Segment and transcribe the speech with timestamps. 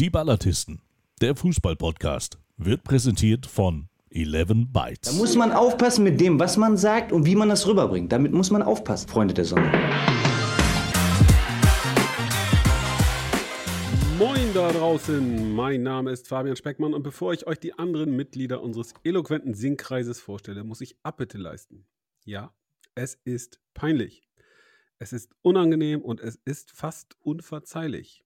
[0.00, 0.82] Die Ballatisten,
[1.20, 5.08] der Fußball-Podcast, wird präsentiert von 11 Bytes.
[5.08, 8.10] Da muss man aufpassen mit dem, was man sagt und wie man das rüberbringt.
[8.10, 9.70] Damit muss man aufpassen, Freunde der Sonne.
[14.18, 18.62] Moin da draußen, mein Name ist Fabian Speckmann und bevor ich euch die anderen Mitglieder
[18.62, 21.86] unseres eloquenten Singkreises vorstelle, muss ich Abbitte leisten.
[22.24, 22.52] Ja,
[22.96, 24.24] es ist peinlich.
[24.98, 28.23] Es ist unangenehm und es ist fast unverzeihlich.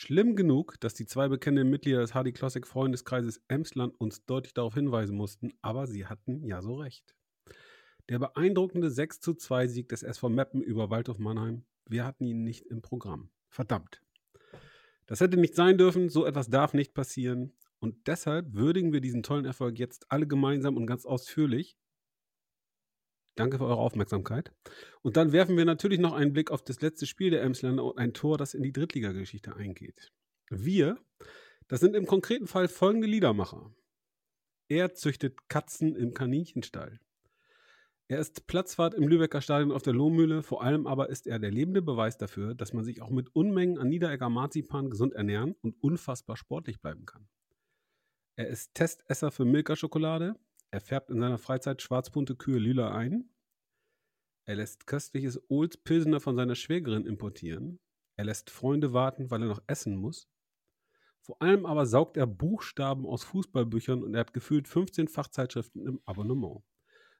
[0.00, 4.74] Schlimm genug, dass die zwei bekennenden Mitglieder des Hardy Classic Freundeskreises Emsland uns deutlich darauf
[4.74, 7.16] hinweisen mussten, aber sie hatten ja so recht.
[8.08, 12.44] Der beeindruckende 6 zu 2 Sieg des SV Meppen über Waldhof Mannheim, wir hatten ihn
[12.44, 13.30] nicht im Programm.
[13.48, 14.00] Verdammt.
[15.06, 17.52] Das hätte nicht sein dürfen, so etwas darf nicht passieren.
[17.80, 21.76] Und deshalb würdigen wir diesen tollen Erfolg jetzt alle gemeinsam und ganz ausführlich.
[23.38, 24.50] Danke für eure Aufmerksamkeit.
[25.02, 27.96] Und dann werfen wir natürlich noch einen Blick auf das letzte Spiel der Emsländer und
[27.96, 30.12] ein Tor, das in die Drittligageschichte eingeht.
[30.50, 30.98] Wir,
[31.68, 33.72] das sind im konkreten Fall folgende Liedermacher.
[34.68, 36.98] Er züchtet Katzen im Kaninchenstall.
[38.08, 41.52] Er ist Platzwart im Lübecker Stadion auf der Lohmühle, vor allem aber ist er der
[41.52, 45.80] lebende Beweis dafür, dass man sich auch mit Unmengen an Niederegger Marzipan gesund ernähren und
[45.80, 47.28] unfassbar sportlich bleiben kann.
[48.34, 50.34] Er ist Testesser für Milka-Schokolade,
[50.70, 53.30] er färbt in seiner Freizeit schwarzbunte Kühe lila ein,
[54.44, 57.80] er lässt köstliches Olds Pilsener von seiner Schwägerin importieren,
[58.16, 60.28] er lässt Freunde warten, weil er noch essen muss,
[61.20, 66.00] vor allem aber saugt er Buchstaben aus Fußballbüchern und er hat gefühlt 15 Fachzeitschriften im
[66.06, 66.62] Abonnement.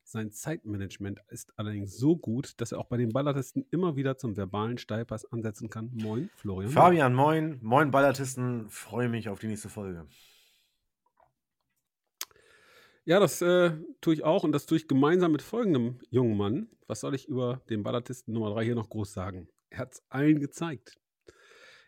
[0.02, 4.38] Sein Zeitmanagement ist allerdings so gut, dass er auch bei den Ballartisten immer wieder zum
[4.38, 5.90] verbalen Steilpass ansetzen kann.
[5.92, 6.72] Moin, Florian.
[6.72, 7.58] Fabian, moin.
[7.60, 8.70] Moin, Ballartisten.
[8.70, 10.08] Freue mich auf die nächste Folge.
[13.08, 13.70] Ja, das äh,
[14.02, 16.68] tue ich auch und das tue ich gemeinsam mit folgendem jungen Mann.
[16.86, 19.48] Was soll ich über den Ballartisten Nummer 3 hier noch groß sagen?
[19.70, 21.00] Er hat es allen gezeigt.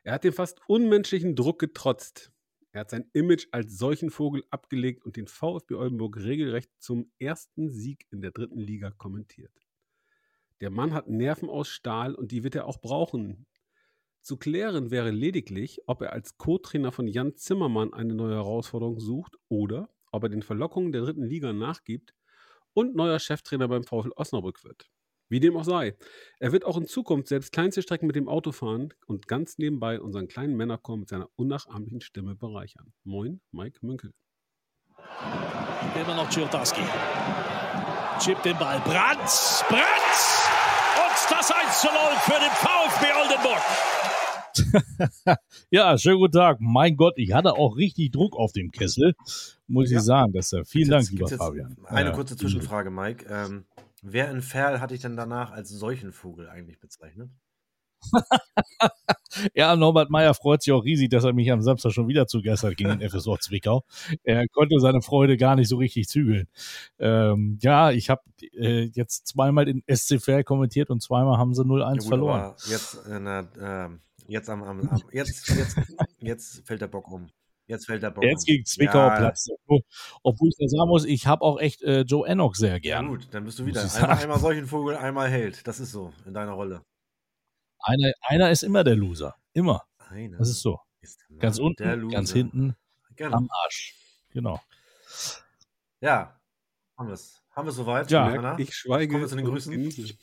[0.03, 2.33] Er hat den fast unmenschlichen Druck getrotzt.
[2.73, 7.69] Er hat sein Image als solchen Vogel abgelegt und den VfB Oldenburg regelrecht zum ersten
[7.69, 9.53] Sieg in der dritten Liga kommentiert.
[10.62, 13.44] Der Mann hat Nerven aus Stahl und die wird er auch brauchen.
[14.23, 19.37] Zu klären wäre lediglich, ob er als Co-Trainer von Jan Zimmermann eine neue Herausforderung sucht
[19.49, 22.15] oder ob er den Verlockungen der dritten Liga nachgibt
[22.72, 24.91] und neuer Cheftrainer beim VfL Osnabrück wird.
[25.28, 25.97] Wie dem auch sei.
[26.41, 30.00] Er wird auch in Zukunft selbst kleinste Strecken mit dem Auto fahren und ganz nebenbei
[30.00, 32.93] unseren kleinen Männerchor mit seiner unnachahmlichen Stimme bereichern.
[33.04, 34.12] Moin, Mike Münkel.
[35.94, 36.82] Immer noch Ciotowski.
[38.19, 38.81] Chip den Ball.
[38.81, 39.65] Brandt!
[39.69, 40.20] Brandt!
[40.97, 44.00] Und das 1 zu 0 für den VfB Oldenburg.
[45.71, 46.59] ja, schönen guten Tag.
[46.61, 49.15] Mein Gott, ich hatte auch richtig Druck auf dem Kessel,
[49.69, 49.99] muss ja.
[49.99, 50.33] ich sagen.
[50.33, 51.77] Das, äh, vielen Dank, lieber Fabian.
[51.84, 53.27] Eine kurze Zwischenfrage, Mike.
[53.28, 53.65] Ähm,
[54.03, 57.31] Wer in Ferl hatte ich denn danach als solchen Vogel eigentlich bezeichnet?
[59.55, 62.41] ja, Norbert Meyer freut sich auch riesig, dass er mich am Samstag schon wieder zu
[62.41, 63.84] Gast hat gegen den FSO Zwickau.
[64.22, 66.49] Er konnte seine Freude gar nicht so richtig zügeln.
[66.99, 68.22] Ähm, ja, ich habe
[68.55, 72.55] äh, jetzt zweimal den SC Ferl kommentiert und zweimal haben sie 0-1 ja, verloren.
[72.69, 73.88] Jetzt, äh,
[74.31, 75.77] jetzt, am, am, am, jetzt, jetzt,
[76.19, 77.31] jetzt fällt der Bock um.
[77.67, 78.25] Jetzt fällt der Bock.
[78.25, 79.17] Jetzt gegen Zwickau ja.
[79.17, 79.47] Platz.
[80.25, 83.05] Obwohl ich da sagen muss, ich habe auch echt äh, Joe Enoch sehr gern.
[83.05, 83.83] Ja, gut, dann bist du wieder.
[83.83, 85.67] Einmal, einmal solchen Vogel, einmal Held.
[85.69, 86.83] Das ist so in deiner Rolle.
[87.79, 89.37] Einer, einer ist immer der Loser.
[89.53, 89.85] Immer.
[89.99, 90.81] Einer das ist so.
[91.01, 92.75] Ist ganz unten, ganz hinten,
[93.15, 93.37] genau.
[93.37, 93.95] am Arsch.
[94.31, 94.61] Genau.
[96.01, 96.41] Ja,
[96.99, 97.41] haben wir es.
[97.53, 98.11] Haben wir es soweit?
[98.11, 99.12] Ja, ich schweige.
[99.12, 100.19] Kommen wir zu den Grüßen.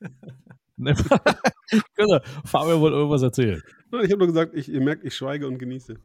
[2.44, 3.62] Fabian wollte irgendwas erzählen.
[4.02, 5.96] Ich habe nur gesagt, ich, ihr merkt, ich schweige und genieße.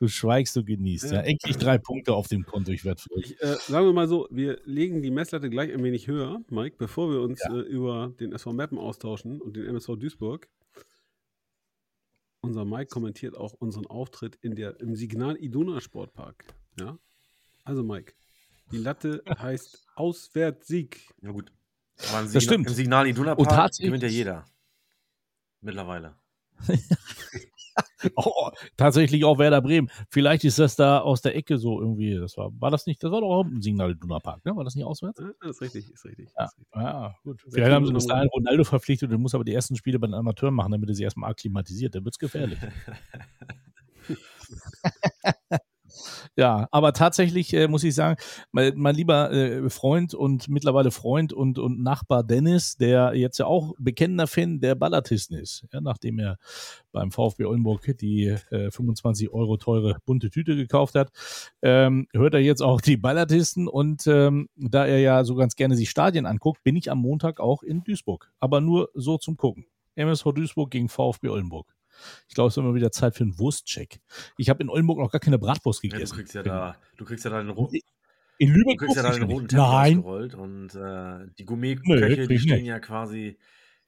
[0.00, 1.12] Du schweigst, du genießt.
[1.12, 1.20] Ja, ja.
[1.20, 2.72] endlich drei Punkte auf dem Konto.
[2.72, 3.20] Ich werde froh.
[3.20, 7.10] Äh, sagen wir mal so, wir legen die Messlatte gleich ein wenig höher, Mike, bevor
[7.10, 7.54] wir uns ja.
[7.54, 10.48] äh, über den SV Mappen austauschen und den MSV Duisburg.
[12.40, 16.46] Unser Mike kommentiert auch unseren Auftritt in der, im Signal Iduna Sportpark.
[16.78, 16.98] Ja?
[17.64, 18.14] Also, Mike,
[18.72, 21.10] die Latte heißt Auswärtssieg.
[21.20, 21.52] Ja, gut.
[22.12, 22.68] Aber das stimmt.
[22.68, 24.44] Im Signal Iduna Park gewinnt ja jeder.
[25.60, 26.14] Mittlerweile.
[28.16, 29.90] oh, tatsächlich auch Werder Bremen.
[30.08, 32.14] Vielleicht ist das da aus der Ecke so irgendwie.
[32.14, 34.56] Das war, war das nicht, das war doch auch ein Signal Iduna Park, ne?
[34.56, 35.20] War das nicht auswärts?
[35.20, 36.30] Ja, das ist richtig, ist richtig.
[36.36, 36.74] Ja, ist richtig.
[36.74, 37.42] ja gut.
[37.48, 40.14] Vielleicht haben sie bis dahin Ronaldo verpflichtet und muss aber die ersten Spiele bei den
[40.14, 41.94] Amateuren machen, damit er sie erstmal akklimatisiert.
[41.94, 42.58] Dann wird es gefährlich.
[46.40, 48.18] Ja, aber tatsächlich äh, muss ich sagen,
[48.50, 53.44] mein, mein lieber äh, Freund und mittlerweile Freund und, und Nachbar Dennis, der jetzt ja
[53.44, 56.38] auch bekennender Fan der Ballatisten ist, ja, nachdem er
[56.92, 61.10] beim VfB Oldenburg die äh, 25 Euro teure bunte Tüte gekauft hat,
[61.60, 65.76] ähm, hört er jetzt auch die Ballatisten und ähm, da er ja so ganz gerne
[65.76, 69.66] sich Stadien anguckt, bin ich am Montag auch in Duisburg, aber nur so zum Gucken.
[69.94, 71.70] MSV Duisburg gegen VfB Oldenburg.
[72.28, 74.00] Ich glaube, es ist immer wieder Zeit für einen Wurstcheck.
[74.36, 76.16] Ich habe in Oldenburg noch gar keine Bratwurst Ja, du gegessen.
[76.16, 77.70] kriegst ja da, du kriegst ja da den, ro
[78.38, 79.48] in du Lübeck kriegst ja da den roten.
[79.48, 82.66] Teppich Nein, ausgerollt und äh, die Gourmetköche, die stehen nicht.
[82.66, 83.38] ja quasi,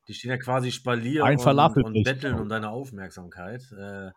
[0.09, 3.63] die stehen ja quasi Spalier Ein und, und betteln um deine Aufmerksamkeit.
[3.73, 4.11] Äh, äh,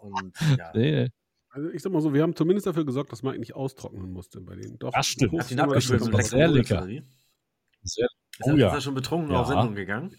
[0.00, 0.72] und ja.
[0.74, 1.10] Nee,
[1.50, 4.40] Also ich sag mal so, wir haben zumindest dafür gesorgt, dass Mike nicht austrocknen musste
[4.40, 4.78] bei denen.
[4.78, 5.32] Doch, Das stimmt.
[5.32, 6.86] du abgeschmeckt das so lecker sehr lecker.
[7.82, 8.68] Sehr, Ist, Oh er, ja.
[8.68, 9.40] ist er schon betrunken Ja.
[9.42, 10.14] auf Sendung gegangen?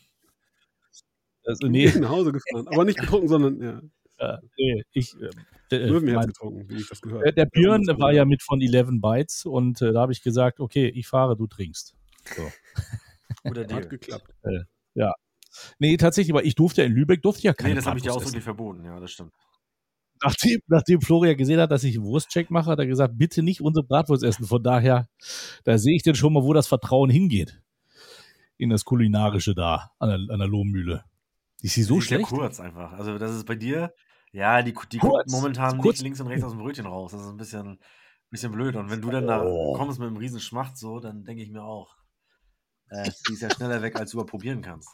[1.47, 3.81] Also, Ich nee, bin nach Hause gefahren, aber nicht getrunken, sondern ja,
[4.17, 5.29] äh, nee, ich, äh,
[5.75, 7.45] äh, Löwenherz mein, getrunken, wie ich das gehört der, der.
[7.45, 11.07] Björn war ja mit von 11 Bytes und äh, da habe ich gesagt, okay, ich
[11.07, 11.95] fahre, du trinkst.
[12.35, 12.43] So.
[13.49, 14.33] Oder Hat geklappt.
[15.79, 18.03] Nee, tatsächlich, aber ich durfte ja in Lübeck, durfte ja keine Nee, das habe ich
[18.03, 19.33] dir ausdrücklich verboten, ja, das stimmt.
[20.23, 23.61] Nachdem, nachdem Florian gesehen hat, dass ich einen Wurstcheck mache, hat er gesagt, bitte nicht
[23.61, 24.45] unsere Bratwurst essen.
[24.45, 25.07] Von daher,
[25.63, 27.61] da sehe ich denn schon mal, wo das Vertrauen hingeht.
[28.57, 31.03] In das Kulinarische da, an der, an der Lohmühle.
[31.61, 32.31] Ist sie so Die ist schlecht?
[32.31, 32.93] ja kurz einfach.
[32.93, 33.93] Also das ist bei dir,
[34.31, 35.97] ja, die, die Kurz, guckt momentan kurz.
[35.97, 37.11] nicht links und rechts aus dem Brötchen raus.
[37.11, 37.79] Das ist ein bisschen,
[38.29, 38.75] bisschen blöd.
[38.75, 39.73] Und wenn du dann da Oh.
[39.73, 41.95] kommst mit einem riesen Schmacht so, dann denke ich mir auch,
[42.89, 44.89] äh, die ist ja schneller weg, als du probieren kannst.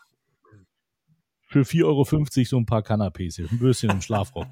[1.48, 3.51] Für 4,50 Euro so ein paar Canapés hier.
[3.51, 4.48] Ein Würstchen im Schlafrock.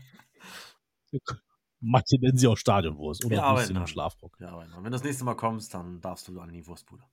[1.83, 3.87] Manche nennen sie auch Stadionwurst oder Wir arbeiten Würstchen im.
[3.87, 4.37] Schlafrock.
[4.39, 7.03] Ja, aber wenn du das nächste Mal kommst, dann darfst du an die Wurstbude.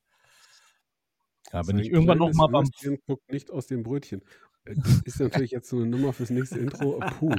[1.53, 4.21] Ja, wenn ich irgendwann noch kleines mal beim guckt nicht aus dem Brötchen.
[4.69, 7.01] Äh, Das ist natürlich jetzt so eine Nummer fürs nächste Intro.
[7.01, 7.35] Äh, Puh.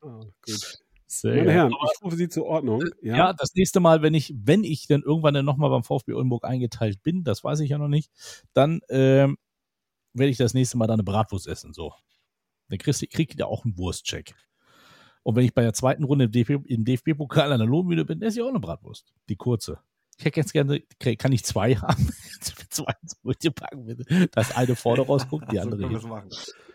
[0.00, 0.78] Ah, gut.
[1.06, 1.52] Sehr Meine.
[1.52, 2.82] Herren, ich rufe Sie zur Ordnung.
[3.02, 6.12] Ja, Ja, das nächste Mal, wenn ich, wenn ich dann irgendwann dann nochmal beim VfB
[6.12, 8.10] Oldenburg eingeteilt bin, das weiß ich ja noch nicht,
[8.52, 9.36] dann ähm,
[10.12, 11.72] werde ich das nächste Mal dann eine Bratwurst essen.
[11.72, 11.92] So.
[12.68, 14.34] Dann kriegst du, krieg ich da auch einen Wurstcheck.
[15.22, 18.20] Und wenn ich bei der zweiten Runde im DFB im DFB-Pokal an der Lohnmühle bin,
[18.20, 19.14] esse ich auch eine Bratwurst.
[19.28, 19.78] Die kurze.
[20.18, 20.80] Ich hätte jetzt gerne,
[21.18, 22.08] kann ich zwei haben?
[22.70, 24.28] zwei ins Brötchen packen, bitte.
[24.32, 26.22] Das eine vorne rausguckt, die So andere wir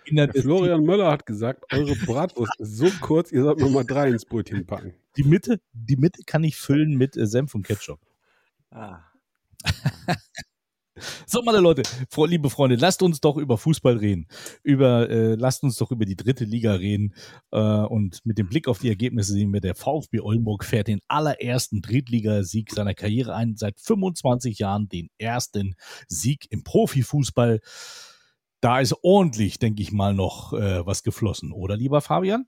[0.06, 0.42] hinten.
[0.42, 4.66] Florian Möller hat gesagt, eure Bratwurst ist so kurz, ihr sollt Nummer drei ins Brötchen
[4.66, 4.94] packen.
[5.18, 8.00] Die Mitte, die Mitte kann ich füllen mit äh, Senf und Ketchup.
[8.72, 9.04] Ah,
[11.26, 11.84] So, meine Leute,
[12.28, 14.28] liebe Freunde, lasst uns doch über Fußball reden.
[14.64, 17.14] Über, äh, lasst uns doch über die dritte Liga reden.
[17.52, 21.00] Äh, und mit dem Blick auf die Ergebnisse sehen wir, der VfB Oldenburg fährt den
[21.08, 23.56] allerersten Drittligasieg seiner Karriere ein.
[23.56, 25.76] Seit 25 Jahren den ersten
[26.08, 27.60] Sieg im Profifußball.
[28.62, 32.46] Da ist ordentlich, denke ich mal, noch äh, was geflossen, oder lieber Fabian?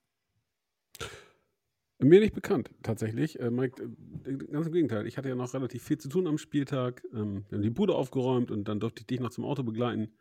[2.03, 3.39] Mir nicht bekannt, tatsächlich.
[3.39, 3.81] Äh, Mike,
[4.25, 5.05] äh, ganz im Gegenteil.
[5.07, 7.03] Ich hatte ja noch relativ viel zu tun am Spieltag.
[7.13, 10.17] Ähm, wir haben die Bude aufgeräumt und dann durfte ich dich noch zum Auto begleiten.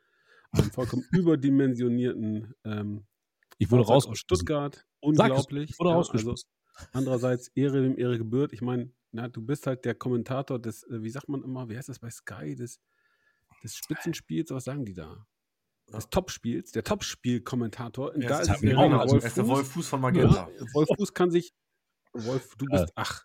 [0.52, 3.06] Einen vollkommen überdimensionierten ähm,
[3.58, 4.18] Ich wurde Fahrzeug aus.
[4.18, 4.76] Stuttgart.
[4.76, 5.70] Es, Unglaublich.
[5.70, 5.96] Ich wurde Ja.
[5.98, 6.34] Also
[6.92, 8.52] andererseits Ehre dem Ehre gebührt.
[8.52, 11.76] Ich meine, na, du bist halt der Kommentator des, äh, wie sagt man immer, wie
[11.76, 12.80] heißt das bei Sky, des,
[13.62, 15.26] des Spitzenspiels, was sagen die da?
[15.92, 18.14] Des Topspiels, der Topspiel-Kommentator.
[18.14, 19.52] Und Ja, Da ist es Wolf, Er ist der Fuß.
[19.56, 20.48] Wolf Fuß von Magenta.
[20.48, 21.52] Ja, Wolf Fuß kann sich.
[22.12, 22.92] Wolf, du bist.
[22.94, 23.24] Ach.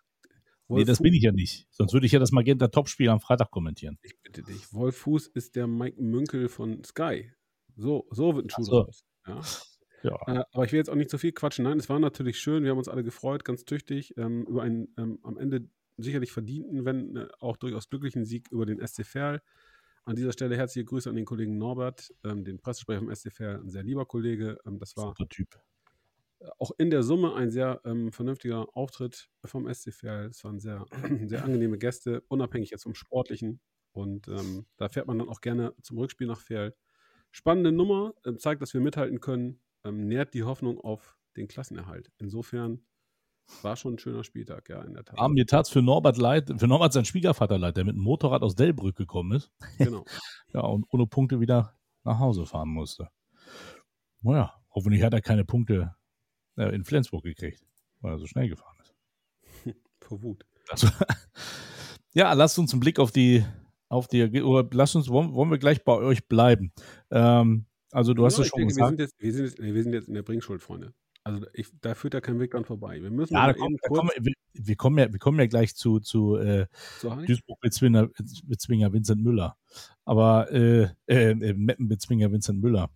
[0.68, 1.66] Nee, das Fuß- bin ich ja nicht.
[1.70, 3.98] Sonst würde ich ja das Magenta Topspiel am Freitag kommentieren.
[4.02, 4.72] Ich bitte dich.
[4.72, 7.32] Wolf Fuß ist der Mike Münkel von Sky.
[7.76, 8.82] So, so wird ein Schuh so.
[8.82, 9.04] draus.
[9.26, 9.40] Ja.
[10.02, 10.16] Ja.
[10.26, 11.64] Äh, aber ich will jetzt auch nicht zu viel quatschen.
[11.64, 12.62] Nein, es war natürlich schön.
[12.64, 16.84] Wir haben uns alle gefreut, ganz tüchtig, ähm, über einen ähm, am Ende sicherlich verdienten,
[16.84, 19.40] wenn äh, auch durchaus glücklichen Sieg über den SC Verl.
[20.04, 23.60] An dieser Stelle herzliche Grüße an den Kollegen Norbert, ähm, den Pressesprecher vom SC Verl,
[23.60, 24.58] ein sehr lieber Kollege.
[24.66, 25.48] Ähm, das war Super Typ.
[26.58, 30.26] Auch in der Summe ein sehr ähm, vernünftiger Auftritt vom SC Verl.
[30.26, 30.86] Es waren sehr,
[31.26, 33.60] sehr angenehme Gäste, unabhängig jetzt vom Sportlichen.
[33.92, 36.74] Und ähm, da fährt man dann auch gerne zum Rückspiel nach Verl.
[37.30, 42.10] Spannende Nummer, ähm, zeigt, dass wir mithalten können, ähm, nährt die Hoffnung auf den Klassenerhalt.
[42.18, 42.84] Insofern
[43.62, 45.18] war schon ein schöner Spieltag, ja, in der Tat.
[45.18, 48.42] Ah, mir tat's für Norbert leid, für Norbert sein Schwiegervater leid, der mit dem Motorrad
[48.42, 49.50] aus Delbrück gekommen ist.
[49.78, 50.04] Genau.
[50.52, 53.10] Ja, und ohne Punkte wieder nach Hause fahren musste.
[54.22, 55.95] Naja, hoffentlich hat er keine Punkte
[56.56, 57.62] äh, in Flensburg gekriegt,
[58.00, 58.94] weil er so schnell gefahren ist.
[60.00, 60.44] Vor Wut.
[60.68, 60.86] Das,
[62.14, 63.44] ja, lasst uns einen Blick auf die,
[63.88, 66.72] auf die, oder lasst uns, wollen, wollen wir gleich bei euch bleiben.
[67.10, 68.88] Ähm, also du hast Ja, es ich schon denke, wir, gesagt.
[68.90, 70.92] sind jetzt, wir, sind jetzt, wir sind jetzt in der Bringschuld, Freunde.
[71.26, 73.02] Also ich, da führt ja kein Weg dran vorbei.
[73.02, 75.74] Wir müssen Ja, da kommen, da kommen, wir, wir, kommen ja, wir kommen ja gleich
[75.74, 76.66] zu, zu äh.
[77.02, 78.10] Duisburg-Bezwinger
[78.44, 79.56] Bezwinger Vincent Müller.
[80.04, 82.90] Aber äh, äh, äh, Meppen-Bezwinger Vincent Müller.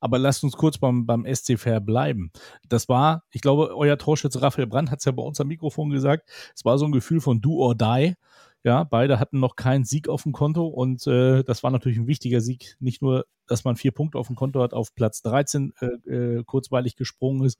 [0.00, 2.32] Aber lasst uns kurz beim, beim SC Fair bleiben.
[2.68, 5.90] Das war, ich glaube, euer Torschütze Raphael Brandt hat es ja bei uns am Mikrofon
[5.90, 8.14] gesagt, es war so ein Gefühl von do or die.
[8.62, 12.06] Ja, beide hatten noch keinen Sieg auf dem Konto und äh, das war natürlich ein
[12.06, 12.76] wichtiger Sieg.
[12.78, 16.44] Nicht nur, dass man vier Punkte auf dem Konto hat, auf Platz 13 äh, äh,
[16.44, 17.58] kurzweilig gesprungen ist,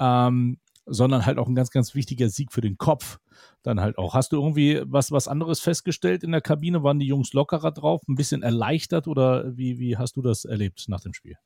[0.00, 3.18] ähm, sondern halt auch ein ganz, ganz wichtiger Sieg für den Kopf.
[3.62, 4.14] Dann halt auch.
[4.14, 6.82] Hast du irgendwie was, was anderes festgestellt in der Kabine?
[6.82, 10.84] Waren die Jungs lockerer drauf, ein bisschen erleichtert oder wie, wie hast du das erlebt
[10.88, 11.36] nach dem Spiel?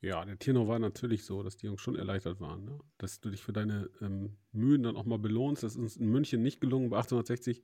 [0.00, 2.78] Ja, der Tenor war natürlich so, dass die Jungs schon erleichtert waren, ne?
[2.98, 5.62] dass du dich für deine ähm, Mühen dann auch mal belohnst.
[5.62, 7.62] Das ist uns in München nicht gelungen bei 1860,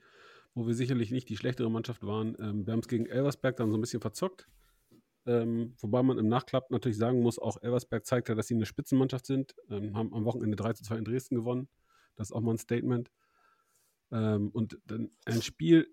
[0.54, 2.36] wo wir sicherlich nicht die schlechtere Mannschaft waren.
[2.38, 4.48] Ähm, wir haben es gegen Elversberg dann so ein bisschen verzockt.
[5.26, 8.66] Ähm, wobei man im Nachklapp natürlich sagen muss, auch Elversberg zeigt ja, dass sie eine
[8.66, 9.54] Spitzenmannschaft sind.
[9.70, 11.68] Ähm, haben am Wochenende 3 zu 2 in Dresden gewonnen.
[12.16, 13.10] Das ist auch mal ein Statement.
[14.12, 15.88] Ähm, und dann ein Spiel,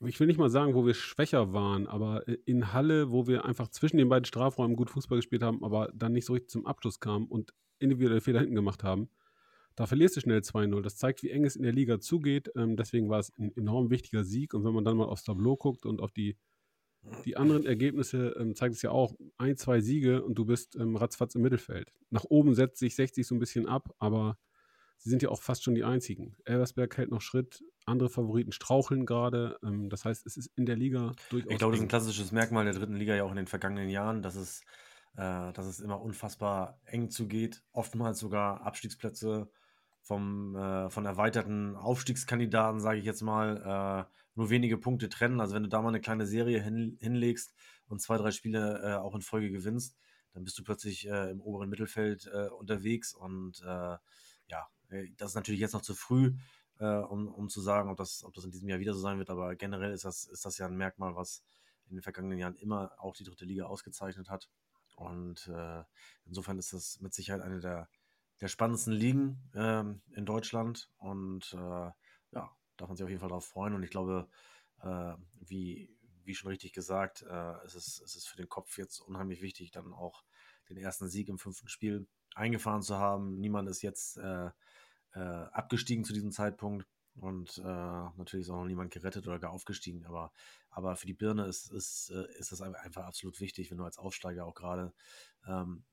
[0.00, 3.68] ich will nicht mal sagen, wo wir schwächer waren, aber in Halle, wo wir einfach
[3.68, 7.00] zwischen den beiden Strafräumen gut Fußball gespielt haben, aber dann nicht so richtig zum Abschluss
[7.00, 9.08] kamen und individuelle Fehler hinten gemacht haben,
[9.78, 10.82] da verlierst du schnell 2-0.
[10.82, 12.50] Das zeigt, wie eng es in der Liga zugeht.
[12.56, 14.52] Ähm, deswegen war es ein enorm wichtiger Sieg.
[14.52, 16.36] Und wenn man dann mal aufs Tableau guckt und auf die,
[17.24, 20.96] die anderen Ergebnisse, ähm, zeigt es ja auch ein, zwei Siege und du bist ähm,
[20.96, 21.92] ratzfatz im Mittelfeld.
[22.10, 24.38] Nach oben setzt sich 60 so ein bisschen ab, aber
[24.98, 26.36] sie sind ja auch fast schon die einzigen.
[26.44, 29.58] Elversberg hält noch Schritt, andere Favoriten straucheln gerade.
[29.62, 31.50] Ähm, das heißt, es ist in der Liga durchaus.
[31.50, 33.88] Ich glaube, das ist ein klassisches Merkmal der dritten Liga ja auch in den vergangenen
[33.88, 34.62] Jahren, dass es,
[35.16, 37.62] äh, dass es immer unfassbar eng zugeht.
[37.72, 39.50] Oftmals sogar Abstiegsplätze
[40.02, 45.40] vom, äh, von erweiterten Aufstiegskandidaten, sage ich jetzt mal, äh, nur wenige Punkte trennen.
[45.40, 47.54] Also wenn du da mal eine kleine Serie hin, hinlegst
[47.88, 49.96] und zwei, drei Spiele äh, auch in Folge gewinnst,
[50.32, 53.62] dann bist du plötzlich äh, im oberen Mittelfeld äh, unterwegs und
[54.48, 56.34] ja, äh, das ist natürlich jetzt noch zu früh,
[56.78, 59.18] äh, um, um zu sagen, ob das, ob das in diesem Jahr wieder so sein
[59.18, 61.44] wird, aber generell ist das, ist das ja ein Merkmal, was
[61.88, 64.50] in den vergangenen Jahren immer auch die dritte Liga ausgezeichnet hat.
[64.96, 65.84] Und äh,
[66.26, 67.88] insofern ist das mit Sicherheit eine der,
[68.40, 70.90] der spannendsten Ligen ähm, in Deutschland.
[70.98, 71.90] Und äh,
[72.80, 73.74] darf man sich auf jeden Fall darauf freuen.
[73.74, 74.28] Und ich glaube,
[74.80, 75.94] äh, wie,
[76.24, 79.70] wie schon richtig gesagt, äh, es, ist, es ist für den Kopf jetzt unheimlich wichtig,
[79.70, 80.24] dann auch
[80.68, 83.38] den ersten Sieg im fünften Spiel eingefahren zu haben.
[83.38, 84.50] Niemand ist jetzt äh,
[85.14, 89.50] äh, abgestiegen zu diesem Zeitpunkt und äh, natürlich ist auch noch niemand gerettet oder gar
[89.50, 90.04] aufgestiegen.
[90.06, 90.32] Aber,
[90.70, 93.98] aber für die Birne ist, ist, äh, ist das einfach absolut wichtig, wenn du als
[93.98, 94.92] Aufsteiger auch gerade
[95.46, 95.84] ähm,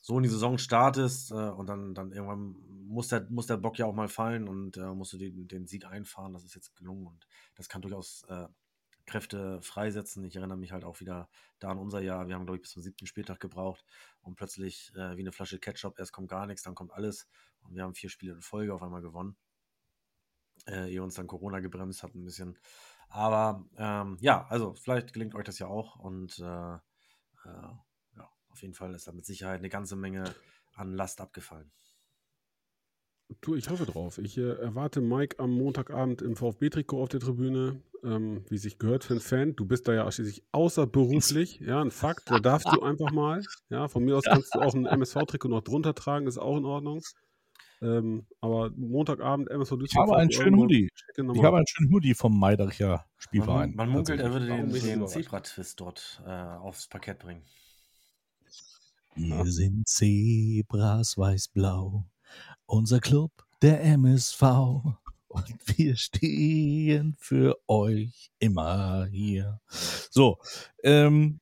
[0.00, 3.78] so in die Saison startest äh, und dann, dann irgendwann muss der, muss der Bock
[3.78, 6.32] ja auch mal fallen und äh, musst du den, den Sieg einfahren.
[6.32, 8.46] Das ist jetzt gelungen und das kann durchaus äh,
[9.08, 10.24] Kräfte freisetzen.
[10.24, 11.28] Ich erinnere mich halt auch wieder
[11.58, 12.28] da an unser Jahr.
[12.28, 13.84] Wir haben, glaube ich, bis zum siebten Spieltag gebraucht
[14.20, 15.98] und plötzlich äh, wie eine Flasche Ketchup.
[15.98, 17.26] Erst kommt gar nichts, dann kommt alles.
[17.62, 19.36] Und wir haben vier Spiele in Folge auf einmal gewonnen.
[20.66, 22.58] Äh, ehe uns dann Corona gebremst hat ein bisschen.
[23.08, 25.96] Aber ähm, ja, also vielleicht gelingt euch das ja auch.
[25.96, 27.68] Und äh, äh,
[28.58, 30.24] auf jeden Fall ist da mit Sicherheit eine ganze Menge
[30.74, 31.70] an Last abgefallen.
[33.40, 34.18] Du, ich hoffe drauf.
[34.18, 39.04] Ich äh, erwarte Mike am Montagabend im VfB-Trikot auf der Tribüne, ähm, wie sich gehört
[39.04, 39.54] für einen Fan.
[39.54, 42.28] Du bist da ja schließlich außerberuflich, ja, ein Fakt.
[42.30, 43.44] Da darfst du einfach mal.
[43.68, 46.64] Ja, von mir aus kannst du auch ein MSV-Trikot noch drunter tragen, ist auch in
[46.64, 47.00] Ordnung.
[47.80, 49.90] Ähm, aber Montagabend MSV Duisburg.
[49.92, 50.88] Ich habe einen schönen Hoodie.
[51.16, 53.76] Ich habe einen schönen Hoodie vom Maidacher Spielverein.
[53.76, 57.44] Man, man munkelt, er würde den, den Zebra-Twist dort äh, aufs Parkett bringen.
[59.18, 59.44] Wir ja.
[59.46, 62.04] sind Zebras weiß-blau
[62.66, 63.32] unser Club,
[63.62, 64.42] der MSV.
[65.26, 69.60] Und wir stehen für euch immer hier.
[70.10, 70.38] So,
[70.82, 71.40] ähm,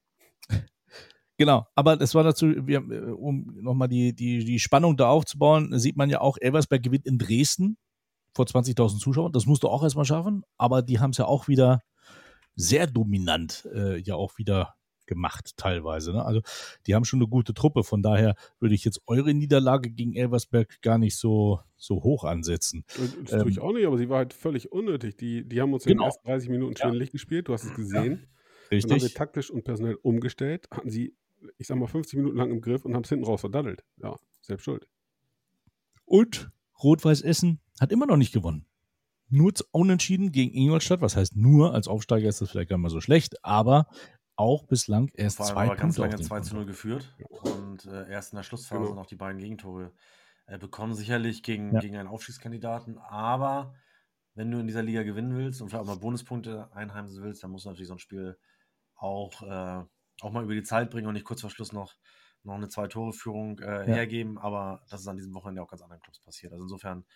[1.39, 2.81] Genau, aber das war dazu, wir,
[3.19, 7.19] um nochmal die, die, die Spannung da aufzubauen, sieht man ja auch, Elversberg gewinnt in
[7.19, 7.77] Dresden
[8.35, 9.33] vor 20.000 Zuschauern.
[9.33, 11.83] Das musst du auch erstmal schaffen, aber die haben es ja auch wieder
[12.55, 14.76] sehr dominant äh, ja auch wieder
[15.07, 16.13] gemacht teilweise.
[16.13, 16.25] Ne?
[16.25, 16.41] Also
[16.87, 17.85] die haben schon eine gute Truppe.
[17.85, 22.85] Von daher würde ich jetzt eure Niederlage gegen Elversberg gar nicht so, so hoch ansetzen.
[23.25, 25.17] Das ähm, tue ich auch nicht, aber sie war halt völlig unnötig.
[25.17, 25.93] Die, die haben uns genau.
[25.93, 27.13] in den ersten 30 Minuten schwindelig ja.
[27.13, 27.49] gespielt.
[27.49, 28.13] Du hast es gesehen.
[28.13, 28.29] Ja.
[28.71, 28.83] Richtig.
[28.91, 31.15] Dann haben sie taktisch und personell umgestellt, hatten sie,
[31.57, 33.85] ich sag mal, 50 Minuten lang im Griff und haben es hinten raus verdaddelt.
[34.03, 34.89] Ja, selbst schuld.
[36.05, 36.51] Und
[36.83, 38.67] Rot-Weiß Essen hat immer noch nicht gewonnen
[39.29, 41.01] nur unentschieden gegen Ingolstadt.
[41.01, 41.75] Was heißt nur?
[41.75, 43.87] Als Aufsteiger ist das vielleicht gar nicht mal so schlecht, aber
[44.37, 48.09] auch bislang erst Vor allem zwei aber ganz lange 2 zu 0 geführt und äh,
[48.11, 48.95] erst in der Schlussphase genau.
[48.95, 49.93] noch die beiden Gegentore
[50.47, 50.95] äh, bekommen.
[50.95, 51.81] Sicherlich gegen, ja.
[51.81, 53.75] gegen einen Aufstiegskandidaten, aber
[54.35, 57.51] wenn du in dieser Liga gewinnen willst und vielleicht auch mal Bonuspunkte einheimsen willst, dann
[57.51, 58.39] musst du natürlich so ein Spiel
[58.95, 59.85] auch, äh,
[60.21, 61.95] auch mal über die Zeit bringen und nicht kurz vor Schluss noch,
[62.43, 63.95] noch eine Zwei-Tore-Führung äh, ja.
[63.95, 64.37] hergeben.
[64.39, 66.53] Aber das ist an diesem Wochenende auch ganz anderen Clubs passiert.
[66.53, 67.07] Also insofern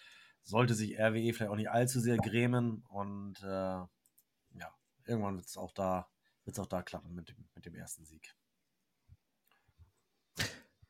[0.42, 4.74] sollte sich RWE vielleicht auch nicht allzu sehr grämen und äh, ja,
[5.06, 6.08] irgendwann wird es auch da
[6.50, 8.34] wird es auch da klappen mit dem, mit dem ersten Sieg.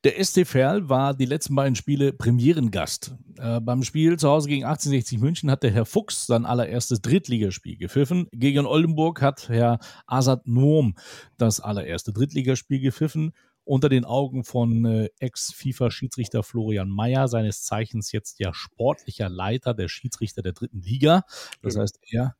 [0.02, 3.14] Der SC Verl war die letzten beiden Spiele Premierengast.
[3.36, 7.76] Äh, beim Spiel zu Hause gegen 1860 München hat der Herr Fuchs sein allererstes Drittligaspiel
[7.76, 8.26] gepfiffen.
[8.32, 10.94] Gegen Oldenburg hat Herr Asad Nohm
[11.36, 13.32] das allererste Drittligaspiel gepfiffen.
[13.64, 19.88] Unter den Augen von äh, Ex-FIFA-Schiedsrichter Florian Mayer, seines Zeichens jetzt ja sportlicher Leiter der
[19.88, 21.24] Schiedsrichter der dritten Liga.
[21.60, 22.36] Das heißt, er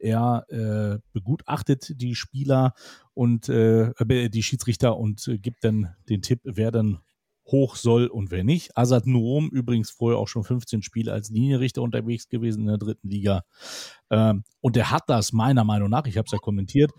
[0.00, 2.74] er äh, begutachtet die Spieler
[3.14, 3.92] und äh,
[4.30, 7.00] die Schiedsrichter und äh, gibt dann den Tipp, wer dann
[7.50, 8.76] hoch soll und wer nicht.
[8.76, 13.08] Azad Nuom übrigens vorher auch schon 15 Spiele als Linienrichter unterwegs gewesen in der dritten
[13.08, 13.42] Liga.
[14.10, 16.92] Ähm, und der hat das meiner Meinung nach, ich habe es ja kommentiert,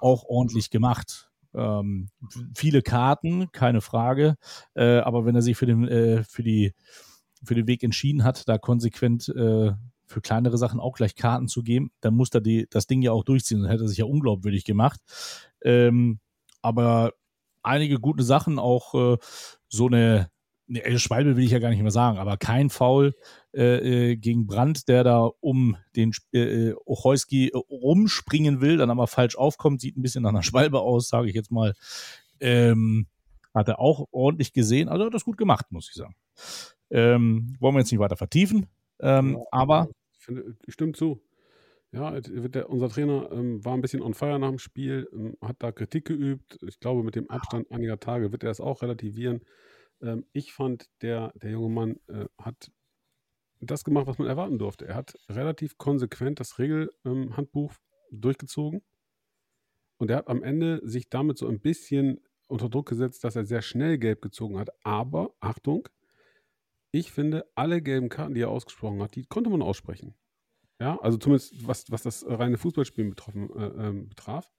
[0.00, 1.30] auch ordentlich gemacht.
[1.54, 2.10] Ähm,
[2.54, 4.36] viele Karten, keine Frage.
[4.74, 6.72] Äh, aber wenn er sich für den, äh, für die,
[7.44, 9.72] für den Weg entschieden hat, da konsequent äh,
[10.06, 13.12] für kleinere Sachen auch gleich Karten zu geben, dann muss er die, das Ding ja
[13.12, 13.62] auch durchziehen.
[13.62, 15.00] Dann hätte er sich ja unglaubwürdig gemacht.
[15.62, 16.20] Ähm,
[16.62, 17.12] aber
[17.62, 19.18] einige gute Sachen, auch äh,
[19.68, 20.30] so eine,
[20.68, 23.14] eine Schwalbe will ich ja gar nicht mehr sagen, aber kein Foul
[23.54, 29.06] äh, äh gegen Brandt, der da um den äh, Ochojski äh, rumspringen will, dann aber
[29.06, 31.74] falsch aufkommt, sieht ein bisschen nach einer Schwalbe aus, sage ich jetzt mal.
[32.40, 33.06] Ähm,
[33.54, 36.14] hat er auch ordentlich gesehen, also hat das gut gemacht, muss ich sagen.
[36.90, 38.66] Ähm, wollen wir jetzt nicht weiter vertiefen,
[39.00, 39.88] ähm, ja, aber.
[40.18, 41.22] Finde, stimmt zu.
[41.92, 45.56] Ja, der, unser Trainer ähm, war ein bisschen on fire nach dem Spiel, ähm, hat
[45.60, 46.58] da Kritik geübt.
[46.66, 49.40] Ich glaube, mit dem Abstand einiger Tage wird er es auch relativieren.
[50.02, 52.70] Ähm, ich fand, der, der junge Mann äh, hat
[53.60, 54.86] das gemacht, was man erwarten durfte.
[54.86, 58.82] Er hat relativ konsequent das Regelhandbuch ähm, durchgezogen
[59.98, 63.44] und er hat am Ende sich damit so ein bisschen unter Druck gesetzt, dass er
[63.44, 64.70] sehr schnell gelb gezogen hat.
[64.84, 65.88] Aber, Achtung,
[66.98, 70.14] ich finde, alle gelben Karten, die er ausgesprochen hat, die konnte man aussprechen.
[70.80, 74.52] Ja, also zumindest was, was das reine Fußballspielen betroffen, äh, ähm, betraf.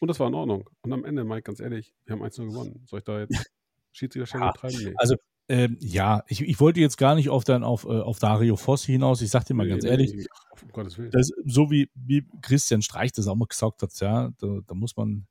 [0.00, 0.68] Und das war in Ordnung.
[0.82, 2.82] Und am Ende, Mike, ganz ehrlich, wir haben 1-0 gewonnen.
[2.86, 3.30] Soll ich da jetzt
[3.92, 4.78] Schiedsrichterstelle ja, betreiben?
[4.82, 4.94] Nee.
[4.96, 5.16] Also,
[5.48, 8.92] ähm, ja, ich, ich wollte jetzt gar nicht auf, dann auf, äh, auf Dario Fossi
[8.92, 9.20] hinaus.
[9.20, 10.26] Ich sag dir mal nee, ganz nee, ehrlich, nee,
[10.72, 14.74] um das, so wie, wie Christian Streich das auch mal gesagt hat, ja, da, da
[14.74, 15.26] muss man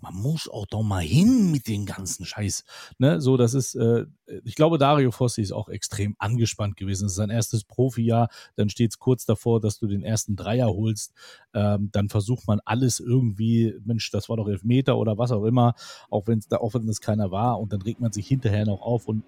[0.00, 2.64] man muss auch doch mal hin mit den ganzen Scheiß.
[2.98, 3.20] Ne?
[3.20, 4.06] So, das ist, äh,
[4.44, 7.04] ich glaube, Dario Fossi ist auch extrem angespannt gewesen.
[7.04, 10.68] Das ist sein erstes Profijahr, dann steht es kurz davor, dass du den ersten Dreier
[10.68, 11.12] holst.
[11.54, 15.74] Ähm, dann versucht man alles irgendwie, Mensch, das war doch Elfmeter oder was auch immer,
[16.10, 18.66] auch wenn es da, auch wenn es keiner war, und dann regt man sich hinterher
[18.66, 19.24] noch auf und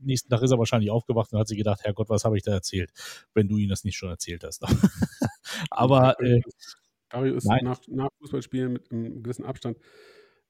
[0.00, 2.52] nächsten Tag ist er wahrscheinlich aufgewacht und hat sich gedacht, Herrgott, was habe ich da
[2.52, 2.92] erzählt,
[3.34, 4.62] wenn du ihm das nicht schon erzählt hast.
[5.70, 6.40] Aber äh,
[7.08, 9.78] Dario ist nach, nach Fußballspielen mit einem gewissen Abstand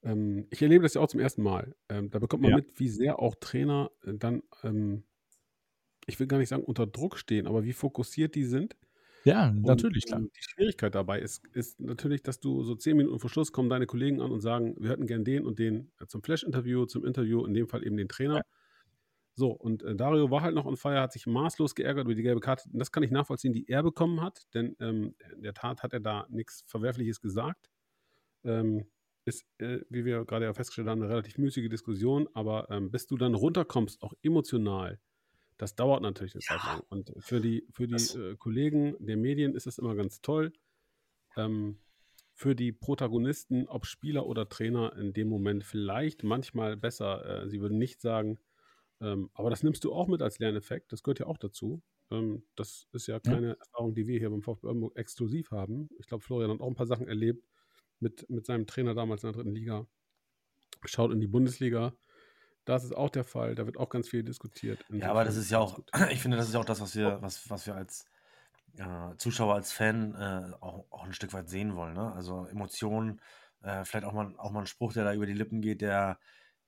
[0.06, 1.74] ähm, ich erlebe das ja auch zum ersten Mal.
[1.88, 2.56] Ähm, da bekommt man ja.
[2.56, 5.04] mit, wie sehr auch Trainer äh, dann, ähm,
[6.06, 8.76] ich will gar nicht sagen unter Druck stehen, aber wie fokussiert die sind.
[9.24, 10.20] Ja, natürlich, und, klar.
[10.20, 13.86] Die Schwierigkeit dabei ist, ist natürlich, dass du so zehn Minuten vor Schluss kommen deine
[13.86, 17.52] Kollegen an und sagen, wir hätten gern den und den zum Flash-Interview, zum Interview, in
[17.52, 18.36] dem Fall eben den Trainer.
[18.36, 18.42] Ja.
[19.38, 22.22] So, und äh, Dario war halt noch on fire, hat sich maßlos geärgert über die
[22.22, 22.70] gelbe Karte.
[22.72, 25.92] Und das kann ich nachvollziehen, die er bekommen hat, denn ähm, in der Tat hat
[25.92, 27.70] er da nichts Verwerfliches gesagt.
[28.44, 28.86] Ähm,
[29.26, 33.06] ist, äh, wie wir gerade ja festgestellt haben, eine relativ müßige Diskussion, aber ähm, bis
[33.06, 34.98] du dann runterkommst, auch emotional,
[35.58, 36.56] das dauert natürlich eine ja.
[36.56, 36.82] Zeit lang.
[36.88, 40.52] Und für die, für die äh, Kollegen der Medien ist es immer ganz toll.
[41.36, 41.78] Ähm,
[42.32, 47.42] für die Protagonisten, ob Spieler oder Trainer, in dem Moment vielleicht manchmal besser.
[47.42, 48.38] Äh, sie würden nicht sagen,
[49.00, 50.92] ähm, aber das nimmst du auch mit als Lerneffekt.
[50.92, 51.82] Das gehört ja auch dazu.
[52.10, 53.54] Ähm, das ist ja keine ja.
[53.54, 55.88] Erfahrung, die wir hier beim VfB exklusiv haben.
[55.98, 57.46] Ich glaube, Florian hat auch ein paar Sachen erlebt,
[58.00, 59.86] mit, mit seinem Trainer damals in der dritten Liga.
[60.84, 61.94] Schaut in die Bundesliga.
[62.64, 63.54] Das ist auch der Fall.
[63.54, 64.84] Da wird auch ganz viel diskutiert.
[64.90, 65.80] Ja, aber das ist ja auch,
[66.10, 68.06] ich finde, das ist ja auch das, was wir, was, was wir als
[68.76, 71.94] äh, Zuschauer, als Fan äh, auch, auch ein Stück weit sehen wollen.
[71.94, 72.12] Ne?
[72.12, 73.20] Also Emotionen,
[73.62, 76.18] äh, vielleicht auch mal, auch mal ein Spruch, der da über die Lippen geht, der,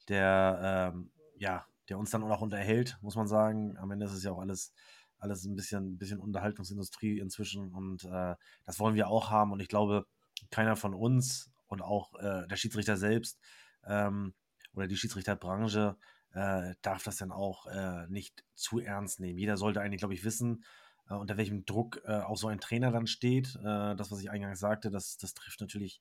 [0.09, 3.77] der, ähm, ja, der uns dann auch unterhält, muss man sagen.
[3.79, 4.73] Am Ende ist es ja auch alles,
[5.19, 9.69] alles ein bisschen, bisschen Unterhaltungsindustrie inzwischen und äh, das wollen wir auch haben und ich
[9.69, 10.07] glaube,
[10.51, 13.39] keiner von uns und auch äh, der Schiedsrichter selbst
[13.85, 14.35] ähm,
[14.73, 15.97] oder die Schiedsrichterbranche
[16.33, 19.39] äh, darf das dann auch äh, nicht zu ernst nehmen.
[19.39, 20.65] Jeder sollte eigentlich, glaube ich, wissen,
[21.09, 23.57] äh, unter welchem Druck äh, auch so ein Trainer dann steht.
[23.63, 26.01] Das, was ich eingangs sagte, das, das trifft natürlich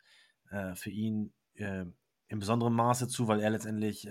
[0.76, 4.08] für ihn in besonderem Maße zu, weil er letztendlich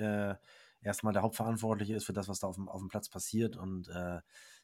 [0.86, 3.56] erstmal der Hauptverantwortliche ist für das, was da auf dem, auf dem Platz passiert.
[3.56, 3.90] Und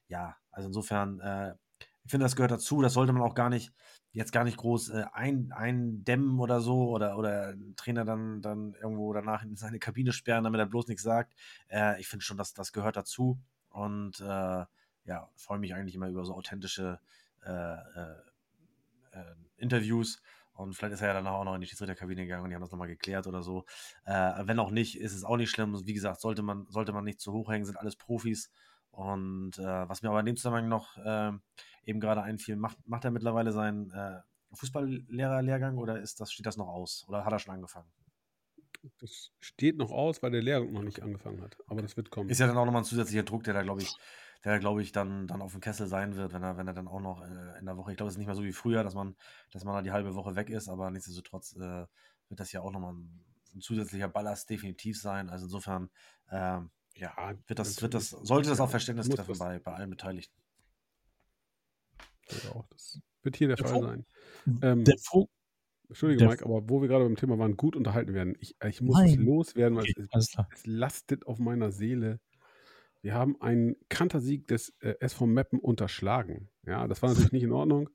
[0.08, 1.58] ja, also insofern
[2.04, 2.82] ich finde, das gehört dazu.
[2.82, 3.72] Das sollte man auch gar nicht,
[4.12, 9.12] jetzt gar nicht groß äh, ein, eindämmen oder so oder, oder Trainer dann, dann irgendwo
[9.12, 11.34] danach in seine Kabine sperren, damit er bloß nichts sagt.
[11.68, 13.38] Äh, ich finde schon, dass das gehört dazu.
[13.70, 14.64] Und äh,
[15.04, 17.00] ja, freue mich eigentlich immer über so authentische
[17.44, 18.16] äh, äh,
[19.12, 20.20] äh, Interviews.
[20.54, 22.62] Und vielleicht ist er ja danach auch noch in die Schiedsrichterkabine gegangen und die haben
[22.62, 23.64] das nochmal geklärt oder so.
[24.04, 25.80] wenn auch nicht, ist es auch nicht schlimm.
[25.86, 28.50] Wie gesagt, sollte man, sollte man nicht zu hoch hängen, sind alles Profis.
[28.92, 31.32] Und äh, was mir aber in dem Zusammenhang noch äh,
[31.84, 34.20] eben gerade einfiel, macht, macht er mittlerweile seinen äh,
[34.52, 37.04] Fußballlehrerlehrgang oder ist das, steht das noch aus?
[37.08, 37.90] Oder hat er schon angefangen?
[38.98, 41.56] Das steht noch aus, weil der Lehrgang noch nicht angefangen hat.
[41.68, 42.28] Aber das wird kommen.
[42.28, 43.96] Ist ja dann auch nochmal ein zusätzlicher Druck, der da, glaube ich,
[44.44, 46.88] der glaube ich, dann, dann auf dem Kessel sein wird, wenn er, wenn er dann
[46.88, 48.82] auch noch äh, in der Woche, ich glaube, es ist nicht mehr so wie früher,
[48.82, 49.14] dass man,
[49.50, 51.86] dass man da die halbe Woche weg ist, aber nichtsdestotrotz äh,
[52.28, 53.24] wird das ja auch nochmal ein,
[53.54, 55.28] ein zusätzlicher Ballast definitiv sein.
[55.30, 55.90] Also insofern,
[56.30, 60.34] ähm, ja, wird das, wird das, sollte das auch Verständnis treffen bei, bei allen Beteiligten.
[62.42, 64.06] Ja, auch das wird hier der Der Fall Vo- sein.
[64.62, 65.28] Ähm, Der Vo
[65.88, 68.34] Entschuldige, der- Mike, aber wo wir gerade beim Thema waren, gut unterhalten werden.
[68.40, 69.24] Ich, ich muss es Nein.
[69.26, 72.18] loswerden, weil okay, es, es lastet auf meiner Seele.
[73.02, 76.48] Wir haben einen Kantersieg des äh, SV Meppen unterschlagen.
[76.64, 77.90] Ja, das war natürlich nicht in Ordnung.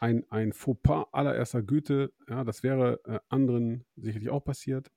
[0.00, 2.12] Ein, ein Fauxpas allererster Güte.
[2.28, 4.90] Ja, das wäre äh, anderen sicherlich auch passiert,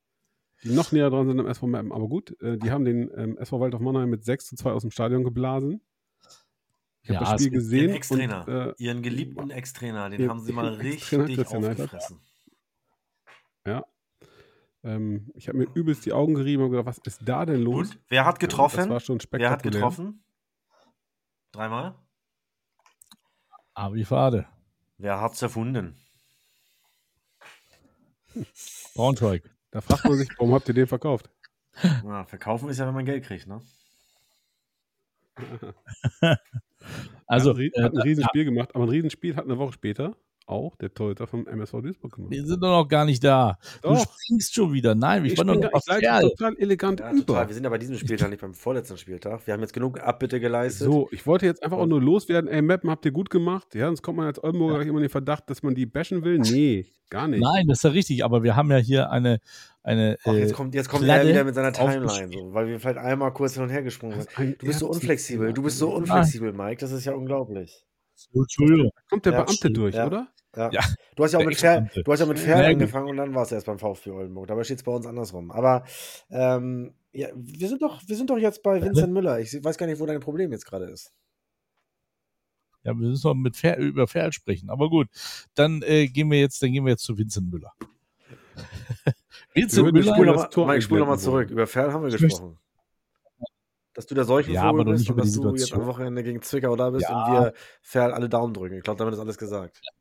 [0.63, 1.93] die noch näher dran sind am SV Meppen.
[1.93, 4.81] Aber gut, äh, die haben den ähm, SV Waldorf Mannheim mit 6 zu 2 aus
[4.81, 5.81] dem Stadion geblasen.
[7.01, 8.01] Ich habe Ja, das es Spiel gesehen.
[8.09, 12.19] Und, äh, ihren geliebten Ex-Trainer, den haben sie mal richtig aufgefressen.
[13.65, 13.85] Ja.
[14.87, 17.89] Ähm, ich habe mir übelst die Augen gerieben und gedacht, was ist da denn los?
[17.91, 18.77] Gut, wer hat Ja, getroffen?
[18.77, 19.71] das war schon wer hat spektakulär.
[19.71, 20.23] getroffen?
[21.51, 21.95] Dreimal?
[23.73, 24.47] Aber wie fade.
[24.97, 25.97] Wer hat's erfunden?
[28.95, 29.43] Braunschweig.
[29.71, 31.29] Da fragt man sich, warum habt ihr den verkauft?
[32.03, 33.61] Na, verkaufen ist ja, wenn man Geld kriegt, ne?
[37.27, 40.15] Also, hat, ein, äh, hat Riesenspiel gemacht, aber ein Riesenspiel hat eine Woche später
[40.47, 42.31] auch der Torhüter vom MSV Duisburg gemacht.
[42.31, 43.57] wir sind doch noch gar nicht da.
[43.81, 43.99] Du Doch.
[43.99, 44.95] springst schon wieder.
[44.95, 47.25] Nein, ich, Ich, war noch bin nicht da, auf total elegant Ja, über.
[47.25, 47.47] total.
[47.47, 49.45] Wir sind ja bei diesem Spieltag, nicht beim vorletzten Spieltag.
[49.45, 50.87] Wir haben jetzt genug Abbitte geleistet.
[50.87, 52.49] So, ich wollte jetzt einfach auch nur loswerden.
[52.49, 53.75] Ey, Mappen habt ihr gut gemacht.
[53.75, 56.23] Ja, sonst kommt man als Oldenburger gleich immer in den Verdacht, dass man die bashen
[56.23, 56.39] will.
[56.39, 57.41] Nee, gar nicht.
[57.41, 59.39] Nein, das ist ja richtig, aber wir haben ja hier eine,
[59.83, 62.79] eine Ach, äh, jetzt kommt, jetzt kommt er wieder mit seiner Timeline, so, weil wir
[62.79, 64.61] vielleicht einmal kurz hin und her gesprungen sind.
[64.61, 67.83] Du bist so unflexibel, du bist so unflexibel, Mike, das ist ja unglaublich.
[68.33, 68.91] Entschuldigung.
[69.09, 70.07] Kommt der Ja, Beamte stimmt, durch, ja.
[70.07, 70.27] oder?
[70.57, 70.69] Ja.
[70.71, 70.81] Ja,
[71.15, 72.03] Du hast ja auch mit Ex-Beamte.
[72.03, 72.49] du hast ja mit gut.
[72.49, 74.47] angefangen und dann warst du erst beim VfB Oldenburg.
[74.47, 75.51] Dabei steht es bei uns andersrum.
[75.51, 75.83] Aber
[76.29, 79.39] ähm, ja, wir sind doch, wir sind doch jetzt bei Vincent Müller.
[79.39, 81.13] Ich weiß gar nicht, wo dein Problem jetzt gerade ist.
[82.83, 84.69] Ja, wir müssen noch mit Fer über Ferl sprechen.
[84.69, 85.07] Aber gut,
[85.55, 87.73] dann äh, gehen wir jetzt, dann gehen wir jetzt zu Vincent Müller.
[89.53, 90.13] Vincent Müller.
[90.13, 91.49] Spul das noch mal, Mike, spul noch mal einblenden zurück.
[91.49, 92.57] Über Fair haben wir Ich gesprochen.
[93.93, 96.75] Dass du der Seuchenvogel Ja, doch bist und dass du jetzt am Wochenende gegen Zwickau
[96.75, 97.25] da bist Ja.
[97.25, 98.75] und wir Fair alle Daumen drücken.
[98.77, 99.81] Ich glaube, damit ist alles gesagt.
[99.83, 99.91] Ja,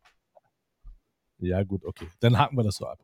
[1.65, 2.07] gut, okay.
[2.21, 2.99] Dann haken wir das so ab.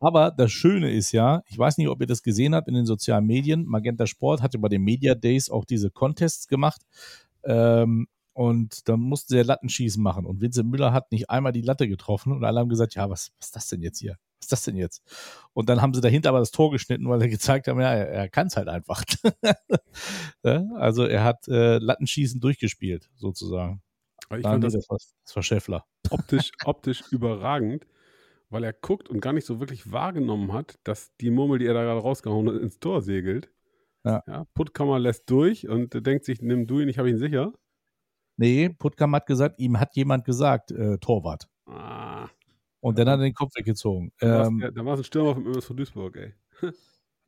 [0.00, 2.86] Aber das Schöne ist ja, ich weiß nicht, ob ihr das gesehen habt in den
[2.86, 3.64] sozialen Medien.
[3.64, 6.82] Magenta Sport hatte bei den Media Days auch diese Contests gemacht.
[7.44, 10.24] Ähm, und dann mussten sie ja Lattenschießen machen.
[10.24, 12.32] Und Vincent Müller hat nicht einmal die Latte getroffen.
[12.32, 14.12] Und alle haben gesagt, ja, was, was ist das denn jetzt hier?
[14.12, 15.02] Was ist das denn jetzt?
[15.54, 18.08] Und dann haben sie dahinter aber das Tor geschnitten, weil er gezeigt haben, ja, er,
[18.08, 19.02] er kann es halt einfach.
[20.44, 23.82] Ja, also er hat äh, Lattenschießen durchgespielt, sozusagen.
[24.36, 25.84] Ich fand das das, war, das war Schäffler.
[26.10, 27.86] optisch, optisch überragend,
[28.50, 31.74] weil er guckt und gar nicht so wirklich wahrgenommen hat, dass die Murmel, die er
[31.74, 33.50] da gerade rausgehauen hat, ins Tor segelt.
[34.04, 34.22] Ja.
[34.54, 37.52] Puttkammer lässt durch und denkt sich, nimm du ihn, ich habe ihn sicher.
[38.36, 41.48] Nee, Puttkamp hat gesagt, ihm hat jemand gesagt, äh, Torwart.
[41.66, 42.28] Ah,
[42.80, 44.12] Und dann hat er den Kopf weggezogen.
[44.18, 46.34] da Ähm, war es ein Stürmer vom MSV Duisburg, ey.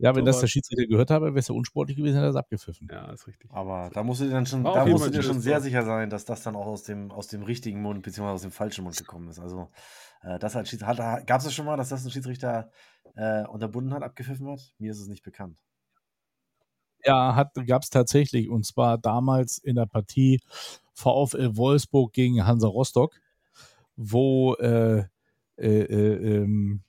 [0.01, 0.43] ja, wenn das Torwart.
[0.43, 2.89] der Schiedsrichter gehört habe, wäre es ja unsportlich gewesen, hätte er es abgepfiffen.
[2.91, 3.51] Ja, ist richtig.
[3.53, 5.85] Aber da musst du dir dann schon, War da musst du dir schon sehr sicher
[5.85, 8.85] sein, dass das dann auch aus dem, aus dem richtigen Mund beziehungsweise aus dem falschen
[8.85, 9.39] Mund gekommen ist.
[9.39, 9.69] Also
[10.23, 12.71] äh, das als Schiedsrichter, gab es das schon mal, dass das ein Schiedsrichter
[13.15, 14.61] äh, unterbunden hat, abgepfiffen hat?
[14.79, 15.59] Mir ist es nicht bekannt.
[17.05, 18.51] Ja, gab es tatsächlich.
[18.51, 20.41] Und zwar damals in der Partie
[20.95, 23.19] VfL Wolfsburg gegen Hansa Rostock,
[23.97, 25.05] wo, äh,
[25.57, 26.83] äh, äh, ähm,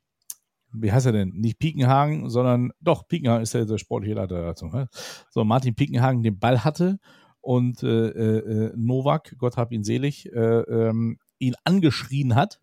[0.74, 1.30] wie heißt er denn?
[1.30, 4.68] Nicht Piekenhagen, sondern doch, Piekenhagen ist ja der sportliche Leiter dazu.
[4.68, 4.88] Ne?
[5.30, 7.00] So, Martin Piekenhagen den Ball hatte
[7.42, 12.62] und äh, äh, Novak, Gott hab ihn selig, äh, ähm, ihn angeschrien hat.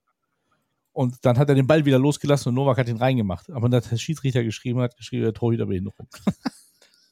[0.92, 3.51] Und dann hat er den Ball wieder losgelassen und Novak hat ihn reingemacht.
[3.51, 6.09] Aber dann hat der Schiedsrichter geschrieben, hat geschrieben, der Torhüterbehinderung.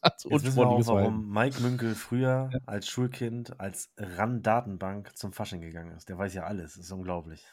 [0.03, 5.61] Hat Jetzt wissen wir auch, warum Mike Münkel früher als Schulkind als RAN-Datenbank zum Fasching
[5.61, 6.09] gegangen ist.
[6.09, 6.75] Der weiß ja alles.
[6.75, 7.45] Das ist unglaublich.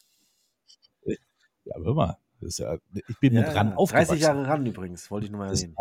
[1.65, 2.22] Ja, aber hör mal, das ist
[2.57, 2.77] ja,
[3.07, 4.17] ich bin mit ran 30 aufgewachsen.
[4.17, 5.75] Jahre RAN übrigens, wollte ich nur mal erwähnen.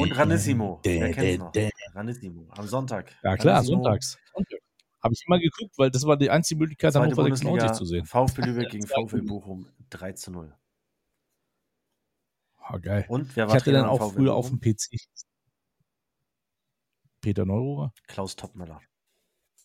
[0.00, 0.80] Und Ranissimo.
[0.84, 1.52] Wer kennt's noch?
[1.94, 2.48] Ranissimo.
[2.50, 3.12] Am Sonntag.
[3.22, 4.18] Ja klar, Ranissimo, sonntags.
[5.02, 8.06] Habe ich immer geguckt, weil das war die einzige Möglichkeit, Hannover 96 Bundesliga, zu sehen.
[8.06, 9.26] VfB Lübeck gegen Kunden.
[9.26, 10.56] Bochum 3 zu 0.
[12.68, 13.04] Oh, geil.
[13.08, 14.96] Und wer Ich war hatte Trainer dann auch früher auf dem PC.
[17.20, 17.92] Peter Neururer?
[18.08, 18.80] Klaus Toppmöller.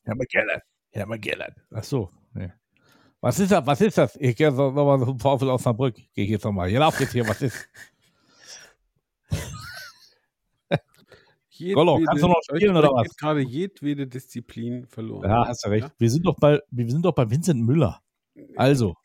[0.03, 0.61] Herr McGillen.
[0.91, 1.55] Herr McGillen.
[1.71, 2.11] Ach so.
[2.33, 2.51] Nee.
[3.21, 3.65] Was ist das?
[3.65, 4.15] Was ist das?
[4.19, 5.95] Ich gehe so nochmal zum VfL Osnabrück.
[5.95, 6.69] Gehe ich jetzt nochmal.
[6.69, 7.69] Hier lauf jetzt hier, was ist?
[11.73, 13.15] Gollo, kannst du noch spielen, oder was?
[13.15, 15.29] gerade jedwede Disziplin verloren.
[15.29, 15.91] Ja, hast du recht.
[15.99, 17.99] Wir sind doch bei, wir sind doch bei Vincent Müller.
[18.55, 18.95] Also,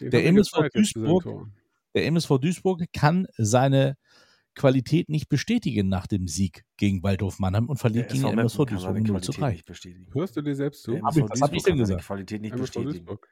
[0.00, 1.46] Den der er MSV Duisburg-
[1.94, 3.98] der MSV Duisburg kann seine
[4.54, 8.80] Qualität nicht bestätigen nach dem Sieg gegen Waldhof Mannheim und verliert gegen SV MSV Duisburg
[8.80, 9.50] seine 0 zu Qualität 3.
[9.52, 10.06] nicht bestätigen.
[10.14, 10.92] Hörst du dir selbst zu?
[10.92, 12.06] Der Hab ich- MSV was hab ich Duisburg denn kann seine gesagt?
[12.06, 12.92] Qualität nicht MSV bestätigen.
[12.92, 13.28] Duisburg.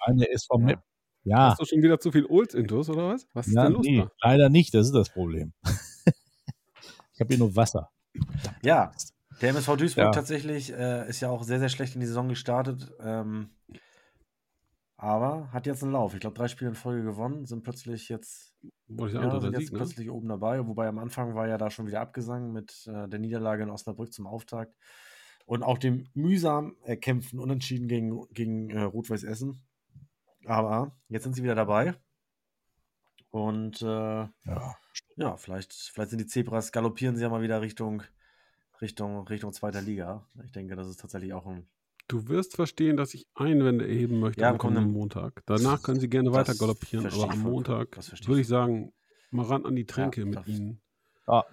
[0.00, 0.64] Eine SV Ja.
[0.64, 0.82] Meppen.
[1.24, 3.26] Ja, Hast du schon wieder zu viel Olds-Intos oder was?
[3.34, 5.52] Was ist ja denn los nee, leider nicht, das ist das Problem.
[7.12, 7.90] ich habe hier nur Wasser.
[8.62, 8.92] Ja,
[9.40, 10.10] der MSV Duisburg Ja.
[10.10, 12.90] tatsächlich äh, ist ja auch sehr, sehr schlecht in die Saison gestartet.
[13.00, 13.50] Ähm,
[14.96, 16.14] aber hat jetzt einen Lauf.
[16.14, 19.72] Ich glaube, drei Spiele in Folge gewonnen, sind plötzlich jetzt, ich ja, sind jetzt Sieg,
[19.72, 19.78] ne?
[19.78, 20.66] plötzlich oben dabei.
[20.66, 24.12] Wobei am Anfang war ja da schon wieder abgesang mit äh, der Niederlage in Osnabrück
[24.12, 24.74] zum Auftakt.
[25.46, 29.62] Und auch dem mühsam erkämpften Unentschieden gegen, gegen äh, Rot-Weiß Essen.
[30.48, 31.94] Aber jetzt sind sie wieder dabei.
[33.30, 34.76] Und äh, Ja.
[35.16, 38.02] ja, vielleicht, vielleicht sind die Zebras, galoppieren sie ja mal wieder Richtung,
[38.80, 40.26] Richtung, Richtung zweiter Liga.
[40.44, 41.68] Ich denke, das ist tatsächlich auch ein.
[42.08, 45.42] Du wirst verstehen, dass ich Einwände erheben möchte Ja, am kommenden Montag.
[45.44, 48.94] Danach können sie gerne weiter galoppieren, aber am Montag würde ich sagen,
[49.30, 50.80] mal ran an die Tränke Ja, mit ihnen.
[51.26, 51.44] Ja.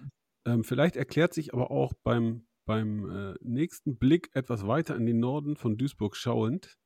[0.46, 5.20] Ähm, vielleicht erklärt sich aber auch beim, beim äh, nächsten Blick etwas weiter in den
[5.20, 6.78] Norden von Duisburg schauend.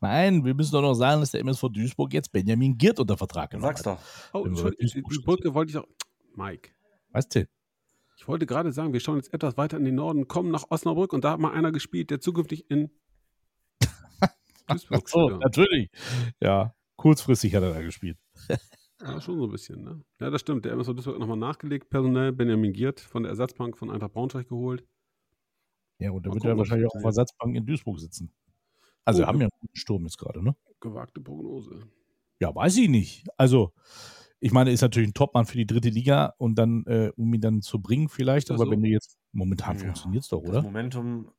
[0.00, 3.50] Nein, wir müssen doch noch sagen, dass der MSV Duisburg jetzt Benjamin Giert unter Vertrag
[3.50, 3.98] genommen sag's hat.
[4.32, 4.40] doch.
[4.40, 5.02] Oh, Entschuldigung.
[5.24, 5.86] Brücke wollte ich auch.
[6.36, 6.70] Mike,
[7.10, 7.48] Weißt du?
[8.16, 11.12] ich wollte gerade sagen, wir schauen jetzt etwas weiter in den Norden, kommen nach Osnabrück
[11.12, 12.90] und da hat mal einer gespielt, der zukünftig in
[14.68, 15.40] Duisburg So, spielt.
[15.42, 15.90] natürlich.
[16.40, 18.18] Ja, kurzfristig hat er da gespielt.
[19.00, 20.02] Ja, schon so ein bisschen, ne?
[20.20, 20.64] Ja, das stimmt.
[20.64, 22.32] Der MSV Duisburg hat nochmal nachgelegt, personell.
[22.32, 24.84] Benjamin Giert von der Ersatzbank von Eintracht Braunschweig geholt.
[26.00, 28.32] Ja, und da wird er wahrscheinlich auch auf der Ersatzbank in Duisburg sitzen.
[29.08, 29.44] Also, Oh, wir haben ja.
[29.46, 30.54] einen guten Sturm jetzt gerade, ne?
[30.80, 31.80] Gewagte Prognose.
[32.40, 33.26] Ja, weiß ich nicht.
[33.36, 33.72] Also,
[34.38, 37.40] ich meine, ist natürlich ein Topmann für die dritte Liga und dann, äh, um ihn
[37.40, 38.50] dann zu bringen, vielleicht.
[38.50, 38.70] Das Aber so?
[38.70, 40.62] wenn du jetzt momentan Ja, funktioniert es doch, Das oder?
[40.62, 41.32] Momentum,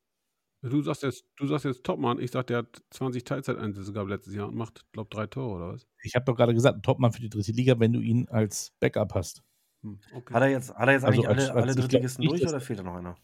[0.62, 2.18] Du sagst jetzt, du sagst jetzt Topmann.
[2.18, 5.72] Ich sag, der hat 20 Teilzeiteinsätze gehabt letztes Jahr und macht, glaube drei Tore oder
[5.72, 5.86] was?
[6.02, 8.72] Ich habe doch gerade gesagt, ein Topmann für die dritte Liga, wenn du ihn als
[8.78, 9.42] Backup hast.
[9.82, 10.34] Hm, okay.
[10.34, 12.42] hat er jetzt, hat er jetzt Also eigentlich als- alle, als- alle glaub Drittligisten durch
[12.46, 13.16] oder fehlt da noch einer?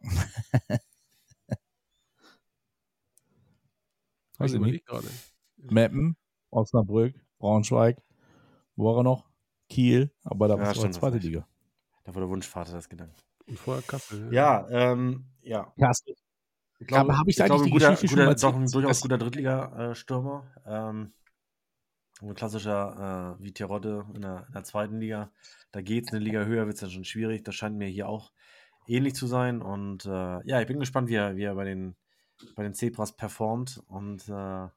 [4.40, 4.86] Weiß ich ich nicht.
[4.86, 5.06] gerade.
[5.56, 6.16] Meppen,
[6.50, 8.02] Osnabrück, Braunschweig,
[8.76, 9.28] wo war er noch?
[9.68, 11.18] Kiel, aber da Ja, war es zweite.
[11.18, 11.46] Liga.
[12.04, 13.14] Da war der Wunschvater das Gedanke.
[13.46, 14.32] Und vorher Kassel.
[14.32, 15.72] Ja, ähm, ja.
[15.78, 16.14] Kassel.
[16.80, 18.54] Ich glaube, Aber hab ich ich eigentlich glaube, die guter, Geschichte schon guter, mal doch
[18.56, 20.44] ein durchaus guter Drittliga-Stürmer.
[20.66, 21.12] Ähm,
[22.22, 25.30] ein klassischer äh, wie Terodde in der, in der zweiten Liga.
[25.72, 27.44] Da geht es eine Liga höher, wird es dann schon schwierig.
[27.44, 28.32] Das scheint mir hier auch
[28.86, 29.62] ähnlich zu sein.
[29.62, 31.96] Und äh, ja, ich bin gespannt, wie er, wie er bei, den,
[32.54, 33.82] bei den Zebras performt.
[33.88, 34.70] Und äh, wir,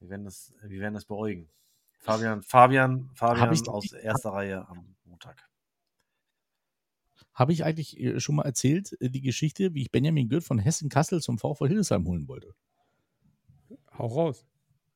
[0.00, 1.48] werden das, wir werden das beäugen.
[2.00, 5.48] Fabian, Fabian, Fabian ich aus erster Reihe am Montag.
[7.34, 10.58] Habe ich eigentlich äh, schon mal erzählt, äh, die Geschichte, wie ich Benjamin Gürt von
[10.58, 12.54] Hessen-Kassel zum VfL Hildesheim holen wollte?
[13.96, 14.44] Hau raus.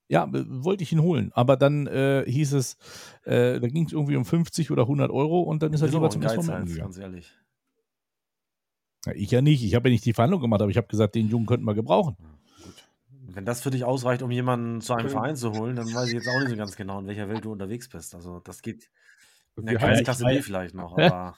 [0.09, 1.31] Ja, wollte ich ihn holen.
[1.35, 2.77] Aber dann äh, hieß es,
[3.25, 6.11] äh, da ging es irgendwie um 50 oder 100 Euro und dann ist er lieber
[6.11, 7.33] zum Geizhals, ganz ehrlich.
[9.07, 9.65] Ja, ich ja nicht.
[9.65, 11.75] Ich habe ja nicht die Verhandlung gemacht, aber ich habe gesagt, den Jungen könnten wir
[11.75, 12.17] gebrauchen.
[12.63, 12.89] Gut.
[13.35, 15.13] Wenn das für dich ausreicht, um jemanden zu einem Okay.
[15.15, 17.45] Verein zu holen, dann weiß ich jetzt auch nicht so ganz genau, in welcher Welt
[17.45, 18.15] du unterwegs bist.
[18.15, 18.91] Also das geht
[19.57, 21.37] in der Kreisklasse B vielleicht noch, aber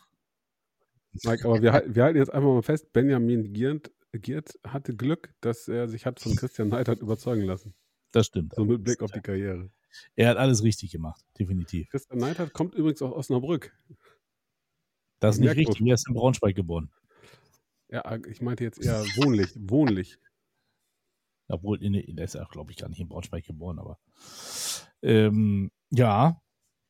[1.25, 5.33] Mike, aber wir, halten- wir halten jetzt einfach mal fest, Benjamin Giert, Giert hatte Glück,
[5.41, 7.75] dass er sich hat von Christian Neidhardt überzeugen lassen.
[8.11, 8.55] Das stimmt.
[8.55, 9.71] So mit Blick auf die Karriere.
[10.17, 11.89] Er hat alles richtig gemacht, definitiv.
[11.91, 13.73] Christian Neidhardt kommt übrigens aus Osnabrück.
[15.21, 15.81] Das ist nicht richtig.
[15.87, 16.91] Er ist in Braunschweig geboren.
[17.95, 19.51] Ja, ich meinte jetzt eher wohnlich.
[19.57, 20.19] wohnlich.
[21.47, 24.01] Obwohl, nee, der ist ja, glaube ich, gar nicht in Braunschweig geboren, aber
[25.03, 26.41] ähm, ja,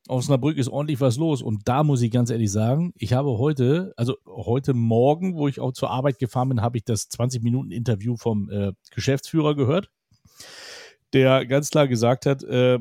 [0.08, 1.42] Osnabrück ist ordentlich was los.
[1.42, 5.60] Und da muss ich ganz ehrlich sagen, ich habe heute, also heute Morgen, wo ich
[5.60, 9.90] auch zur Arbeit gefahren bin, habe ich das 20-Minuten-Interview vom äh, Geschäftsführer gehört,
[11.12, 12.78] der ganz klar gesagt hat, äh,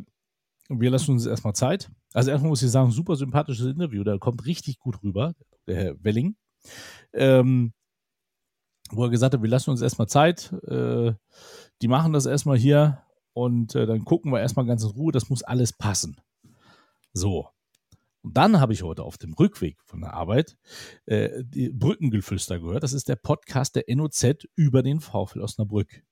[0.69, 1.91] wir lassen uns erstmal Zeit.
[2.13, 5.33] Also erstmal muss ich sagen, super sympathisches Interview, da kommt richtig gut rüber,
[5.67, 6.38] der Herr Welling.
[7.12, 7.73] Ähm,
[8.95, 11.13] wo er gesagt hat, wir lassen uns erstmal Zeit, äh,
[11.82, 13.03] die machen das erstmal hier
[13.34, 16.17] und äh, dann gucken wir erstmal ganz in Ruhe, das muss alles passen.
[17.13, 17.49] So.
[18.21, 20.58] Und dann habe ich heute auf dem Rückweg von der Arbeit
[21.06, 22.84] äh, die Brückengeflüster gehört.
[22.84, 26.03] Das ist der Podcast der NOZ über den VfL Osnabrück.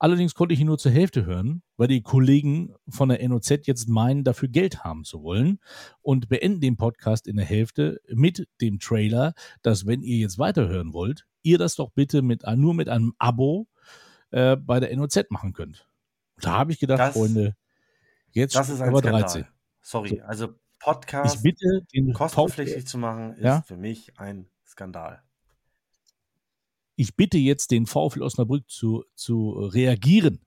[0.00, 3.88] Allerdings konnte ich ihn nur zur Hälfte hören, weil die Kollegen von der NOZ jetzt
[3.88, 5.58] meinen, dafür Geld haben zu wollen
[6.02, 10.92] und beenden den Podcast in der Hälfte mit dem Trailer, dass wenn ihr jetzt weiterhören
[10.92, 13.66] wollt, ihr das doch bitte mit, nur mit einem Abo
[14.30, 15.88] äh, bei der NOZ machen könnt.
[16.36, 17.56] Und da habe ich gedacht, Das- Freunde,
[18.30, 19.22] jetzt das ist aber Skandal.
[19.22, 19.44] 13.
[19.80, 23.62] Sorry, also Ich Podcast bitte den kostenpflichtig zu machen, ist Ja?
[23.62, 25.22] für mich ein Skandal.
[26.98, 30.40] Ich bitte jetzt den VfL Osnabrück zu, zu reagieren.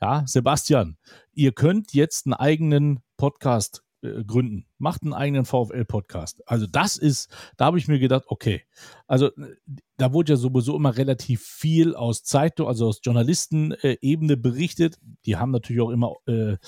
[0.00, 0.96] Ja, Sebastian,
[1.34, 4.66] ihr könnt jetzt einen eigenen Podcast äh, gründen.
[4.78, 6.46] Macht einen eigenen VfL-Podcast.
[6.46, 8.62] Also das ist, da habe ich mir gedacht, okay.
[9.08, 9.30] Also
[9.96, 14.98] da wurde ja sowieso immer relativ viel aus Zeitung, also aus Journalistenebene berichtet.
[15.26, 16.58] Die haben natürlich auch immer äh,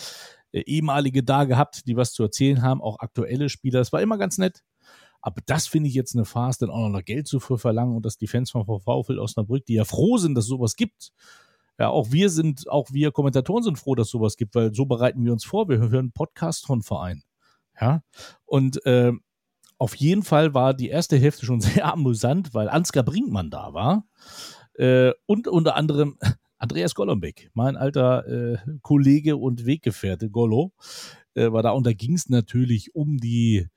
[0.52, 3.78] ehemalige da gehabt, die was zu erzählen haben, auch aktuelle Spieler.
[3.78, 4.64] Es war immer ganz nett.
[5.22, 8.16] Aber das finde ich jetzt eine Farce, dann auch noch Geld zu verlangen und dass
[8.16, 11.12] die Fans von VfL Osnabrück, die ja froh sind, dass es sowas gibt,
[11.80, 14.84] ja, auch wir sind, auch wir Kommentatoren sind froh, dass es sowas gibt, weil so
[14.84, 15.68] bereiten wir uns vor.
[15.68, 17.22] Wir hören einen Podcast von Verein.
[17.80, 18.02] Ja,
[18.44, 19.12] und äh,
[19.78, 24.04] auf jeden Fall war die erste Hälfte schon sehr amüsant, weil Ansgar Brinkmann da war
[24.74, 26.18] äh, und unter anderem
[26.58, 30.74] Andreas Golombek, mein alter äh, Kollege und Weggefährte Gollo,
[31.32, 33.68] äh, war da und da ging es natürlich um die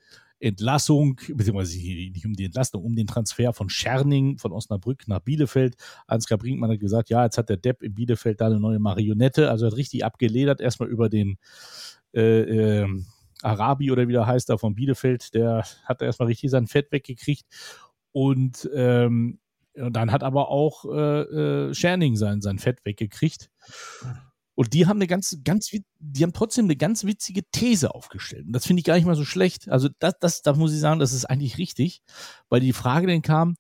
[0.44, 5.76] Entlassung, beziehungsweise nicht um die Entlassung, um den Transfer von Scherning von Osnabrück nach Bielefeld.
[6.06, 9.50] Ansgar Brinkmann hat gesagt, ja, jetzt hat der Depp in Bielefeld da eine neue Marionette,
[9.50, 11.38] also hat richtig abgeledert, erstmal über den
[12.14, 12.88] äh, äh,
[13.42, 17.46] Arabi oder wie der heißt da von Bielefeld, der hat erstmal richtig sein Fett weggekriegt
[18.12, 19.40] und ähm,
[19.76, 21.22] und dann hat aber auch äh,
[21.70, 23.50] äh, Scherning sein, sein Fett weggekriegt.
[24.56, 28.46] Und die haben eine ganz, ganz, die haben trotzdem eine ganz witzige These aufgestellt.
[28.46, 29.70] Und das finde ich gar nicht mal so schlecht.
[29.70, 32.04] Also das, das, da muss ich sagen, das ist eigentlich richtig,
[32.50, 33.56] weil die Frage dann kam,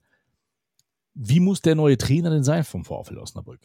[1.16, 3.62] wie muss der neue Trainer denn sein vom VfL Osnabrück?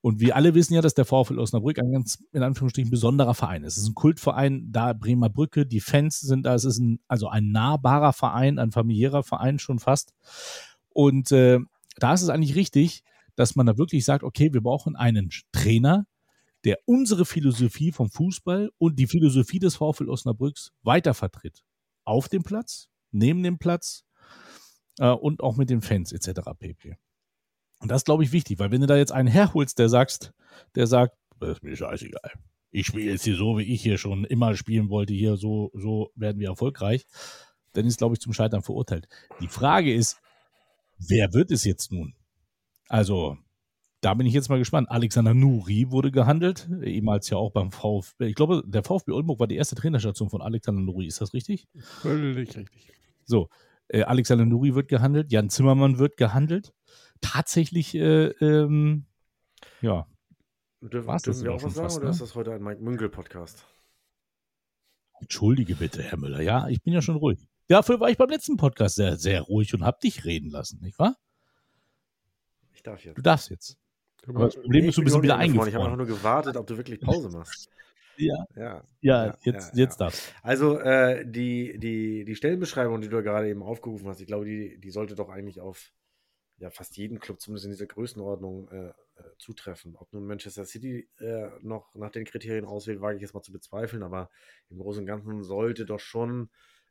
[0.00, 3.64] Und wir alle wissen ja, dass der VfL Osnabrück ein ganz, in Anführungsstrichen, besonderer Verein
[3.64, 3.76] ist.
[3.76, 7.28] Es ist ein Kultverein, da Bremer Brücke, die Fans sind da, es ist ein, also
[7.28, 10.14] ein nahbarer Verein, ein familiärer Verein schon fast.
[10.90, 11.58] Und äh,
[11.96, 13.02] da ist es eigentlich richtig,
[13.34, 16.06] dass man da wirklich sagt, okay, wir brauchen einen Trainer,
[16.64, 21.62] der unsere Philosophie vom Fußball und die Philosophie des VfL Osnabrücks weiter vertritt.
[22.04, 24.04] Auf dem Platz, neben dem Platz
[24.98, 26.50] äh, und auch mit den Fans etc.
[26.58, 26.96] pp.
[27.80, 30.32] Und das glaube ich, wichtig, weil wenn du da jetzt einen herholst, der sagst,
[30.74, 32.32] der sagt, das ist mir scheißegal.
[32.70, 36.10] Ich spiele jetzt hier so, wie ich hier schon immer spielen wollte, hier so, so
[36.16, 37.06] werden wir erfolgreich,
[37.72, 39.08] dann ist, glaube ich, zum Scheitern verurteilt.
[39.40, 40.20] Die Frage ist,
[40.98, 42.14] wer wird es jetzt nun?
[42.88, 43.38] Also,
[44.00, 44.90] da bin ich jetzt mal gespannt.
[44.90, 48.26] Alexander Nuri wurde gehandelt, ehemals ja auch beim VfB.
[48.26, 51.06] Ich glaube, der VfB Oldenburg war die erste Trainerstation von Alexander Nuri.
[51.06, 51.66] Ist das richtig?
[51.76, 52.68] Völlig richtig.
[53.24, 53.48] So,
[53.88, 56.72] äh, Alexander Nuri wird gehandelt, Jan Zimmermann wird gehandelt.
[57.20, 59.06] Tatsächlich, äh, ähm,
[59.80, 60.06] ja.
[60.80, 62.10] Dürfen, War's dürfen wir auch was sagen fast, oder ne?
[62.12, 63.66] ist das heute ein Mike Münkel-Podcast?
[65.20, 66.40] Entschuldige bitte, Herr Müller.
[66.40, 67.48] Ja, ich bin ja schon ruhig.
[67.66, 70.98] Dafür war ich beim letzten Podcast sehr, sehr ruhig und habe dich reden lassen, nicht
[71.00, 71.16] wahr?
[72.72, 73.18] Ich darf jetzt.
[73.18, 73.76] Du darfst jetzt.
[74.28, 75.68] Aber das Problem nee, ist, du bist wieder eingefroren.
[75.68, 77.70] Ich habe einfach nur gewartet, ob du wirklich Pause machst.
[78.20, 78.34] Ja.
[78.56, 83.22] Ja, ja, ja jetzt, ja, jetzt darfst Also äh, die, die, die Stellenbeschreibung, die du
[83.22, 85.92] gerade eben aufgerufen hast, ich glaube, die, die sollte doch eigentlich auf
[86.58, 88.92] ja, fast jeden Club, zumindest in dieser Größenordnung, äh, äh,
[89.38, 89.96] zutreffen.
[89.96, 93.52] Ob nun Manchester City äh, noch nach den Kriterien auswählt, wage ich jetzt mal zu
[93.52, 94.30] bezweifeln, aber
[94.68, 96.50] im Großen und Ganzen sollte doch schon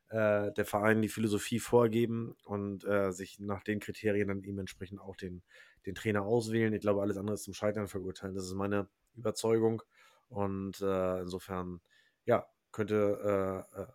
[0.10, 5.02] äh, der Verein die Philosophie vorgeben und äh, sich nach den Kriterien dann eben entsprechend
[5.02, 5.44] auch den,
[5.86, 6.74] den Trainer auswählen.
[6.74, 8.36] Ich glaube, alles andere ist zum Scheitern verurteilen.
[8.36, 9.82] Das ist meine Überzeugung.
[10.30, 11.82] Und äh, insofern,
[12.26, 13.88] ja, könnte, äh, äh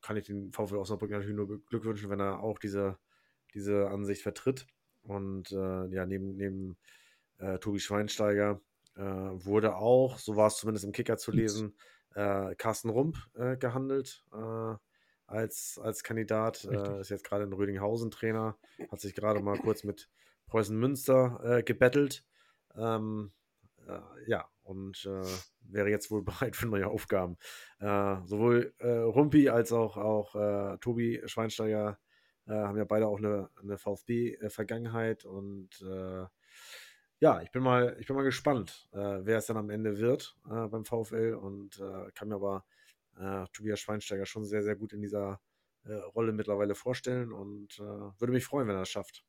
[0.00, 2.98] kann ich den VfL Osnabrück natürlich nur Glück wünschen, wenn er auch diese,
[3.54, 4.66] diese Ansicht vertritt.
[5.02, 6.76] Und äh, ja, neben, neben
[7.38, 8.60] äh, Tobi Schweinsteiger
[8.96, 11.74] äh, wurde auch, so war es zumindest im Kicker zu lesen,
[12.16, 13.16] Carsten Rump
[13.58, 14.24] gehandelt
[15.26, 16.62] als, als Kandidat.
[16.62, 18.56] ist jetzt gerade in Rödinghausen Trainer,
[18.88, 20.08] hat sich gerade mal kurz mit
[20.46, 22.24] Preußen Münster äh, gebettelt.
[22.76, 23.32] Ähm,
[23.86, 25.24] äh, ja, und äh,
[25.60, 27.36] wäre jetzt wohl bereit für neue Aufgaben.
[27.80, 31.98] Äh, sowohl äh, Rumpi als auch, auch äh, Tobi Schweinsteiger
[32.46, 35.70] haben ja beide auch eine, eine VfB-Vergangenheit und
[37.18, 40.84] ja, ich bin mal, ich bin mal gespannt, wer es dann am Ende wird beim
[40.84, 41.82] VfL und
[42.14, 42.66] kann mir aber
[43.54, 45.40] Tobias Schweinsteiger schon sehr, sehr gut in dieser
[46.14, 49.24] Rolle mittlerweile vorstellen und würde mich freuen, wenn er es schafft.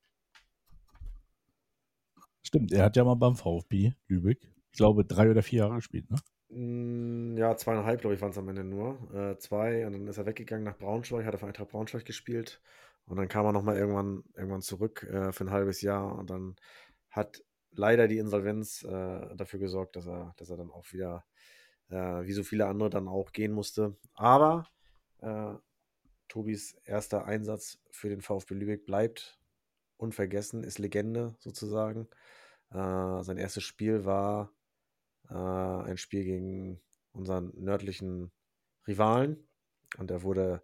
[2.46, 4.40] Stimmt, er hat ja mal beim VfB Lübeck,
[4.72, 6.18] ich glaube, drei oder vier Jahre gespielt, ne?
[6.50, 9.00] Mm, ja, zweieinhalb, glaube ich, waren es am Ende nur.
[9.14, 12.62] Äh, zwei, und dann ist er weggegangen nach Braunschweig, hat für Eintracht Braunschweig gespielt.
[13.08, 16.16] Und dann kam er nochmal irgendwann, irgendwann zurück äh, für ein halbes Jahr.
[16.16, 16.56] Und dann
[17.10, 21.26] hat leider die Insolvenz äh, dafür gesorgt, dass er, dass er dann auch wieder,
[21.90, 23.96] äh, wie so viele andere, dann auch gehen musste.
[24.14, 24.68] Aber
[25.22, 25.54] äh,
[26.28, 29.40] Tobis erster Einsatz für den VfB Lübeck bleibt
[29.98, 32.08] unvergessen, ist Legende sozusagen.
[32.72, 34.52] Äh, sein erstes Spiel war
[35.30, 38.32] äh, ein Spiel gegen unseren nördlichen
[38.88, 39.48] Rivalen
[39.98, 40.62] und er wurde,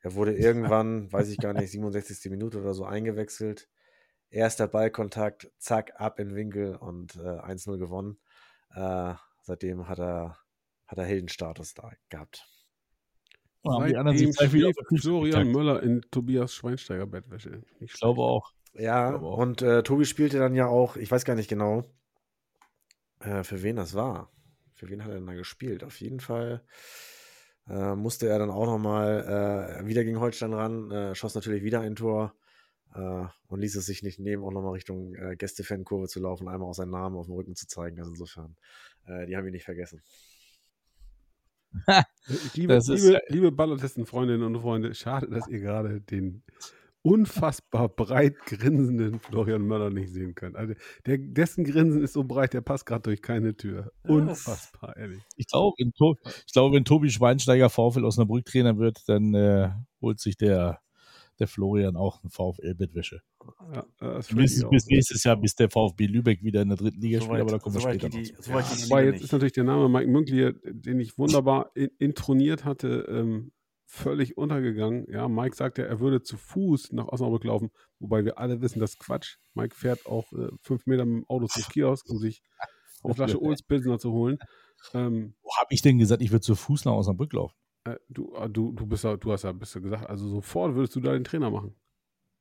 [0.00, 2.30] er wurde irgendwann, weiß ich gar nicht, 67.
[2.30, 3.68] Minute oder so eingewechselt.
[4.30, 8.18] Erster Ballkontakt, zack, ab in Winkel und äh, 1-0 gewonnen.
[8.74, 10.38] Äh, seitdem hat er,
[10.86, 12.46] hat er Heldenstatus da gehabt.
[13.64, 14.48] Haben die anderen Füße
[15.00, 15.52] Florian.
[15.52, 17.62] Möller in Tobias Schweinsteiger Bettwäsche.
[17.78, 18.52] Ich glaube auch.
[18.74, 21.84] Ja, und äh, Tobi spielte dann ja auch, ich weiß gar nicht genau,
[23.20, 24.30] äh, für wen das war.
[24.74, 25.84] Für wen hat er denn da gespielt?
[25.84, 26.64] Auf jeden Fall
[27.68, 31.80] äh, musste er dann auch nochmal äh, wieder gegen Holstein ran, äh, schoss natürlich wieder
[31.80, 32.34] ein Tor
[32.94, 36.68] äh, und ließ es sich nicht nehmen, auch nochmal Richtung äh, Gästefankurve zu laufen, einmal
[36.68, 37.98] auch seinen Namen auf dem Rücken zu zeigen.
[37.98, 38.56] Also insofern,
[39.06, 40.02] äh, die haben ihn nicht vergessen.
[42.54, 46.42] Liebe, liebe, liebe Ballertesten-Freundinnen und Freunde, schade, dass ihr gerade den
[47.02, 50.56] unfassbar breit grinsenden Florian Möller nicht sehen könnt.
[50.56, 50.74] Also
[51.06, 53.92] der, dessen Grinsen ist so breit, der passt gerade durch keine Tür.
[54.04, 55.20] Ja, Unfassbar, ehrlich.
[55.36, 59.70] Ich glaube, wenn, To ich glaube, wenn Tobi Schweinsteiger VfL Osnabrück Trainer wird, dann äh,
[60.00, 60.78] holt sich der,
[61.40, 63.20] der Florian auch eine VfL-Bettwäsche.
[63.74, 63.84] Ja,
[64.34, 67.40] Bis, bis nächstes Jahr, bis der VfB Lübeck wieder in der dritten Liga spielt, Soweit-
[67.40, 68.48] aber da kommen wir soweit später noch die- geht die
[68.90, 69.32] Wobei Liga jetzt ist nicht.
[69.32, 73.50] natürlich der Name Mike Münkli, den ich wunderbar in, introniert hatte, ähm,
[73.92, 75.06] völlig untergegangen.
[75.10, 78.80] Ja, Mike sagt ja, er würde zu Fuß nach Osnabrück laufen, wobei wir alle wissen,
[78.80, 79.36] das ist Quatsch.
[79.52, 82.42] Mike fährt auch äh, fünf Meter mit dem Auto zum Kiosk, um sich
[83.04, 84.38] eine Flasche Olds Pilsner zu holen.
[84.94, 87.54] Ähm, Wo habe ich denn gesagt, ich würde zu Fuß nach Osnabrück laufen?
[87.84, 90.74] äh, du, äh, du, du bist ja, du hast ja bist ja gesagt, also sofort
[90.74, 91.74] würdest du da den Trainer machen.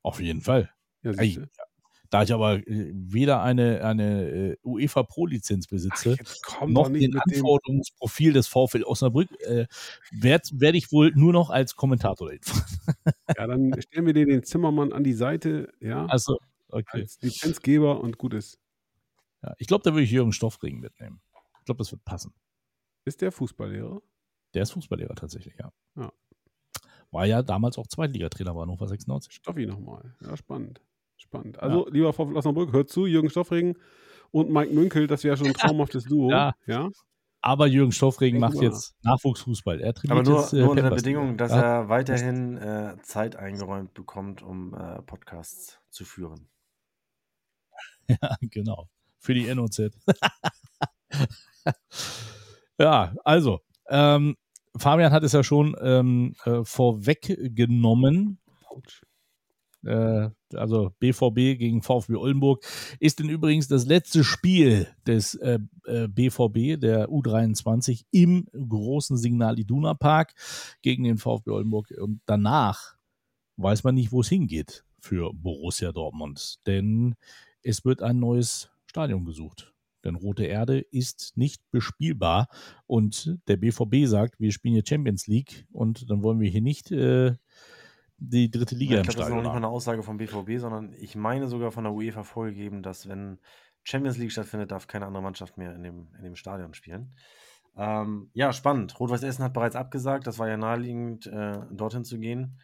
[0.04, 0.72] Auf jeden Fall.
[1.04, 1.38] Ja, Ey.
[2.12, 7.22] Da ich aber äh, weder eine, eine äh, UEFA Pro-Lizenz besitze, komm noch den dem.
[7.22, 9.66] Anforderungsprofil des VfL Osnabrück, äh,
[10.12, 12.42] werde werd ich wohl nur noch als Kommentator dahin.
[13.38, 16.38] Ja, dann stellen wir dir den Zimmermann an die Seite, ja, Also,
[16.68, 17.02] okay.
[17.02, 18.60] als Lizenzgeber und gut ist.
[19.42, 21.22] Ja, ich glaube, da würde ich Jürgen Stoffregen mitnehmen.
[21.60, 22.34] Ich glaube, das wird passen.
[23.06, 24.02] Ist der Fußballlehrer?
[24.54, 25.72] Der ist Fußballlehrer tatsächlich, ja.
[25.96, 26.12] Ja.
[27.10, 29.34] War ja damals auch Zweitligatrainer bei Hannover 96.
[29.34, 30.14] Stoffi nochmal.
[30.22, 30.82] Ja, spannend.
[31.22, 31.60] Spannend.
[31.60, 33.78] Also, lieber VfL Osnabrück, hört zu, Jürgen Stoffregen
[34.32, 36.32] und Mike Münkel, das wäre schon ein traumhaftes Duo.
[36.32, 36.54] Ja.
[36.66, 36.90] ja?
[37.42, 39.80] Aber Jürgen Stoffregen macht mal jetzt Nachwuchsfußball.
[39.82, 40.96] Er trainiert Aber nur, jetzt, äh, nur unter der.
[40.96, 41.62] Bedingung, dass Ja.
[41.62, 46.48] er weiterhin äh, Zeit eingeräumt bekommt, um äh, Podcasts zu führen.
[48.08, 48.90] Ja, genau.
[49.20, 49.92] Für die NOZ.
[52.78, 54.36] ja, also, ähm,
[54.76, 58.40] Fabian hat es ja schon ähm, äh, vorweggenommen.
[58.68, 59.04] Autsch.
[59.84, 62.64] Äh, also BVB gegen VfB Oldenburg
[63.00, 69.60] ist denn übrigens das letzte Spiel des äh, äh, BVB, der U23, im großen Signal
[69.60, 70.34] Iduna Park
[70.82, 71.92] gegen den VfB Oldenburg.
[72.00, 72.96] Und danach
[73.58, 76.60] weiß man nicht, wo es hingeht für Borussia Dortmund.
[76.66, 77.16] Denn
[77.64, 79.74] es wird ein neues Stadion gesucht.
[80.04, 82.48] Denn Rote Erde ist nicht bespielbar.
[82.88, 86.92] Und der BVB sagt, wir spielen hier Champions League und dann wollen wir hier nicht
[86.92, 87.36] äh,
[88.24, 90.18] die dritte Liga ich im glaube, das ist noch Stadion nicht mal eine Aussage vom
[90.18, 93.40] BVB, sondern ich meine sogar von der UEFA vorgegeben, dass wenn
[93.84, 97.16] Champions League stattfindet, darf keine andere Mannschaft mehr in dem, in dem Stadion spielen.
[97.76, 99.00] Ähm, ja, spannend.
[99.00, 100.28] Rot-Weiß Essen hat bereits abgesagt.
[100.28, 102.60] Das war ja naheliegend, äh, dorthin zu gehen.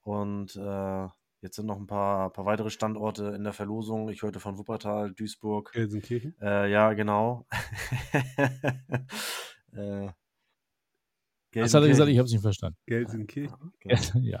[0.00, 1.08] Und äh,
[1.42, 4.08] jetzt sind noch ein paar, paar weitere Standorte in der Verlosung.
[4.08, 5.72] Ich hörte von Wuppertal, Duisburg.
[5.72, 6.34] Gelsenkirchen.
[6.40, 7.46] Äh, ja, genau.
[9.74, 10.08] äh,
[11.54, 12.08] Was hat er gesagt?
[12.10, 12.78] Ich habe es nicht verstanden.
[12.86, 13.72] Gelsenkirchen.
[13.80, 13.94] Genau.
[14.22, 14.40] ja.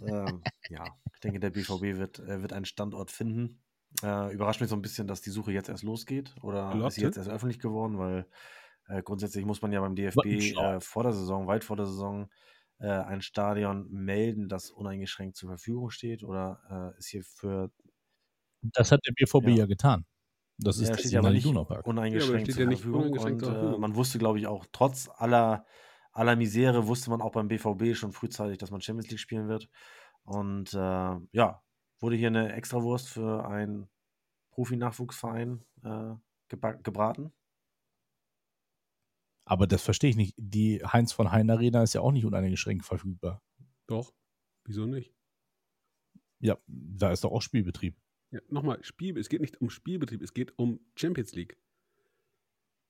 [0.00, 0.84] ähm, ja,
[1.14, 3.60] ich denke, der BVB wird, äh, wird einen Standort finden.
[4.02, 6.78] Äh, überrascht mich so ein bisschen, dass die Suche jetzt erst losgeht oder ist sie
[6.78, 7.00] Lotte?
[7.02, 8.26] jetzt erst öffentlich geworden, weil
[8.88, 12.30] äh, grundsätzlich muss man ja beim DFB äh, vor der Saison, weit vor der Saison,
[12.78, 17.70] äh, ein Stadion melden, das uneingeschränkt zur Verfügung steht oder äh, ist hier für
[18.62, 19.66] Das hat der BVB ja, Ja.
[19.66, 20.06] getan.
[20.58, 23.00] Das ist ja, das steht ja nicht uneingeschränkt steht zur ja nicht Verfügung.
[23.02, 23.80] uneingeschränkt Und zur äh, Verfügung.
[23.80, 25.66] man wusste, glaube ich, auch trotz aller,
[26.12, 29.68] aller Misere, wusste man auch beim BVB schon frühzeitig, dass man Champions League spielen wird.
[30.24, 31.62] Und äh, ja,
[32.00, 33.88] wurde hier eine Extrawurst für einen
[34.50, 36.14] Profi-Nachwuchsverein äh,
[36.48, 37.32] gebraten.
[39.44, 40.34] Aber das verstehe ich nicht.
[40.36, 43.42] Die Heinz von Hein Arena ist ja auch nicht uneingeschränkt verfügbar.
[43.86, 44.14] Doch.
[44.64, 45.12] Wieso nicht?
[46.38, 47.96] Ja, da ist doch auch Spielbetrieb.
[48.30, 51.58] Ja, Nochmal, Spiel, es geht nicht um Spielbetrieb, es geht um Champions League.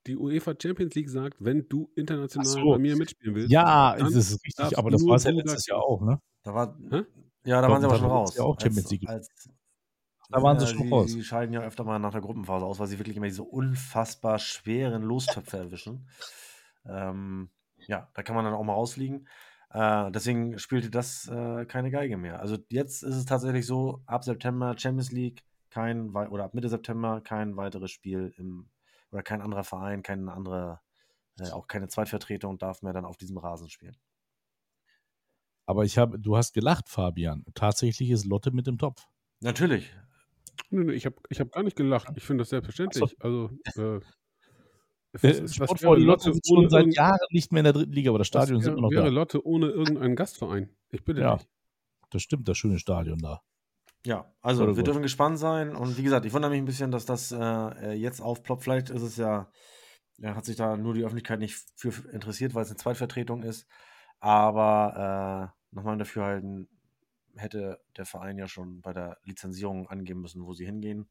[0.06, 2.70] Die UEFA Champions League sagt, wenn du international so.
[2.72, 5.66] bei mir mitspielen willst, Ja, dann das ist richtig, aber das war es ja letztes
[5.66, 6.18] Jahr auch, ne?
[6.42, 7.02] Da war, Hä?
[7.44, 8.36] ja, da waren sie aber schon raus.
[8.36, 9.08] Jahr auch Champions als, League.
[9.08, 9.28] als,
[10.30, 11.12] Da waren sie ja, schon die, raus.
[11.12, 14.38] Die scheiden ja öfter mal nach der Gruppenphase aus, weil sie wirklich immer diese unfassbar
[14.38, 16.08] schweren Lostöpfe erwischen.
[16.84, 17.50] Ähm,
[17.86, 19.28] ja, da kann man dann auch mal rausfliegen.
[19.70, 22.40] Äh, deswegen spielte das äh, keine Geige mehr.
[22.40, 27.20] Also jetzt ist es tatsächlich so, ab September Champions League, kein oder ab Mitte September
[27.22, 28.68] kein weiteres Spiel im
[29.12, 30.80] oder kein anderer Verein, keine andere,
[31.38, 33.96] äh, auch keine Zweitvertretung darf mehr dann auf diesem Rasen spielen.
[35.66, 37.44] Aber ich habe, du hast gelacht, Fabian.
[37.54, 39.06] Tatsächlich ist Lotte mit im Topf.
[39.40, 39.94] Natürlich.
[40.70, 42.08] Nö, nö, ich habe ich hab gar nicht gelacht.
[42.16, 43.14] Ich finde das selbstverständlich.
[43.20, 44.00] Also, äh,
[45.20, 47.92] Was, Sportfreunde wäre Lotte Lotte ist schon ohne, seit Jahren nicht mehr in der dritten
[47.92, 49.10] Liga, aber das Stadion wäre, immer noch wäre da.
[49.10, 50.70] Lotte ohne irgendeinen Gastverein?
[50.90, 51.36] Ich bitte Ja.
[51.36, 51.46] dich.
[52.10, 53.42] Das stimmt, das schöne Stadion da.
[54.04, 55.76] Ja, also Oder wir dürfen gespannt sein.
[55.76, 58.64] Und wie gesagt, ich wundere mich ein bisschen, dass das äh, äh, jetzt aufploppt.
[58.64, 59.50] Vielleicht ist es ja,
[60.18, 63.66] ja, hat sich da nur die Öffentlichkeit nicht für interessiert, weil es eine Zweitvertretung ist.
[64.18, 66.68] Aber äh, meinem Dafürhalten
[67.36, 71.08] hätte der Verein ja schon bei der Lizenzierung angeben müssen, wo sie hingehen.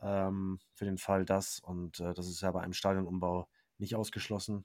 [0.00, 1.60] Ähm, für den Fall das.
[1.60, 3.48] Und äh, das ist ja bei einem Stadionumbau
[3.78, 4.64] nicht ausgeschlossen.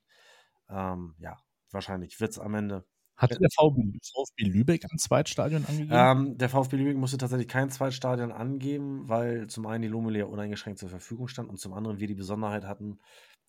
[0.70, 1.38] Ähm, ja,
[1.72, 2.86] wahrscheinlich wird es am Ende.
[3.18, 6.12] Hatte der VfB, Lübeck ein Zweitstadion angegeben?
[6.12, 10.80] Ähm, der VfB Lübeck musste tatsächlich kein Zweitstadion angeben, weil zum einen die Lohmühle uneingeschränkt
[10.80, 13.00] zur Verfügung stand und zum anderen wir die Besonderheit hatten,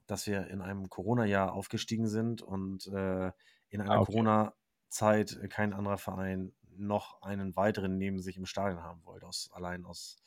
[0.06, 3.32] dass wir in einem Corona-Jahr aufgestiegen sind und äh,
[3.70, 4.00] in einer Ah, okay.
[4.00, 9.84] Corona-Zeit kein anderer Verein noch einen weiteren neben sich im Stadion haben wollte, aus, allein
[9.84, 10.18] aus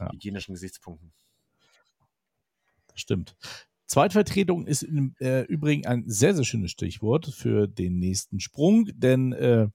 [0.00, 0.10] Ja.
[0.10, 1.12] hygienischen Gesichtspunkten.
[2.94, 3.36] Stimmt.
[3.86, 9.32] Zweitvertretung ist im äh, Übrigen ein sehr, sehr schönes Stichwort für den nächsten Sprung, denn
[9.32, 9.68] äh,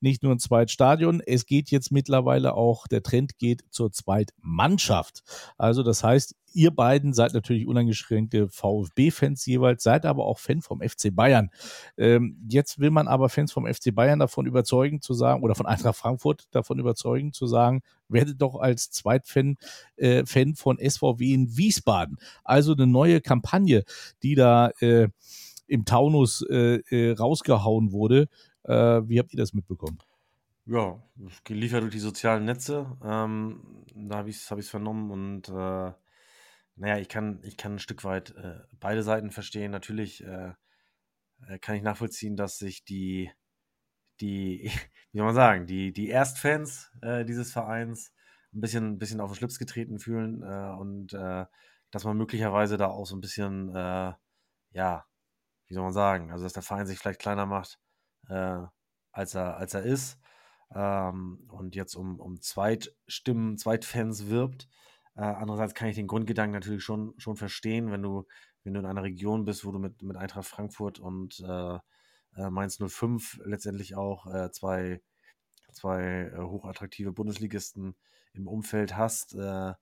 [0.00, 5.22] nicht nur ein Zweitstadion, es geht jetzt mittlerweile auch, der Trend geht zur Zweitmannschaft.
[5.58, 10.80] Also das heißt, ihr beiden seid natürlich uneingeschränkte VfB-Fans jeweils, seid aber auch Fan vom
[10.80, 11.50] FC Bayern.
[11.96, 15.66] Ähm, jetzt will man aber Fans vom FC Bayern davon überzeugen zu sagen, oder von
[15.66, 19.56] Eintracht Frankfurt davon überzeugen zu sagen, werdet doch als Zweitfan
[19.96, 22.18] äh, Fan von SVW in Wiesbaden.
[22.44, 23.84] Also eine neue Kampagne,
[24.22, 25.08] die da äh,
[25.66, 28.28] im Taunus äh, äh, rausgehauen wurde.
[28.64, 28.74] Äh,
[29.08, 29.98] wie habt ihr das mitbekommen?
[30.66, 31.02] Ja,
[31.44, 32.86] geliefert durch die sozialen Netze.
[33.02, 33.60] Ähm,
[33.94, 35.92] da habe ich es hab vernommen und äh,
[36.76, 39.70] naja, ich kann, ich kann ein Stück weit äh, beide Seiten verstehen.
[39.70, 40.54] Natürlich äh,
[41.48, 43.30] äh, kann ich nachvollziehen, dass sich die,
[44.20, 44.70] die,
[45.12, 48.12] wie soll man sagen, die, die Erstfans äh, dieses Vereins
[48.54, 51.46] ein bisschen, ein bisschen auf den Schlips getreten fühlen äh, und äh,
[51.90, 55.04] dass man möglicherweise da auch so ein bisschen, ja,
[55.66, 57.78] wie soll man sagen, also dass der Verein sich vielleicht kleiner macht,
[58.28, 60.18] als er, als er ist
[60.74, 64.68] ähm, und jetzt um, um Zweitstimmen, Zweitfans wirbt.
[65.16, 68.26] Äh, andererseits kann ich den Grundgedanken natürlich schon, schon verstehen, wenn du,
[68.64, 71.78] wenn du in einer Region bist, wo du mit, mit Eintracht Frankfurt und äh,
[72.36, 75.02] äh, Mainz 05 letztendlich auch äh, zwei,
[75.72, 77.94] zwei äh, hochattraktive Bundesligisten
[78.32, 79.74] im Umfeld hast, äh,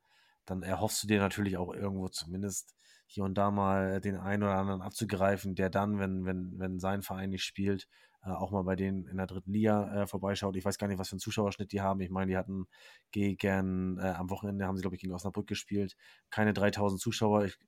[0.47, 2.75] dann erhoffst du dir natürlich auch irgendwo zumindest
[3.07, 7.03] hier und da mal den einen oder anderen abzugreifen, der dann, wenn, wenn, wenn sein
[7.03, 7.89] Verein nicht spielt,
[8.25, 10.55] äh, auch mal bei denen in der dritten Liga äh, vorbeischaut.
[10.57, 12.01] Ich weiß gar nicht, was für einen Zuschauerschnitt die haben.
[12.01, 12.67] Ich meine, die hatten
[13.13, 15.97] gegen, äh, am Wochenende haben sie, glaube ich, gegen Osnabrück gespielt.
[16.29, 17.47] Keine 3000 Zuschauer.
[17.47, 17.59] Ich,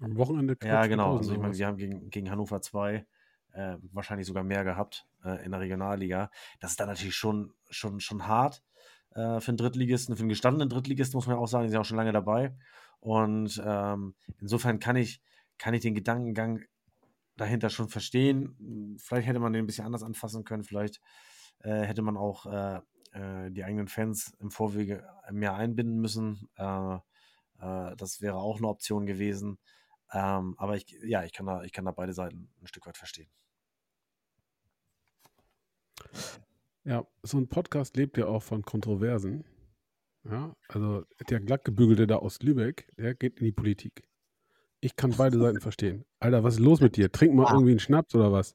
[0.00, 1.12] Am Wochenende ja, genau.
[1.12, 3.06] 2000 Also ich meine, sie haben gegen, gegen Hannover 2
[3.52, 6.30] äh, wahrscheinlich sogar mehr gehabt äh, in der Regionalliga.
[6.58, 8.62] Das ist dann natürlich schon, schon, schon hart
[9.14, 11.80] für einen Drittligisten, für einen gestandenen Drittligisten, muss man ja auch sagen, die sind ja
[11.80, 12.54] auch schon lange dabei.
[13.00, 15.22] Und ähm, insofern kann ich,
[15.56, 16.64] kann ich den Gedankengang
[17.36, 18.96] dahinter schon verstehen.
[18.98, 20.64] Vielleicht hätte man den ein bisschen anders anfassen können.
[20.64, 21.00] Vielleicht
[21.60, 22.80] äh, hätte man auch äh,
[23.12, 26.48] äh, die eigenen Fans im Vorwege mehr einbinden müssen.
[26.56, 26.96] Äh,
[27.60, 29.58] äh, das wäre auch eine Option gewesen.
[30.12, 32.96] Ähm, aber ich, ja, ich kann, da, ich kann da beide Seiten ein Stück weit
[32.96, 33.28] verstehen.
[36.84, 39.44] Ja, so ein Podcast lebt ja auch von Kontroversen.
[40.24, 44.08] Ja, also der glattgebügelte da aus Lübeck, der geht in die Politik.
[44.80, 46.04] Ich kann beide Seiten verstehen.
[46.20, 47.10] Alter, was ist los mit dir?
[47.10, 48.54] Trink mal irgendwie einen Schnaps oder was?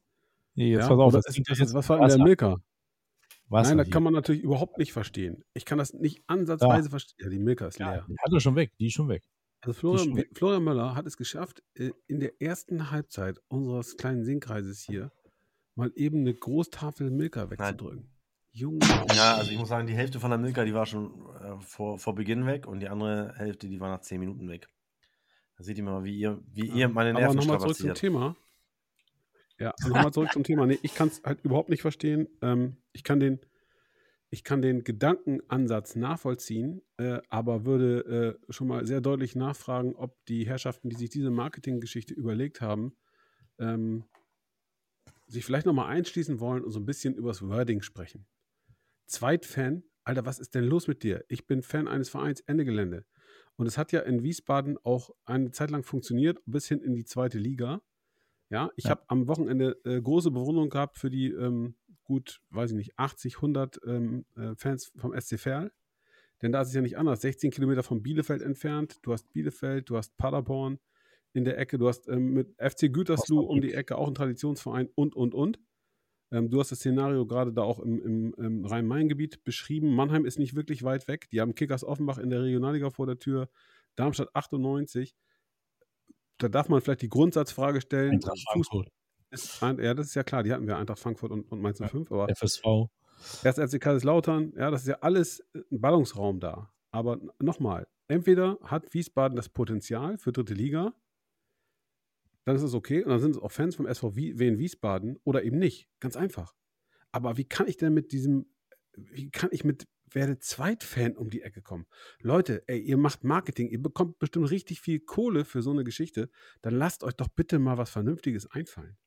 [0.54, 0.88] Nee, jetzt ja?
[0.88, 2.24] pass auf, das ist, ist, jetzt was war denn der.
[2.24, 2.58] Milka?
[3.48, 3.92] Wasser Nein, das hier.
[3.92, 5.44] kann man natürlich überhaupt nicht verstehen.
[5.52, 7.18] Ich kann das nicht ansatzweise verstehen.
[7.24, 8.06] Ja, die Milka ist ja, leer.
[8.08, 9.24] die hat er schon weg, die ist schon weg.
[9.60, 10.30] Also Florian, schon weg.
[10.34, 15.12] Florian Möller hat es geschafft, äh, in der ersten Halbzeit unseres kleinen Singkreises hier
[15.74, 18.08] mal eben eine Großtafel Milka wegzudrücken.
[18.50, 18.80] Junge.
[19.14, 21.98] Ja, also ich muss sagen, die Hälfte von der Milka, die war schon äh, vor,
[21.98, 24.68] vor Beginn weg und die andere Hälfte, die war nach 10 Minuten weg.
[25.56, 27.94] Da seht ihr mal, wie ihr, wie ihr meine Aber Nerven nochmal zurück zum.
[27.94, 28.36] Thema.
[29.58, 30.66] Ja, nochmal zurück zum Thema.
[30.66, 32.28] Nee, ich kann es halt überhaupt nicht verstehen.
[32.40, 33.40] Ähm, ich kann den,
[34.30, 40.16] ich kann den Gedankenansatz nachvollziehen, äh, aber würde äh, schon mal sehr deutlich nachfragen, ob
[40.26, 42.96] die Herrschaften, die sich diese Marketinggeschichte überlegt haben,
[43.58, 44.04] ähm,
[45.26, 48.26] sich vielleicht nochmal einschließen wollen und so ein bisschen übers Wording sprechen.
[49.06, 51.24] Zweitfan, Alter, was ist denn los mit dir?
[51.28, 53.04] Ich bin Fan eines Vereins, Ende Gelände.
[53.56, 57.04] Und es hat ja in Wiesbaden auch eine Zeit lang funktioniert, bis hin in die
[57.04, 57.82] zweite Liga.
[58.50, 58.90] Ja, ich Ja.
[58.90, 61.74] habe am Wochenende äh, große Bewunderung gehabt für die ähm,
[62.04, 65.72] gut, weiß ich nicht, 80, 100 ähm, äh, Fans vom SC Verl.
[66.42, 67.20] Denn da ist es ja nicht anders.
[67.20, 68.98] 16 Kilometer von Bielefeld entfernt.
[69.02, 70.78] Du hast Bielefeld, du hast Paderborn
[71.32, 74.88] in der Ecke, du hast ähm, mit FC Gütersloh um die Ecke auch einen Traditionsverein
[74.94, 75.58] und, und, und.
[76.32, 79.94] Ähm, du hast das Szenario gerade da auch im, im, im Rhein-Main-Gebiet beschrieben.
[79.94, 81.28] Mannheim ist nicht wirklich weit weg.
[81.30, 83.48] Die haben Kickers Offenbach in der Regionalliga vor der Tür.
[83.96, 85.14] Darmstadt 98.
[86.38, 88.12] da darf man vielleicht die Grundsatzfrage stellen.
[88.12, 88.88] Eintracht Frankfurt.
[89.30, 92.10] Ist, ja, das ist ja klar, die hatten wir Eintracht Frankfurt und, und Mainz 05,
[92.10, 92.64] aber FSV.
[93.44, 96.72] erst FC Kaiserslautern, ja, das ist ja alles ein Ballungsraum da.
[96.90, 100.94] Aber nochmal, entweder hat Wiesbaden das Potenzial für dritte Liga,
[102.44, 105.18] dann ist es okay und dann sind es auch Fans vom SV Wie- Wien Wiesbaden
[105.24, 105.88] oder eben nicht.
[106.00, 106.54] Ganz einfach.
[107.12, 108.46] Aber wie kann ich denn mit diesem,
[108.96, 111.86] wie kann ich mit werde Zweitfan um die Ecke kommen?
[112.20, 116.28] Leute, ey, ihr macht Marketing, ihr bekommt bestimmt richtig viel Kohle für so eine Geschichte,
[116.60, 118.98] dann lasst euch doch bitte mal was Vernünftiges einfallen.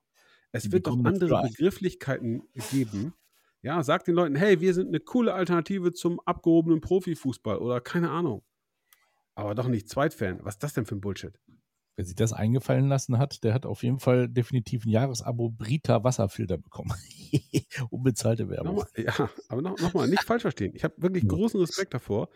[0.52, 1.42] Es wird doch andere.
[1.44, 3.14] Begrifflichkeiten geben.
[3.62, 8.12] Ja, sagt den Leuten, hey, wir sind eine coole Alternative zum abgehobenen Profifußball oder keine
[8.12, 8.44] Ahnung.
[9.34, 10.40] Aber doch nicht Zweitfan.
[10.44, 11.38] Was ist das denn für ein Bullshit?
[11.96, 16.04] Wer sich das eingefallen lassen hat, der hat auf jeden Fall definitiv ein Jahresabo Brita
[16.04, 16.92] Wasserfilter bekommen.
[17.90, 18.76] Unbezahlte Werbung.
[18.76, 20.74] Nochmal, ja, aber noch, noch mal, nicht falsch verstehen.
[20.76, 22.28] Ich habe wirklich großen Respekt davor,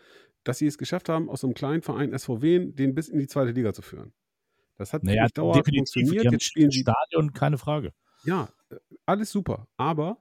[0.44, 3.18] dass sie es geschafft haben, aus so einem kleinen Verein SV Wien den bis in
[3.18, 4.14] die zweite Liga zu führen.
[4.78, 6.32] Das hat Naja, dauerhaft funktioniert.
[6.32, 7.92] Jetzt spielen sie Stadion, keine Frage.
[8.24, 8.48] Ja,
[9.04, 9.68] alles super.
[9.76, 10.16] Aber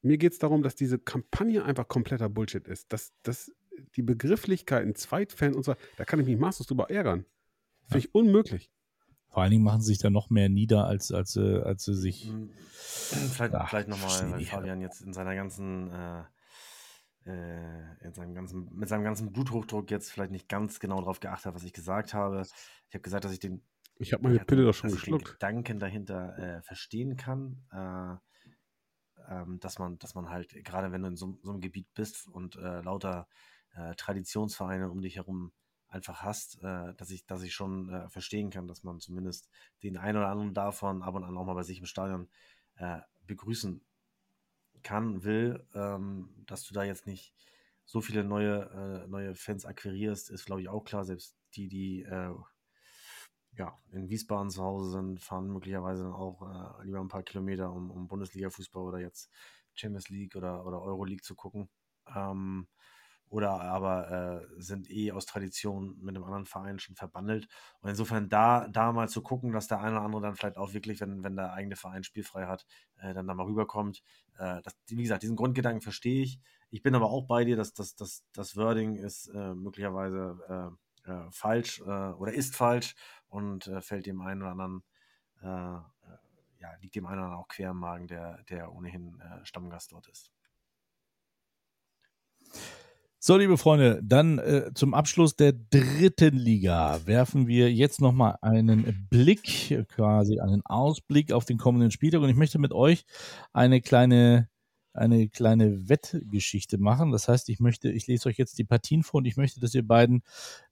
[0.00, 2.90] mir geht es darum, dass diese Kampagne einfach kompletter Bullshit ist.
[2.90, 3.52] Dass, dass
[3.96, 7.26] die Begrifflichkeiten, Zweitfan und so, da kann ich mich maßlos drüber ärgern.
[7.88, 8.70] Finde ich unmöglich.
[9.28, 11.94] Vor allen Dingen machen sie sich da noch mehr nieder, als, als, sie- als sie
[11.94, 12.24] sich.
[12.24, 14.44] Hm, Vielleicht, Ach, vielleicht nochmal, weil.
[14.44, 16.24] Fabian jetzt in seiner ganzen, äh,
[17.26, 21.46] äh, in seinem ganzen, mit seinem ganzen Bluthochdruck jetzt vielleicht nicht ganz genau darauf geachtet
[21.46, 22.42] hat, was ich gesagt habe.
[22.88, 23.62] Ich habe gesagt, dass ich den,
[23.98, 25.32] Ich habe meine Pille doch schon geschluckt.
[25.32, 28.16] Gedanken dahinter äh, verstehen kann, äh,
[29.28, 32.28] ähm, dass man, dass man halt, gerade wenn du in so, so einem Gebiet bist
[32.28, 33.28] und äh, lauter
[33.74, 35.52] äh, Traditionsvereine um dich herum
[35.96, 39.48] einfach hast, äh, dass ich, dass ich schon äh, verstehen kann, dass man zumindest
[39.82, 42.28] den einen oder anderen davon ab und an auch mal bei sich im Stadion
[42.76, 43.84] äh, begrüßen
[44.82, 47.34] kann, will, ähm, dass du da jetzt nicht
[47.84, 51.04] so viele neue, äh, neue Fans akquirierst, ist glaube ich auch klar.
[51.04, 52.34] Selbst die, die äh,
[53.56, 57.72] ja, in Wiesbaden zu Hause sind, fahren möglicherweise dann auch äh, lieber ein paar Kilometer,
[57.72, 59.30] um, um Bundesliga-Fußball oder jetzt
[59.74, 61.68] Champions League oder, oder Euroleague zu gucken.
[62.14, 62.68] Ähm,
[63.28, 67.48] oder aber äh, sind eh aus Tradition mit einem anderen Verein schon verbandelt.
[67.80, 70.72] Und insofern da, da mal zu gucken, dass der eine oder andere dann vielleicht auch
[70.72, 72.66] wirklich, wenn, wenn der eigene Verein spielfrei hat,
[72.98, 74.02] äh, dann da mal rüberkommt.
[74.38, 76.40] Äh, das, wie gesagt, diesen Grundgedanken verstehe ich.
[76.70, 81.10] Ich bin aber auch bei dir, dass das, das, das Wording ist äh, möglicherweise äh,
[81.10, 82.94] äh, falsch oder ist falsch
[83.28, 84.82] und fällt dem einen oder anderen,
[85.42, 90.08] ja, liegt dem einen oder anderen auch quer im Magen, der, der ohnehin Stammgast dort
[90.08, 90.32] ist.
[93.26, 99.08] So, liebe Freunde, dann äh, zum Abschluss der dritten Liga werfen wir jetzt nochmal einen
[99.10, 102.20] Blick, quasi einen Ausblick auf den kommenden Spieltag.
[102.20, 103.04] Und ich möchte mit euch
[103.52, 104.48] eine kleine,
[104.92, 107.10] eine kleine Wettgeschichte machen.
[107.10, 109.74] Das heißt, ich möchte, ich lese euch jetzt die Partien vor und ich möchte, dass
[109.74, 110.22] ihr beiden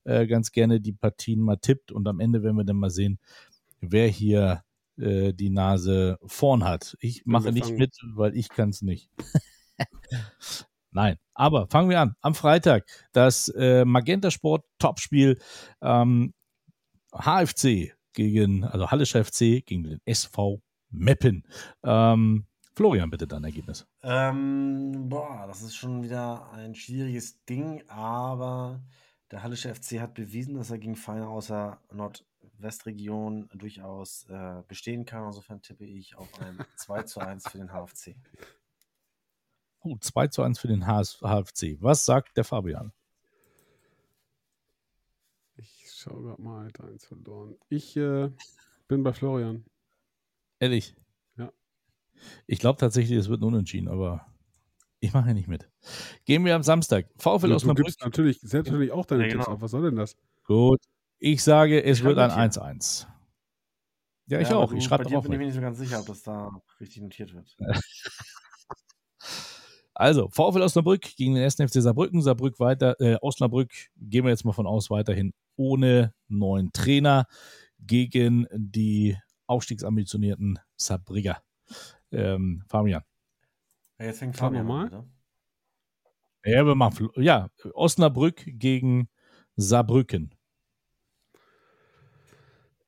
[0.05, 1.91] äh, ganz gerne die Partien mal tippt.
[1.91, 3.19] Und am Ende werden wir dann mal sehen,
[3.81, 4.63] wer hier
[4.97, 6.97] äh, die Nase vorn hat.
[7.01, 9.11] Ich mache nicht mit, weil ich kann es nicht.
[10.95, 12.15] Nein, aber fangen wir an.
[12.21, 15.41] Am Freitag das äh, Magenta Sport Topspiel
[15.83, 16.33] ähm,
[17.13, 21.43] HFC gegen, also Hallischer FC gegen den SV Meppen.
[21.83, 23.89] Ähm, Florian, bitte dein Ergebnis.
[24.05, 28.81] Ähm, boah, das ist schon wieder ein schwieriges Ding, aber
[29.33, 35.05] der Hallische FC hat bewiesen, dass er gegen Vereine aus der Nordwestregion durchaus äh, bestehen
[35.05, 35.27] kann.
[35.27, 38.15] Insofern tippe ich auf ein 2 zu 1 für den HFC.
[39.87, 41.77] Oh, 2 zu 1 für den HS HFC.
[41.81, 42.93] Was sagt der Fabian?
[45.57, 47.57] Ich schaue gerade mal, hat eins verloren.
[47.69, 48.31] Ich äh,
[48.89, 49.65] bin bei Florian.
[50.59, 50.97] Ehrlich?
[51.37, 51.53] Ja.
[52.47, 54.27] Ich glaube tatsächlich, es wird ein Unentschieden, aber
[55.01, 55.71] ich mache ja nicht mit.
[56.25, 57.07] Gehen wir am Samstag.
[57.19, 57.85] VfL du Osnabrück.
[57.87, 59.57] gibst natürlich selbstverständlich auch deine Ja, Tipps genau.
[59.57, 59.63] auf.
[59.63, 60.17] Was soll denn das?
[60.45, 60.81] Gut.
[61.19, 63.07] Ich sage, es Ich wird ein schreibe mit 1-1.
[64.27, 64.73] Ja, ich Ja, auch.
[64.73, 65.39] Ich du- schreibe bin ich mit.
[65.39, 67.55] mir nicht so ganz sicher, ob das da richtig notiert wird.
[69.95, 71.57] Also, VfL Osnabrück gegen den 1.
[71.57, 72.21] FC Saarbrücken.
[72.21, 77.27] Saarbrück weiter, äh, Osnabrück, gehen wir jetzt mal von aus, weiterhin ohne neuen Trainer
[77.79, 79.17] gegen die
[79.47, 81.43] aufstiegsambitionierten Saarbrücker.
[82.11, 83.03] Ähm, Fabian.
[83.99, 85.05] Ja, jetzt fängt Fabian an, bitte.
[86.45, 89.09] Ja, wir machen, ja, Osnabrück gegen
[89.57, 90.35] Saarbrücken.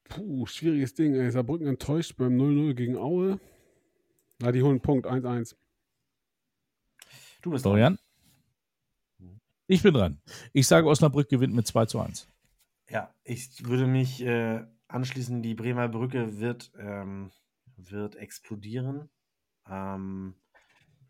[0.09, 1.15] Puh, schwieriges Ding.
[1.15, 1.31] Ey.
[1.31, 3.41] Saarbrücken enttäuscht beim 0-0 gegen Aue.
[4.41, 5.57] Na, die holen einen Punkt, 1-1.
[7.47, 7.75] Du bist dran.
[7.75, 7.99] Florian?
[9.69, 10.21] Ich bin dran.
[10.53, 12.29] Ich sage, Osnabrück gewinnt mit 2 zu 1.
[12.89, 17.31] Ja, ich würde mich äh, anschließen, die Bremer Brücke wird, ähm,
[17.77, 19.11] wird explodieren.
[19.69, 20.35] Ähm,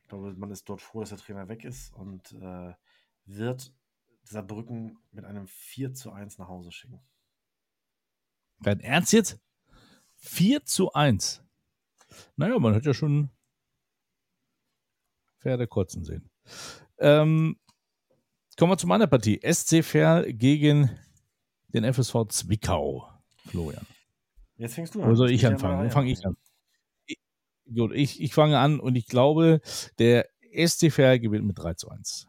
[0.03, 2.75] ich glaube, man ist dort froh, dass der Trainer weg ist und äh,
[3.25, 3.73] wird
[4.25, 7.01] Saarbrücken mit einem 4 zu 1 nach Hause schicken.
[8.61, 9.41] Dein Ernst jetzt?
[10.17, 11.43] 4 zu 1.
[12.37, 13.31] Naja, man hat ja schon
[15.47, 16.29] Pferde kotzen sehen.
[16.99, 17.57] Ähm,
[18.59, 19.41] kommen wir zu meiner Partie.
[19.45, 20.91] SC Verl gegen
[21.69, 23.09] den FSV Zwickau.
[23.47, 23.87] Florian.
[24.57, 25.15] Jetzt fängst du an.
[25.15, 25.79] Soll ich anfangen?
[25.79, 26.37] Dann fange ich an.
[27.05, 27.19] Ich,
[27.73, 29.61] gut, ich, ich fange an und ich glaube,
[30.01, 32.27] der SC Verl gewinnt mit 3 zu 1.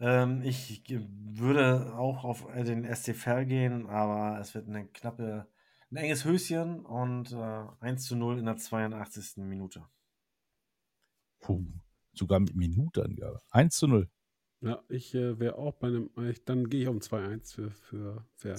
[0.00, 5.46] Ähm, ich würde auch auf den SC Verl gehen, aber es wird eine knappe,
[5.92, 9.36] ein enges Höschen und äh, 1 zu 0 in der 82.
[9.36, 9.84] Minute.
[11.44, 11.62] Puh,
[12.14, 13.38] sogar mit Minutenangabe.
[13.50, 14.08] 1 zu 0.
[14.62, 18.26] Ja, ich äh, wäre auch bei einem, ich, dann gehe ich ein 2-1 für, für
[18.34, 18.56] Fair.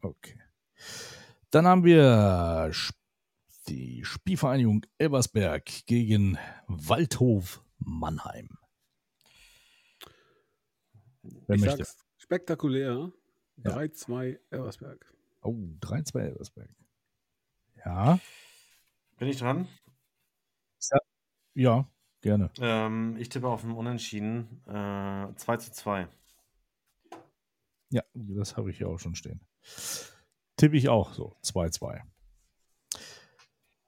[0.00, 0.40] Okay.
[1.50, 2.70] Dann haben wir
[3.66, 6.38] die Spielvereinigung Elversberg gegen
[6.68, 8.48] Waldhof Mannheim.
[11.22, 11.84] Wer Ich möchte?
[11.84, 13.12] sag's spektakulär.
[13.56, 13.76] Ja.
[13.76, 15.12] 3-2 Elversberg.
[15.42, 16.70] Oh, 3-2 Elversberg.
[17.84, 18.20] Ja,
[19.18, 19.66] Bin ich dran?
[20.90, 20.98] ja,
[22.20, 22.50] gerne.
[22.60, 24.62] Ähm, ich tippe auf ein Unentschieden.
[24.66, 26.08] Äh, 2 zu 2.
[27.90, 29.40] Ja, das habe ich hier auch schon stehen.
[30.56, 31.36] Tippe ich auch so.
[31.42, 32.02] 2-2.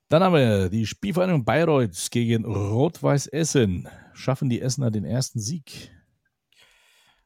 [0.08, 3.88] Dann haben wir die Spielvereinigung Bayreuth gegen Rot-Weiß Essen.
[4.12, 5.90] Schaffen die Essener den ersten Sieg?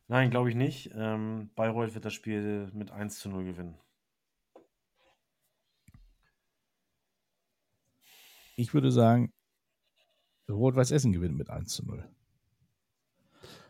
[0.09, 0.91] Nein, glaube ich nicht.
[0.95, 3.76] Ähm, Bayreuth wird das Spiel mit 1 zu 0 gewinnen.
[8.55, 9.32] Ich würde sagen,
[10.49, 12.09] Rot-Weiß Essen gewinnt mit 1 zu 0.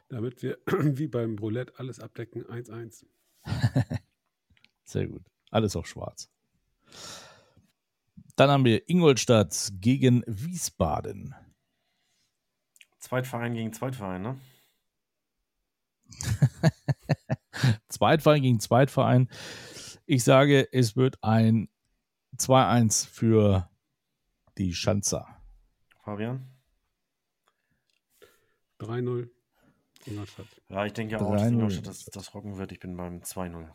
[0.08, 2.44] Damit wir wie beim Roulette alles abdecken.
[2.44, 3.06] 1-1.
[4.84, 5.22] Sehr gut.
[5.50, 6.30] Alles auf schwarz.
[8.36, 11.34] Dann haben wir Ingolstadt gegen Wiesbaden.
[12.98, 14.40] Zweitverein gegen Zweitverein, ne?
[17.88, 19.30] Zweitverein gegen Zweitverein.
[20.04, 21.68] Ich sage, es wird ein
[22.36, 23.70] 2-1 für
[24.58, 25.26] die Schanzer.
[26.04, 26.55] Fabian?
[28.86, 29.28] 3-0
[30.06, 30.46] Ingolstadt.
[30.68, 32.72] Ja, ich denke auch, dass 3-0 Ingolstadt das, das rocken wird.
[32.72, 33.68] Ich bin beim 2-0.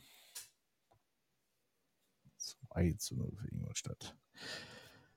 [2.38, 4.16] 2 zu 0 für Ingolstadt.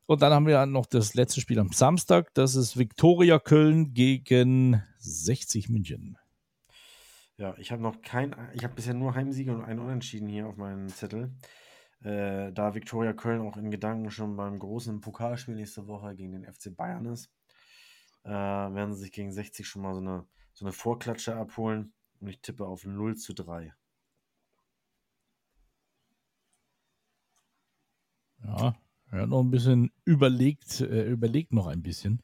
[0.07, 2.35] Und dann haben wir noch das letzte Spiel am Samstag.
[2.35, 6.19] Das ist Viktoria Köln gegen 60 München.
[7.37, 10.57] Ja, ich habe noch kein, ich habe bisher nur Heimsiege und einen Unentschieden hier auf
[10.57, 11.33] meinem Zettel.
[12.01, 16.45] Äh, da Viktoria Köln auch in Gedanken schon beim großen Pokalspiel nächste Woche gegen den
[16.45, 17.31] FC Bayern ist,
[18.25, 21.95] äh, werden sie sich gegen 60 schon mal so eine, so eine Vorklatsche abholen.
[22.21, 23.75] Und ich tippe auf 0 zu 3.
[28.43, 28.75] Ja,
[29.11, 32.23] er hat noch ein bisschen überlegt, äh, überlegt noch ein bisschen.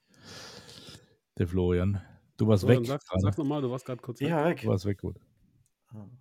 [1.39, 2.01] Der Florian.
[2.37, 2.87] Du warst So, weg.
[2.87, 4.29] sag, sag nochmal, du warst gerade kurz weg.
[4.29, 4.61] Ja, weg.
[4.61, 5.17] Du warst weg, gut.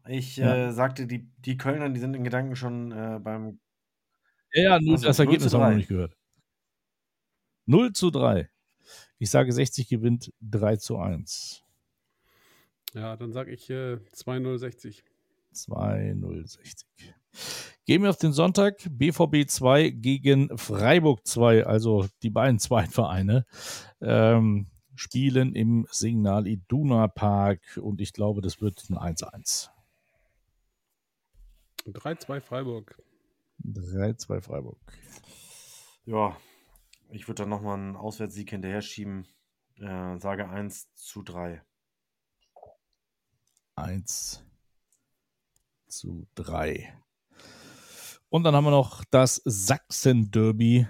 [0.08, 0.56] Ich Ja.
[0.70, 3.60] äh, sagte, die, die Kölner, die sind in Gedanken schon äh, beim.
[4.54, 5.70] Ja, ja, nur Also, das 0 Ergebnis zu haben wir 3.
[5.70, 6.16] noch nicht gehört.
[7.68, 8.50] 0 zu 3.
[9.20, 11.64] Ich sage, 60 gewinnt 3 zu 1.
[12.94, 15.04] Ja, dann sag ich äh, 2-0 60.
[15.54, 16.86] 2-0-60.
[17.86, 18.78] Gehen wir auf den Sonntag.
[18.90, 23.46] BVB 2 gegen Freiburg 2, also die beiden Zweitvereine,
[24.02, 29.70] ähm, spielen im Signal Iduna Park und ich glaube, das wird ein 1-1.
[31.88, 32.98] 3-2 Freiburg.
[33.66, 34.78] 3-2 Freiburg.
[36.06, 36.38] Ja,
[37.12, 39.28] ich würde dann nochmal einen Auswärtssieg hinterher schieben.
[39.78, 41.62] Äh, sage 1 zu 3.
[43.76, 44.44] 1
[45.88, 46.94] zu 3.
[48.30, 50.88] Und dann haben wir noch das Sachsen-Derby.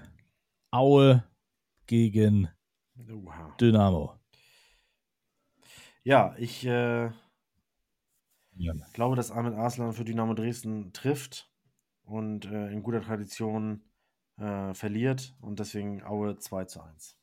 [0.72, 1.24] Aue
[1.88, 2.50] gegen
[3.10, 3.56] Oha.
[3.60, 4.20] Dynamo.
[6.04, 7.12] Ja, ich äh,
[8.56, 8.74] Ja.
[8.94, 11.52] glaube, dass Ahmed Arslan für Dynamo Dresden trifft
[12.04, 13.82] und äh, in guter Tradition
[14.40, 17.16] äh, verliert und deswegen Aue 2 zu 1.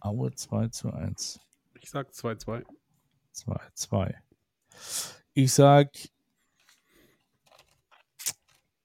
[0.00, 1.40] Aue 2 zu 1.
[1.80, 2.64] Ich sag 2-2.
[3.32, 4.22] 2, 2.
[5.34, 5.90] Ich sag,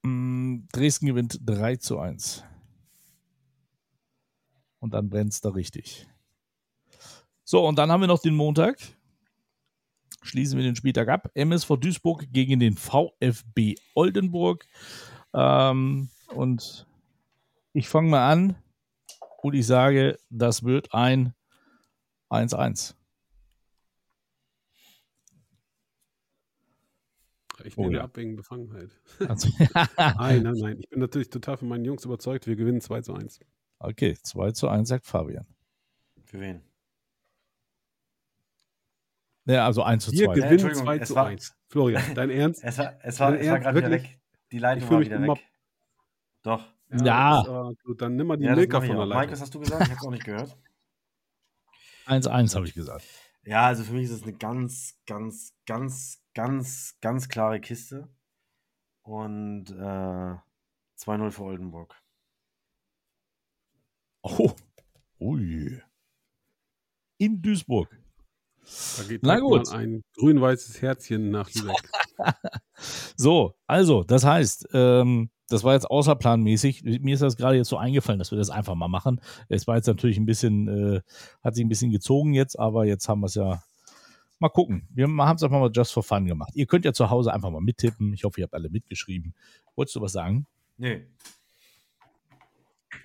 [0.02, 2.44] mh, Dresden gewinnt 3 zu 1.
[4.78, 6.06] Und dann brennt es da richtig.
[7.44, 8.78] So, und dann haben wir noch den Montag.
[10.22, 11.30] Schließen wir den Spieltag ab.
[11.34, 14.66] MSV Duisburg gegen den VfB Oldenburg.
[15.34, 16.86] Ähm, und
[17.72, 18.56] ich fange mal an
[19.42, 21.34] und ich sage, das wird ein
[22.30, 22.94] 1-1.
[27.64, 28.04] Ich Oh nehme ja.
[28.04, 28.90] ab wegen Befangenheit.
[29.28, 29.48] Also,
[29.96, 30.78] Nein, nein, nein.
[30.80, 32.46] Ich bin natürlich total von meinen Jungs überzeugt.
[32.46, 33.40] Wir gewinnen 2 zu 1.
[33.78, 35.46] okay, 2 zu 1 sagt Fabian.
[36.24, 36.62] Für wen?
[39.46, 40.32] Ja, also 1 zu Wir 2.
[40.32, 41.56] Äh, gewinnen Entschuldigung, 2 es zu war- 1.
[41.68, 42.62] Florian, dein Ernst?
[42.62, 44.10] Es war, es war, Dein es war gerade wieder Wirklich?
[44.12, 44.20] weg.
[44.52, 45.44] Die Ich Leitung war mich wieder weg.
[46.42, 46.64] Doch.
[46.90, 47.44] Ja.
[47.46, 49.06] war gut, dann nimm mal die Ja, Milka von der auch.
[49.06, 49.32] Mike, Leitung.
[49.32, 49.82] was hast du gesagt?
[49.82, 50.56] Ich habe es auch nicht gehört.
[52.06, 53.04] 1-1 habe ich gesagt.
[53.42, 58.08] Ja, also für mich ist es eine ganz, ganz, ganz, ganz, ganz klare Kiste.
[59.02, 60.36] Und äh,
[60.98, 61.96] 2-0 für Oldenburg.
[64.22, 64.52] Oh.
[65.20, 65.80] Ui.
[67.18, 67.88] In Duisburg.
[68.96, 69.68] Da geht Na gut.
[69.70, 71.90] ein grün-weißes Herzchen nach Lübeck.
[73.16, 76.82] So, also, das heißt, ähm, das war jetzt außerplanmäßig.
[76.82, 79.20] Mir ist das gerade jetzt so eingefallen, dass wir das einfach mal machen.
[79.48, 81.00] Es war jetzt natürlich ein bisschen, äh,
[81.42, 83.62] hat sich ein bisschen gezogen jetzt, aber jetzt haben wir es ja.
[84.38, 84.86] Mal gucken.
[84.92, 86.50] Wir haben es einfach mal just for fun gemacht.
[86.54, 88.12] Ihr könnt ja zu Hause einfach mal mittippen.
[88.12, 89.34] Ich hoffe, ihr habt alle mitgeschrieben.
[89.74, 90.46] Wolltest du was sagen?
[90.76, 91.06] Nee.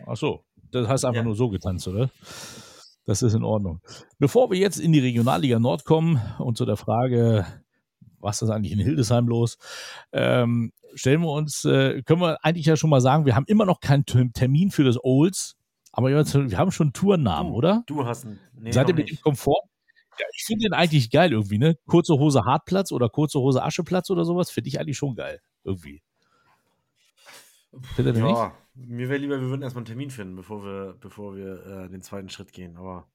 [0.05, 1.23] Ach so, das heißt einfach Ja.
[1.23, 2.09] nur so getanzt, oder?
[3.05, 3.81] Das ist in Ordnung.
[4.19, 7.45] Bevor wir jetzt in die Regionalliga Nord kommen und zu der Frage,
[8.19, 9.57] was ist eigentlich in Hildesheim los,
[10.11, 13.65] ähm, stellen wir uns, äh, können wir eigentlich ja schon mal sagen, wir haben immer
[13.65, 15.55] noch keinen Term- Termin für das Olds,
[15.91, 17.83] aber wir haben schon einen Tournamen, oder?
[17.87, 18.39] Du hast einen.
[18.53, 19.19] Nee, Seid ihr mit dem.
[19.21, 19.61] Komfort?
[20.19, 21.77] Ja, ich finde den eigentlich geil irgendwie, ne?
[21.87, 25.41] Kurze Hose Hartplatz oder kurze Hose Ascheplatz oder sowas, finde ich eigentlich schon geil.
[25.63, 26.03] Irgendwie.
[27.95, 28.51] Findet ihr nicht?
[28.73, 32.01] Mir wäre lieber, wir würden erstmal einen Termin finden, bevor wir, bevor wir äh, den
[32.01, 32.77] zweiten Schritt gehen.
[32.77, 33.07] Aber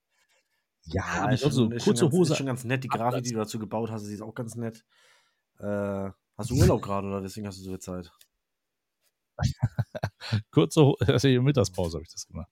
[0.84, 2.32] Ja, ja, ist, so schon, ist, schon kurze ganz, Hose.
[2.32, 2.84] ist schon ganz nett.
[2.84, 2.88] Die.
[2.88, 4.84] Grafik, die du dazu gebaut hast, die ist auch ganz nett.
[5.58, 8.12] Äh, hast du Urlaub gerade oder deswegen hast du so viel Zeit?
[10.50, 12.50] Kurze Hose, also Mittagspause habe ich das gemacht.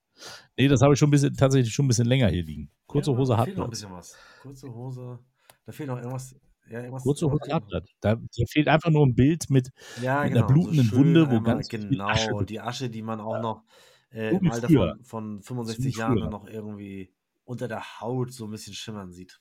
[0.56, 2.70] Nee, das habe ich schon ein bisschen, tatsächlich schon ein bisschen länger hier liegen.
[2.86, 4.16] Kurze Ja, Hose da fehlt noch ein bisschen was.
[4.42, 5.18] Kurze Hose.
[5.66, 6.36] Da fehlt noch irgendwas.
[6.66, 7.48] Ja, Hose anderes.
[7.52, 7.88] Hartplatz.
[8.00, 10.46] Da, da fehlt einfach nur ein Bild mit, Ja, Mit genau.
[10.46, 13.64] einer blutenden schön Wunde, wo ganz Genau, Asche- die Asche, die man auch noch
[14.10, 18.32] äh, So im Alter von, von So 65 wie Jahren noch irgendwie unter der Haut
[18.32, 19.40] so ein bisschen schimmern sieht.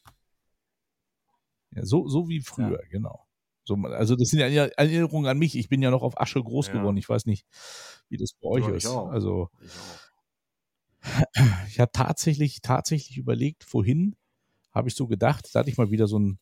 [1.72, 3.28] ja, so, so wie früher, genau.
[3.66, 5.58] So, also das sind ja Erinnerungen an mich.
[5.58, 6.74] Ich bin ja noch auf Asche groß Ja.
[6.80, 6.98] geworden.
[6.98, 7.46] Ich weiß nicht,
[8.10, 8.86] wie das bei euch Ja, ist.
[8.88, 9.12] auch.
[9.12, 9.72] Also Ich
[11.68, 14.16] ich habe tatsächlich, tatsächlich überlegt, vorhin
[14.74, 16.40] habe ich so gedacht, da hatte ich mal wieder so einen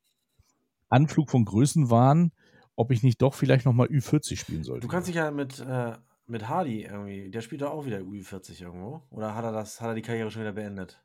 [0.91, 2.31] Anflug von Größenwahn,
[2.75, 4.81] ob ich nicht doch vielleicht nochmal Ü40 spielen sollte.
[4.81, 5.93] Du kannst dich ja mit, äh,
[6.27, 9.01] mit Hardy irgendwie, der spielt doch auch wieder U40 irgendwo.
[9.09, 11.01] Oder hat er das, hat er die Karriere schon wieder beendet?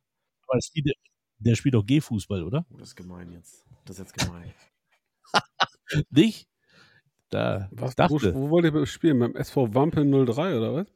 [0.47, 0.93] Aber es spielt-
[1.39, 2.64] der spielt doch G-Fußball, oder?
[2.70, 3.64] Oh, das ist gemein jetzt.
[3.84, 4.53] Das ist jetzt gemein.
[6.11, 6.49] Dich?
[7.30, 9.18] Da, Was, ich dachte, wo, wo wollt ihr spielen?
[9.18, 10.87] Beim SV Wampel 03 oder was?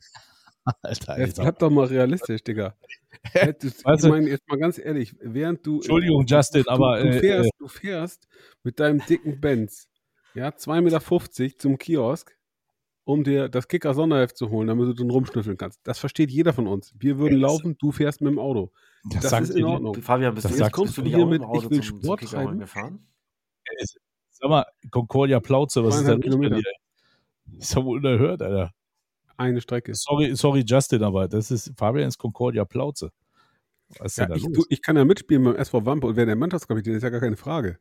[0.82, 2.74] Alter, Jetzt bleib doch mal realistisch, Digga.
[3.22, 5.76] Hättest- Weißt ich du- meine, jetzt mal ganz ehrlich, während du.
[5.76, 8.28] Entschuldigung, Justin, du, aber, Du äh, fährst, du fährst
[8.62, 9.88] mit deinem dicken Benz,
[10.34, 12.36] ja, 2,50 Meter zum Kiosk,
[13.04, 15.80] um dir das Kicker-Sonderheft zu holen, damit du drin rumschnüffeln kannst.
[15.84, 16.94] Das versteht jeder von uns.
[16.98, 18.70] Wir würden das- laufen, du fährst mit dem Auto.
[19.10, 19.64] das, das sagt ist in.
[19.64, 19.94] Ordnung.
[20.00, 22.02] Fabian, bist Das du, sagt- jetzt, kommst du nicht hier mit, ich will zum, zum
[22.04, 23.06] Sport holen treiben?
[24.30, 26.56] Sag mal, Concordia Plauze, was ist bei Kilometer.
[26.56, 26.62] dir?
[27.58, 28.72] Ist ja wohl unerhört, Alter.
[29.40, 29.94] Eine Strecke.
[29.94, 33.12] Sorry, sorry, Justin, aber das ist, Fabian ist Concordia Plauze.
[33.98, 34.52] Was ist Ja, denn da ich, los?
[34.52, 37.20] du, ich kann ja mitspielen beim SV Wampe und wer der Mannschaftskapitän ist, ja gar
[37.20, 37.78] keine Frage.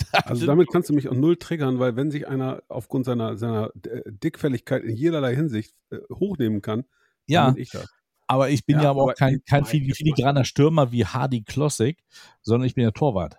[0.24, 3.72] Also damit kannst du mich auch null triggern, weil wenn sich einer aufgrund seiner, seiner
[3.84, 6.84] äh, Dickfälligkeit in jederlei Hinsicht äh, hochnehmen kann,
[7.26, 7.88] ja, dann bin ich das.
[8.26, 11.98] aber ich bin ja, Ja, aber auch kein, kein filigraner Stürmer wie Hardy Klossek,
[12.42, 13.38] sondern ich bin ja Torwart.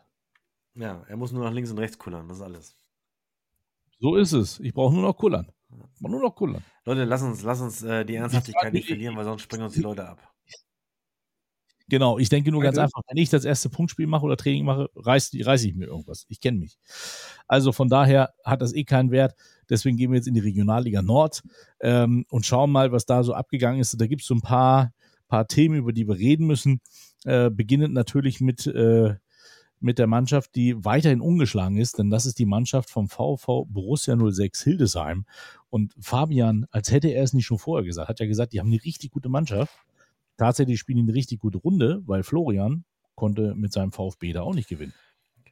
[0.73, 2.75] Ja, er muss nur nach links und rechts kullern, das ist alles.
[3.99, 4.59] So ist es.
[4.59, 5.51] Ich brauche nur noch kullern.
[5.69, 6.63] Brauch nur noch kullern.
[6.85, 9.73] Leute, lass uns, lass uns äh, die Ernsthaftigkeit nicht ich- verlieren, weil sonst springen uns
[9.73, 10.33] die Leute ab.
[11.89, 14.91] Genau, ich denke nur ganz einfach, wenn ich das erste Punktspiel mache oder Training mache,
[14.95, 16.25] reiß, reiß ich mir irgendwas.
[16.29, 16.77] Ich kenne mich.
[17.47, 19.33] Also von daher hat das eh keinen Wert.
[19.71, 21.41] Deswegen gehen wir jetzt in die Regionalliga Nord
[21.79, 23.99] ähm, und schauen mal, was da so abgegangen ist.
[23.99, 24.93] Da gibt es so ein paar,
[25.27, 26.79] paar Themen, über die wir reden müssen.
[27.25, 29.15] Äh, beginnend natürlich mit, äh,
[29.79, 34.17] mit der Mannschaft, die weiterhin ungeschlagen ist, denn das ist die Mannschaft vom VV Borussia
[34.17, 35.25] 06 Hildesheim.
[35.69, 38.67] Und Fabian, als hätte er es nicht schon vorher gesagt, hat ja gesagt, die haben
[38.67, 39.73] eine richtig gute Mannschaft
[40.39, 44.55] tatsächlich spielen die eine richtig gute Runde, weil Florian konnte mit seinem VfB da auch
[44.55, 44.93] nicht gewinnen.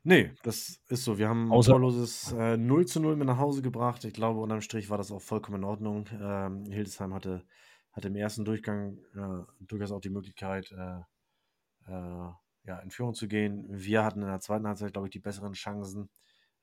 [0.04, 1.18] Nee, das ist so.
[1.18, 4.06] Wir haben ein Außer- torloses äh, 0 zu 0 mit nach Hause gebracht.
[4.06, 6.06] Ich glaube, unterm Strich war das auch vollkommen in Ordnung.
[6.20, 7.44] Ähm, Hildesheim hatte,
[7.92, 12.30] hatte im ersten Durchgang äh, durchaus auch die Möglichkeit, äh, äh,
[12.68, 13.66] ja, in Führung zu gehen.
[13.70, 16.10] Wir hatten in der zweiten Halbzeit, glaube ich, die besseren Chancen.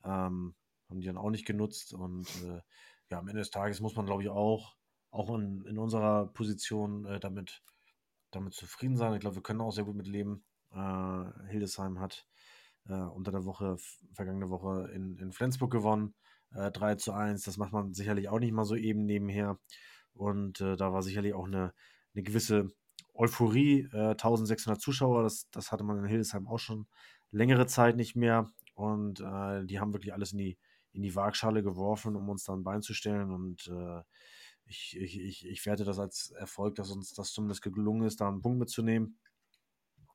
[0.04, 0.54] Ähm,
[0.88, 1.94] haben die dann auch nicht genutzt.
[1.94, 2.60] Und äh,
[3.10, 4.76] ja, am Ende des Tages muss man, glaube ich, auch,
[5.10, 7.62] auch in, in unserer Position äh, damit,
[8.30, 9.14] damit zufrieden sein.
[9.14, 10.44] Ich glaube, wir können auch sehr gut mit leben.
[10.72, 12.26] Äh, Hildesheim hat
[12.86, 13.78] äh, unter der Woche,
[14.12, 16.14] vergangene Woche in, in Flensburg gewonnen.
[16.52, 17.44] Äh, 3 zu 1.
[17.44, 19.58] Das macht man sicherlich auch nicht mal so eben nebenher.
[20.12, 21.72] Und äh, da war sicherlich auch eine,
[22.14, 22.68] eine gewisse
[23.14, 23.88] Euphorie.
[23.92, 26.86] Äh, 1600 Zuschauer, das, das hatte man in Hildesheim auch schon
[27.30, 28.50] längere Zeit nicht mehr.
[28.74, 30.58] und äh, die haben wirklich alles in die,
[30.92, 34.02] in die Waagschale geworfen, um uns dann ein Bein zu stellen und äh,
[34.66, 38.28] ich, ich, ich, ich werte das als Erfolg, dass uns das zumindest gelungen ist, da
[38.28, 39.18] einen Punkt mitzunehmen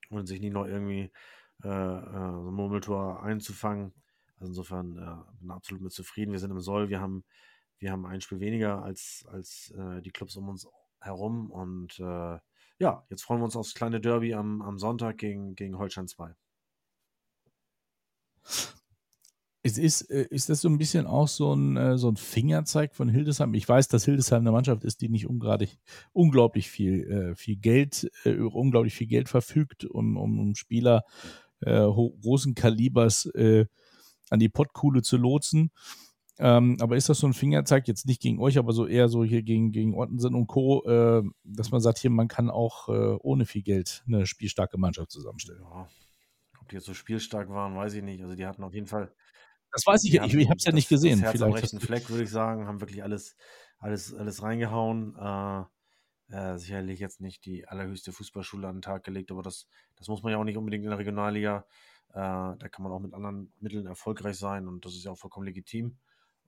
[0.10, 1.12] und sich nicht noch irgendwie
[1.64, 3.93] äh, äh, so ein Murmeltor einzufangen.
[4.38, 6.32] Also insofern äh, bin absolut mit zufrieden.
[6.32, 7.24] Wir sind im Soll, wir haben,
[7.78, 10.68] wir haben ein Spiel weniger als, als äh, die Clubs um uns
[11.00, 12.39] herum und äh,
[12.80, 16.34] ja, jetzt freuen wir uns aufs kleine Derby am, am Sonntag gegen, gegen Holstein 2.
[19.62, 22.96] Es ist, äh, ist das so ein bisschen auch so ein, äh, so ein Fingerzeig
[22.96, 23.54] von Hildesheim?
[23.54, 25.78] Ich weiß, dass Hildesheim eine Mannschaft ist, die nicht unglaublich,
[26.14, 31.04] unglaublich viel, äh, viel Geld, unglaublich viel Geld verfügt, um, um, um Spieler
[31.60, 33.66] äh, großen Kalibers äh,
[34.30, 35.72] an die Pottkuhle zu lotsen.
[36.40, 39.24] Ähm, aber ist das so ein Fingerzeig, jetzt nicht gegen euch, aber so eher so
[39.24, 43.46] hier gegen, gegen Ottensen und Co., äh, dass man sagt, hier, man kann auch ohne
[43.46, 45.62] viel Geld eine spielstarke Mannschaft zusammenstellen?
[45.62, 45.88] Ja.
[46.62, 48.22] Ob die jetzt so spielstark waren, weiß ich nicht.
[48.22, 49.12] Also die hatten auf jeden Fall
[49.72, 51.22] das weiß ich, ich, ich habe es ja nicht gesehen.
[51.22, 53.36] Das Herz am rechten Fleck, würde ich sagen, haben wirklich alles,
[53.78, 55.16] alles, alles reingehauen.
[55.16, 55.64] Äh,
[56.32, 60.22] äh, sicherlich jetzt nicht die allerhöchste Fußballschule an den Tag gelegt, aber das, das muss
[60.22, 61.66] man ja auch nicht unbedingt in der Regionalliga.
[62.10, 65.18] Äh, da kann man auch mit anderen Mitteln erfolgreich sein und das ist ja auch
[65.18, 65.98] vollkommen legitim.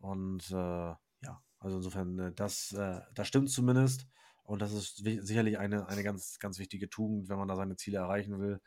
[0.02, 4.08] Und äh, ja, also insofern, äh, das, äh, das stimmt zumindest.
[4.44, 8.00] Und das ist sicherlich eine, eine ganz, ganz wichtige Tugend, wenn man da seine Ziele
[8.00, 8.60] erreichen will.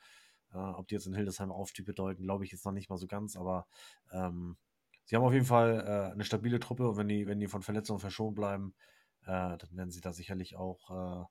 [0.53, 3.07] Äh, ob die jetzt in Hildesheim Aufstieg bedeuten, glaube ich jetzt noch nicht mal so
[3.09, 3.67] ganz, aber
[4.13, 4.57] ähm,
[5.05, 7.63] sie haben auf jeden Fall äh, eine stabile Truppe und wenn die, wenn die von
[7.63, 8.75] Verletzungen verschont bleiben,
[9.23, 11.27] äh, dann werden sie da sicherlich auch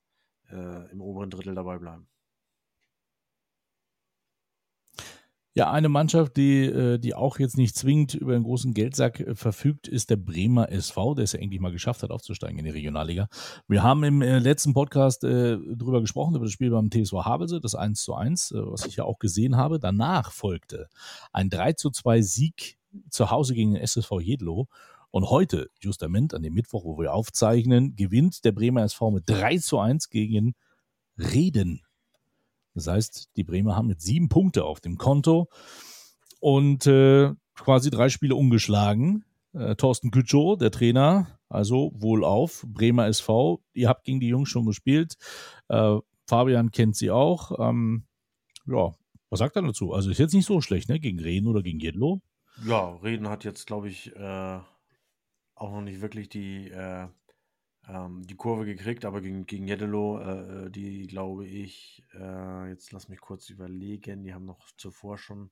[0.49, 2.07] im oberen Drittel dabei bleiben.
[5.55, 9.35] Ja, eine Mannschaft, die, äh, die auch jetzt nicht zwingend über einen großen Geldsack äh,
[9.35, 12.71] verfügt, ist der Bremer SV, der es ja endlich mal geschafft hat, aufzusteigen in die
[12.71, 13.27] Regionalliga.
[13.67, 17.61] Wir haben im äh, letzten Podcast äh, drüber gesprochen, über das Spiel beim TSV Havelse,
[17.61, 19.77] das 1 zu 1, äh, was ich ja auch gesehen habe.
[19.77, 20.87] Danach folgte
[21.31, 22.79] ein 3 zu 2 Sieg
[23.11, 24.67] zu Hause gegen den SSV Jedlo.
[25.11, 29.59] Und heute, justament an dem Mittwoch, wo wir aufzeichnen, gewinnt der Bremer SV mit 3
[29.59, 30.55] zu 1 gegen
[31.15, 31.83] Reden
[32.73, 35.49] das heißt, die Bremer haben jetzt sieben Punkte auf dem Konto
[36.39, 39.25] und äh, quasi drei Spiele ungeschlagen.
[39.53, 43.61] Äh, Thorsten Gütschow, der Trainer, also wohl auf, Bremer SV.
[43.73, 45.15] Ihr habt gegen die Jungs schon gespielt.
[45.67, 45.97] Äh,
[46.27, 47.59] Fabian kennt sie auch.
[47.59, 48.05] Ähm,
[48.65, 48.93] ja,
[49.29, 49.93] was sagt er dazu?
[49.93, 50.99] Also ist jetzt nicht so schlecht, ne?
[50.99, 52.21] Gegen Reden oder gegen Jedlo?
[52.65, 54.59] Ja, Reden hat jetzt, glaube ich, äh,
[55.55, 57.07] auch noch nicht wirklich die, äh,
[57.87, 62.91] ähm, die Kurve gekriegt, aber gegen, gegen Jeddelo, äh, äh, die glaube ich, äh, jetzt
[62.91, 65.51] lass mich kurz überlegen, die haben noch zuvor schon,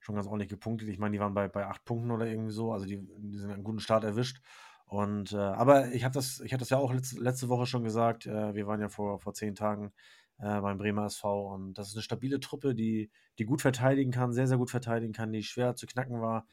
[0.00, 0.88] schon ganz ordentlich gepunktet.
[0.88, 3.50] Ich meine, die waren bei, bei acht Punkten oder irgendwie so, also die, die sind
[3.50, 4.40] einen guten Start erwischt.
[4.86, 8.26] Und äh, aber ich habe das, ich das ja auch letzte, letzte Woche schon gesagt.
[8.26, 9.92] Äh, wir waren ja vor, vor zehn Tagen
[10.38, 14.32] äh, beim Bremer SV und das ist eine stabile Truppe, die, die gut verteidigen kann,
[14.32, 16.46] sehr, sehr gut verteidigen kann, die schwer zu knacken war.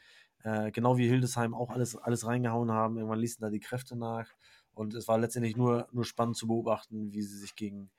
[0.73, 2.97] genau wie Hildesheim auch alles, alles reingehauen haben.
[2.97, 4.27] Irgendwann ließen da die Kräfte nach.
[4.73, 7.91] Und es war letztendlich nur, nur spannend zu beobachten, wie sie sich gegen,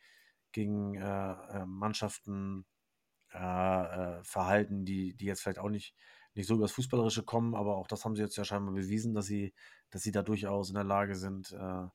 [0.53, 2.67] gegen äh, äh Mannschaften
[3.35, 3.39] äh,
[4.19, 5.95] äh, verhalten, die, die jetzt vielleicht auch nicht,
[6.35, 9.27] nicht so übers Fußballerische kommen, aber auch das haben sie jetzt ja scheinbar bewiesen, dass
[9.27, 9.53] sie,
[9.91, 11.87] dass sie da durchaus in der Lage sind, äh,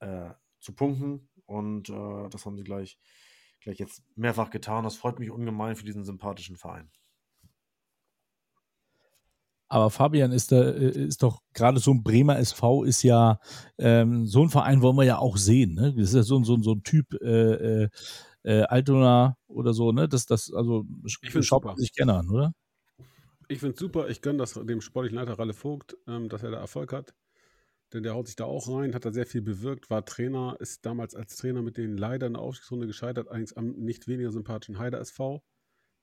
[0.00, 1.28] äh, zu punkten.
[1.46, 2.98] Und das haben sie gleich,
[3.60, 4.82] gleich jetzt mehrfach getan.
[4.82, 6.90] Das freut mich ungemein für diesen sympathischen Verein.
[9.68, 13.40] Aber Fabian ist, da, äh, ist doch gerade so ein Bremer SV ist ja
[13.78, 15.74] ähm, so ein Verein wollen wir ja auch sehen.
[15.74, 15.92] Ne?
[15.96, 17.88] Das ist ja so, so, so ein Typ äh, äh,
[18.44, 20.08] äh Altona oder so, ne?
[20.08, 22.52] Das, das, also ich schaut man sich gerne an, oder?
[23.48, 24.08] Ich finde es super.
[24.08, 27.14] Ich gönne das dem sportlichen Leiter Ralle Vogt, ähm, dass er da Erfolg hat.
[27.92, 30.84] Denn der haut sich da auch rein, hat da sehr viel bewirkt, war Trainer, ist
[30.84, 34.78] damals als Trainer mit denen leider in der Aufstiegsrunde gescheitert, allerdings am nicht weniger sympathischen
[34.78, 35.42] Heider SV.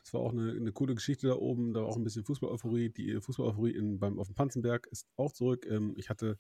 [0.03, 1.73] Das war auch eine, eine coole Geschichte da oben.
[1.73, 2.89] Da war auch ein bisschen Fußball-Euphorie.
[2.89, 5.65] Die Fußball-Euphorie beim, auf dem Panzenberg ist auch zurück.
[5.69, 6.37] Ähm, ich hatte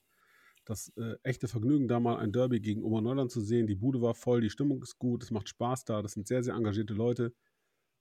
[0.65, 3.67] das äh, echte Vergnügen, da mal ein Derby gegen Oberneuland zu sehen.
[3.67, 6.01] Die Bude war voll, die Stimmung ist gut, es macht Spaß da.
[6.01, 7.33] Das sind sehr, sehr engagierte Leute.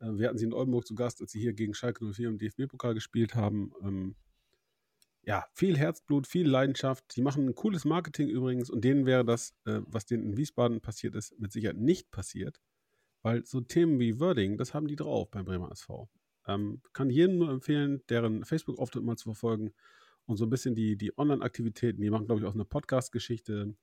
[0.00, 2.38] Äh, wir hatten sie in Oldenburg zu Gast, als sie hier gegen Schalke 04 im
[2.38, 3.72] DFB-Pokal gespielt haben.
[3.82, 4.16] Ähm,
[5.24, 7.16] ja, viel Herzblut, viel Leidenschaft.
[7.16, 10.80] Die machen ein cooles Marketing übrigens und denen wäre das, äh, was denen in Wiesbaden
[10.80, 12.60] passiert ist, mit Sicherheit nicht passiert.
[13.22, 16.08] Weil so Themen wie Wording, das haben die drauf beim Bremer SV.
[16.46, 19.72] Ähm, kann jedem nur empfehlen, deren Facebook-Auftritt mal zu verfolgen
[20.26, 22.00] und so ein bisschen die, die Online-Aktivitäten.
[22.00, 23.76] Die machen, glaube ich, auch eine Podcast-Geschichte.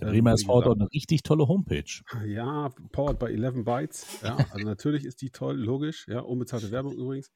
[0.00, 2.02] Der ähm, Bremer SV hat auch eine richtig tolle Homepage.
[2.24, 4.20] Ja, powered by 11 Bytes.
[4.22, 6.06] Ja, also natürlich ist die toll, logisch.
[6.08, 7.32] Ja, unbezahlte Werbung übrigens.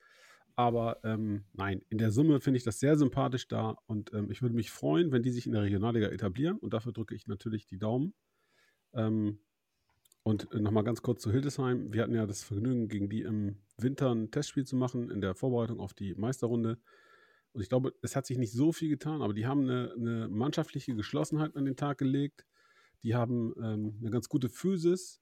[0.55, 4.43] Aber ähm, nein, in der Summe finde ich das sehr sympathisch da und ähm, ich
[4.43, 7.67] würde mich freuen, wenn die sich in der Regionalliga etablieren und dafür drücke ich natürlich
[7.67, 8.13] die Daumen.
[8.93, 9.41] Ähm,
[10.23, 11.93] Und äh, nochmal ganz kurz zu Hildesheim.
[11.93, 15.35] Wir hatten ja das Vergnügen, gegen die im Winter ein Testspiel zu machen in der
[15.35, 16.79] Vorbereitung auf die Meisterrunde.
[17.53, 20.29] Und ich glaube, es hat sich nicht so viel getan, aber die haben eine, eine
[20.29, 22.47] mannschaftliche Geschlossenheit an den Tag gelegt.
[23.03, 25.21] Die haben ähm, eine ganz gute Physis.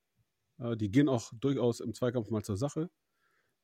[0.59, 2.91] Äh, die gehen auch durchaus im Zweikampf mal zur Sache.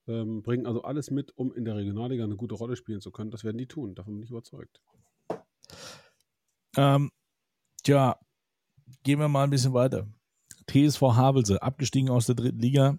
[0.08, 3.30] Ähm, bringen also alles mit, um in der Regionalliga eine gute Rolle spielen zu können.
[3.30, 3.94] Das werden die tun.
[3.94, 4.80] Davon bin ich überzeugt.
[6.76, 7.10] Ähm,
[7.82, 8.18] tja,
[9.02, 10.08] gehen wir mal ein bisschen weiter.
[10.68, 12.98] TSV Havelse, abgestiegen aus der dritten Liga,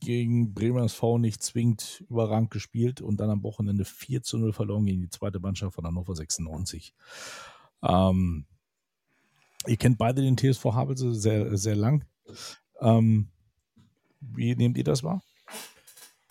[0.00, 4.84] gegen Bremer SV nicht zwingend überrangt gespielt und dann am Wochenende 4 zu 0 verloren
[4.84, 6.94] gegen die zweite Mannschaft von Hannover 96.
[7.82, 8.46] Ähm,
[9.66, 12.04] ihr kennt beide den TSV Havelse sehr, sehr lang.
[12.80, 13.28] Ähm,
[14.20, 15.22] wie nehmt ihr das wahr?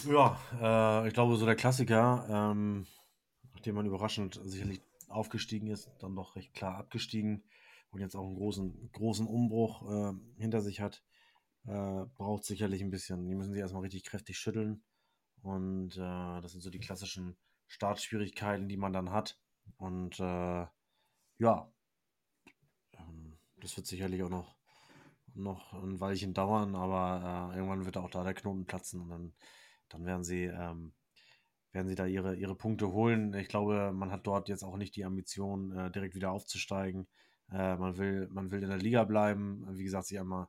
[0.06, 2.88] Ja, äh, ich glaube, so der Klassiker, ähm,
[3.54, 7.44] nachdem man überraschend sicherlich aufgestiegen ist, dann doch recht klar abgestiegen
[7.92, 11.04] und jetzt auch einen großen, großen Umbruch äh, hinter sich hat,
[11.66, 13.28] äh, braucht sicherlich ein bisschen.
[13.28, 14.84] Die müssen sich erstmal richtig kräftig schütteln.
[15.42, 17.38] Und äh, das sind so die klassischen
[17.68, 19.40] Startschwierigkeiten, die man dann hat.
[19.78, 20.66] Und äh,
[21.38, 21.72] ja,
[22.94, 24.56] ähm, das wird sicherlich auch noch,
[25.34, 29.34] noch ein Weilchen dauern, aber äh, irgendwann wird auch da der Knoten platzen und dann,
[29.90, 30.94] dann werden sie, ähm,
[31.72, 33.34] werden sie da ihre, ihre Punkte holen.
[33.34, 37.08] Ich glaube, man hat dort jetzt auch nicht die Ambition, äh, direkt wieder aufzusteigen.
[37.52, 40.48] Äh, man, will, man will in der Liga bleiben, wie gesagt, sich einmal,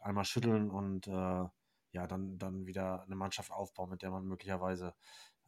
[0.00, 1.44] einmal schütteln und äh,
[1.92, 4.94] ja, dann, dann wieder eine Mannschaft aufbauen, mit der man möglicherweise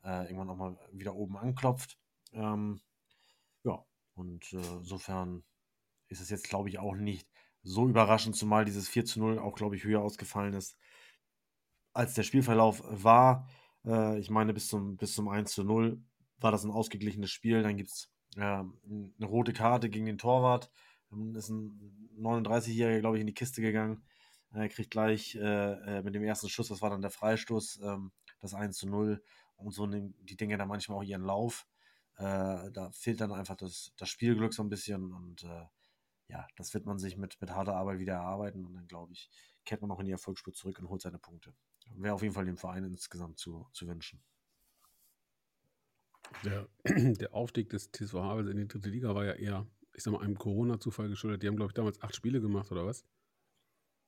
[0.04, 1.98] äh, irgendwann auch mal wieder oben anklopft.
[2.32, 2.80] Ähm,
[3.64, 3.84] ja,
[4.14, 5.44] und äh, insofern
[6.08, 7.28] ist es jetzt, glaube ich, auch nicht
[7.62, 10.76] so überraschend, zumal dieses 4 zu 0 auch, glaube ich, höher ausgefallen ist,
[11.94, 13.48] als der Spielverlauf war.
[13.86, 16.02] Äh, ich meine, bis zum, bis zum 1 zu 0
[16.38, 17.62] war das ein ausgeglichenes Spiel.
[17.62, 20.70] Dann gibt es äh, eine rote Karte gegen den Torwart.
[21.36, 24.02] Ist ein 39-Jähriger, glaube ich, in die Kiste gegangen.
[24.52, 28.12] Er kriegt gleich äh, äh, mit dem ersten Schuss, das war dann der Freistoß, ähm,
[28.40, 29.22] das 1 zu 0.
[29.56, 31.66] Und so nehmen die Dinge dann manchmal auch ihren Lauf.
[32.16, 35.12] Äh, da fehlt dann einfach das, das Spielglück so ein bisschen.
[35.12, 35.64] Und äh,
[36.28, 38.64] ja, das wird man sich mit, mit harter Arbeit wieder erarbeiten.
[38.64, 39.28] Und dann, glaube ich,
[39.64, 41.54] kehrt man auch in die Erfolgsspur zurück und holt seine Punkte.
[41.96, 44.22] Wäre auf jeden Fall dem Verein insgesamt zu, zu wünschen.
[46.44, 50.12] Der, der Aufstieg des TSV Havels in die dritte Liga war ja eher ich sag
[50.12, 51.42] mal, einem Corona-Zufall geschuldet.
[51.42, 53.04] Die haben, glaube ich, damals acht Spiele gemacht oder was?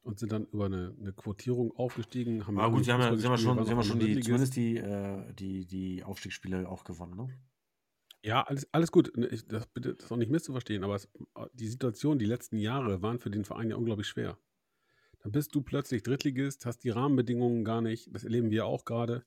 [0.03, 2.47] Und sind dann über eine, eine Quotierung aufgestiegen.
[2.47, 4.76] Haben ah, gut, sie haben ja, sie haben schon, sie haben schon die, zumindest die,
[4.76, 7.28] äh, die, die Aufstiegsspiele auch gewonnen, ne?
[8.22, 9.16] Ja, alles, alles gut.
[9.16, 11.09] Ne, ich, das, bitte, das auch nicht misszuverstehen, aber es,
[11.53, 14.37] die Situation, die letzten Jahre waren für den Verein ja unglaublich schwer.
[15.20, 18.12] Dann bist du plötzlich Drittligist, hast die Rahmenbedingungen gar nicht.
[18.14, 19.24] Das erleben wir auch gerade.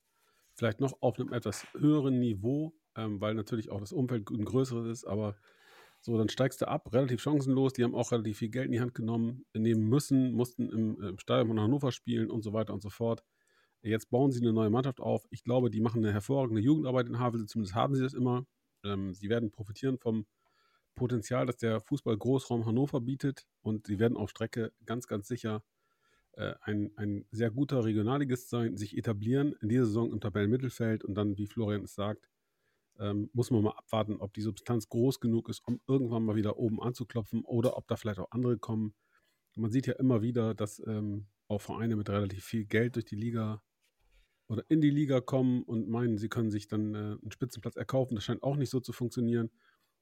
[0.53, 4.87] Vielleicht noch auf einem etwas höheren Niveau, ähm, weil natürlich auch das Umfeld ein größeres
[4.87, 5.35] ist, aber
[6.01, 7.73] so, dann steigst du ab, relativ chancenlos.
[7.73, 11.19] Die haben auch relativ viel Geld in die Hand genommen, nehmen müssen, mussten im, im
[11.19, 13.23] Stadion von Hannover spielen und so weiter und so fort.
[13.81, 15.25] Jetzt bauen sie eine neue Mannschaft auf.
[15.29, 18.45] Ich glaube, die machen eine hervorragende Jugendarbeit in Havelse, zumindest haben sie das immer.
[18.83, 20.25] Ähm, sie werden profitieren vom
[20.95, 25.63] Potenzial, das der Fußball Großraum Hannover bietet und sie werden auf Strecke ganz, ganz sicher
[26.33, 31.15] äh, ein, ein sehr guter Regionalligist sein, sich etablieren in dieser Saison im Tabellenmittelfeld und
[31.15, 32.29] dann, wie Florian es sagt,
[32.99, 36.57] ähm, muss man mal abwarten, ob die Substanz groß genug ist, um irgendwann mal wieder
[36.57, 38.93] oben anzuklopfen oder ob da vielleicht auch andere kommen.
[39.55, 43.15] Man sieht ja immer wieder, dass ähm, auch Vereine mit relativ viel Geld durch die
[43.15, 43.61] Liga
[44.47, 48.15] oder in die Liga kommen und meinen, sie können sich dann äh, einen Spitzenplatz erkaufen.
[48.15, 49.49] Das scheint auch nicht so zu funktionieren.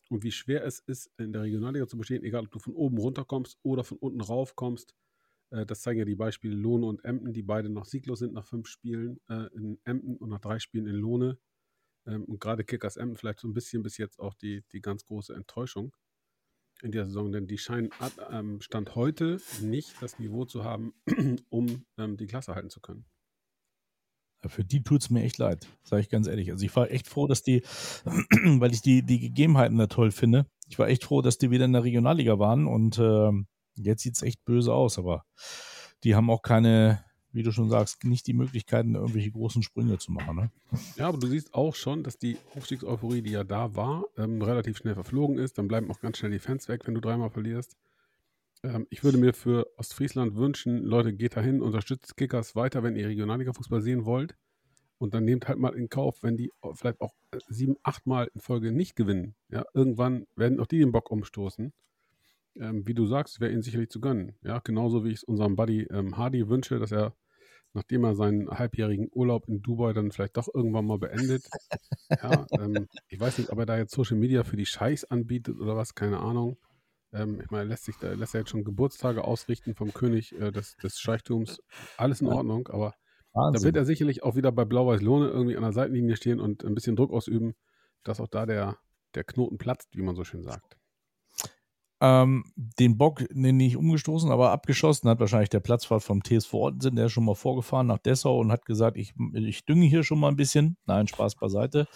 [0.09, 2.97] Und wie schwer es ist, in der Regionalliga zu bestehen, egal ob du von oben
[2.97, 4.95] runterkommst oder von unten rauf kommst.
[5.49, 8.45] Äh, das zeigen ja die Beispiele Lohne und Emden, die beide noch sieglos sind nach
[8.45, 11.37] fünf Spielen äh, in Emden und nach drei Spielen in Lohne.
[12.07, 15.05] Ähm, und gerade Kickers M vielleicht so ein bisschen bis jetzt auch die, die ganz
[15.05, 15.95] große Enttäuschung
[16.81, 17.89] in der Saison, denn die scheinen
[18.31, 20.93] ähm, Stand heute nicht das Niveau zu haben,
[21.49, 23.05] um ähm, die Klasse halten zu können.
[24.45, 26.51] Für die tut es mir echt leid, sage ich ganz ehrlich.
[26.51, 27.63] Also ich war echt froh, dass die,
[28.05, 31.65] weil ich die, die Gegebenheiten da toll finde, ich war echt froh, dass die wieder
[31.65, 33.31] in der Regionalliga waren und äh,
[33.75, 35.25] jetzt sieht es echt böse aus, aber
[36.03, 40.11] die haben auch keine, wie du schon sagst, nicht die Möglichkeiten, irgendwelche großen Sprünge zu
[40.11, 40.35] machen.
[40.35, 40.51] Ne?
[40.95, 44.77] Ja, aber du siehst auch schon, dass die Aufstiegseuphorie, die ja da war, ähm, relativ
[44.77, 45.57] schnell verflogen ist.
[45.57, 47.75] Dann bleiben auch ganz schnell die Fans weg, wenn du dreimal verlierst.
[48.63, 53.07] Ähm, ich würde mir für Ostfriesland wünschen, Leute, geht dahin, unterstützt Kickers weiter, wenn ihr
[53.07, 54.35] Regionalliga-Fußball sehen wollt.
[54.99, 58.31] Und dann nehmt halt mal in Kauf, wenn die vielleicht auch äh, sieben, acht Mal
[58.33, 59.35] in Folge nicht gewinnen.
[59.49, 61.71] Ja, irgendwann werden auch die den Bock umstoßen
[62.59, 64.35] ähm, wie du sagst, wäre ihnen sicherlich zu gönnen.
[64.43, 67.15] Ja, genauso wie ich es unserem Buddy ähm, Hardy wünsche, dass er
[67.73, 71.45] nachdem er seinen halbjährigen Urlaub in Dubai dann vielleicht doch irgendwann mal beendet.
[72.09, 75.59] ja, ähm, ich weiß nicht, ob er da jetzt Social Media für die Scheichs anbietet
[75.59, 76.57] oder was, keine Ahnung.
[77.13, 80.51] Ähm, ich meine, lässt sich da lässt er jetzt schon Geburtstage ausrichten vom König äh,
[80.51, 81.61] des, des Scheichtums.
[81.97, 82.95] Alles in Ordnung, aber
[83.33, 86.73] da wird er sicherlich auch wieder bei Blau-Weiß-Lohne irgendwie an der Seitenlinie stehen und ein
[86.73, 87.53] bisschen Druck ausüben,
[88.03, 88.77] dass auch da der,
[89.13, 90.76] der Knoten platzt, wie man so schön sagt.
[91.99, 96.95] Ähm, den Bock, den nicht umgestoßen, aber abgeschossen hat wahrscheinlich der Platzfahrt vom TSV Ottensen,
[96.95, 100.19] der ist schon mal vorgefahren nach Dessau und hat gesagt, ich, ich dünge hier schon
[100.19, 100.77] mal ein bisschen.
[100.85, 101.87] Nein, Spaß beiseite.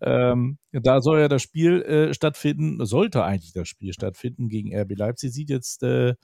[0.00, 4.96] Ähm, da soll ja das Spiel äh, stattfinden, sollte eigentlich das Spiel stattfinden gegen RB
[4.96, 5.32] Leipzig.
[5.32, 6.14] Sieht jetzt äh,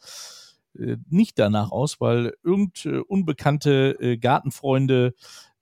[0.78, 5.14] äh, nicht danach aus, weil irgend äh, unbekannte äh, Gartenfreunde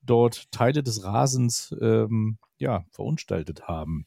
[0.03, 4.07] dort Teile des Rasens ähm, ja, verunstaltet haben.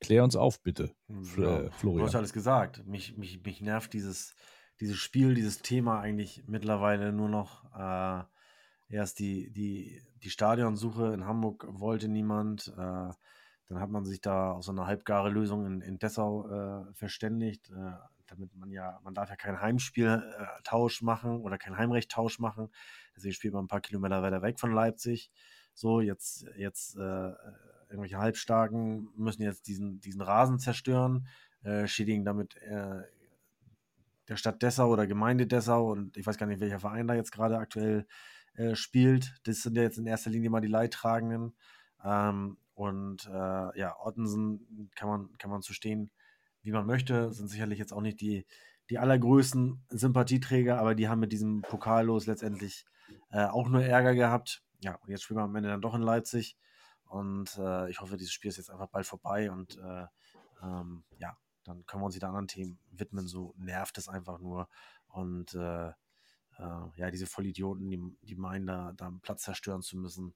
[0.00, 2.06] Klär uns auf, bitte, Fl Ja, äh, du Florian.
[2.06, 2.86] hast alles gesagt.
[2.86, 4.34] Mich, mich, mich nervt dieses,
[4.80, 7.64] dieses Spiel, dieses Thema eigentlich mittlerweile nur noch.
[7.74, 8.24] Äh,
[8.94, 12.68] erst die, die, die Stadionsuche in Hamburg wollte niemand.
[12.76, 13.12] Äh,
[13.66, 17.70] dann hat man sich da auf so eine halbgare Lösung in, in Dessau äh, verständigt,
[17.70, 17.92] äh,
[18.26, 22.68] damit man ja, man darf ja keinen Heimspieltausch machen oder keinen Heimrechttausch machen.
[23.16, 25.30] Deswegen spielt man ein paar Kilometer weiter weg von Leipzig.
[25.72, 27.32] So, jetzt, jetzt äh,
[27.94, 31.26] irgendwelche Halbstarken müssen jetzt diesen, diesen Rasen zerstören,
[31.62, 33.02] äh, schädigen damit äh,
[34.28, 37.32] der Stadt Dessau oder Gemeinde Dessau und ich weiß gar nicht, welcher Verein da jetzt
[37.32, 38.06] gerade aktuell
[38.54, 39.34] äh, spielt.
[39.44, 41.54] Das sind ja jetzt in erster Linie mal die Leidtragenden.
[42.04, 46.10] Ähm, und äh, ja, Ottensen kann man, kann man zu stehen,
[46.62, 48.46] wie man möchte, sind sicherlich jetzt auch nicht die,
[48.90, 52.84] die allergrößten Sympathieträger, aber die haben mit diesem Pokallos letztendlich
[53.30, 54.62] äh, auch nur Ärger gehabt.
[54.80, 56.56] Ja, und jetzt spielen wir am Ende dann doch in Leipzig.
[57.04, 60.06] Und äh, ich hoffe, dieses Spiel ist jetzt einfach bald vorbei und äh,
[60.62, 63.26] ähm, ja, dann können wir uns wieder anderen Themen widmen.
[63.26, 64.68] So nervt es einfach nur.
[65.06, 65.92] Und äh, äh,
[66.96, 70.34] ja, diese Vollidioten, die, die meinen, da, da einen Platz zerstören zu müssen,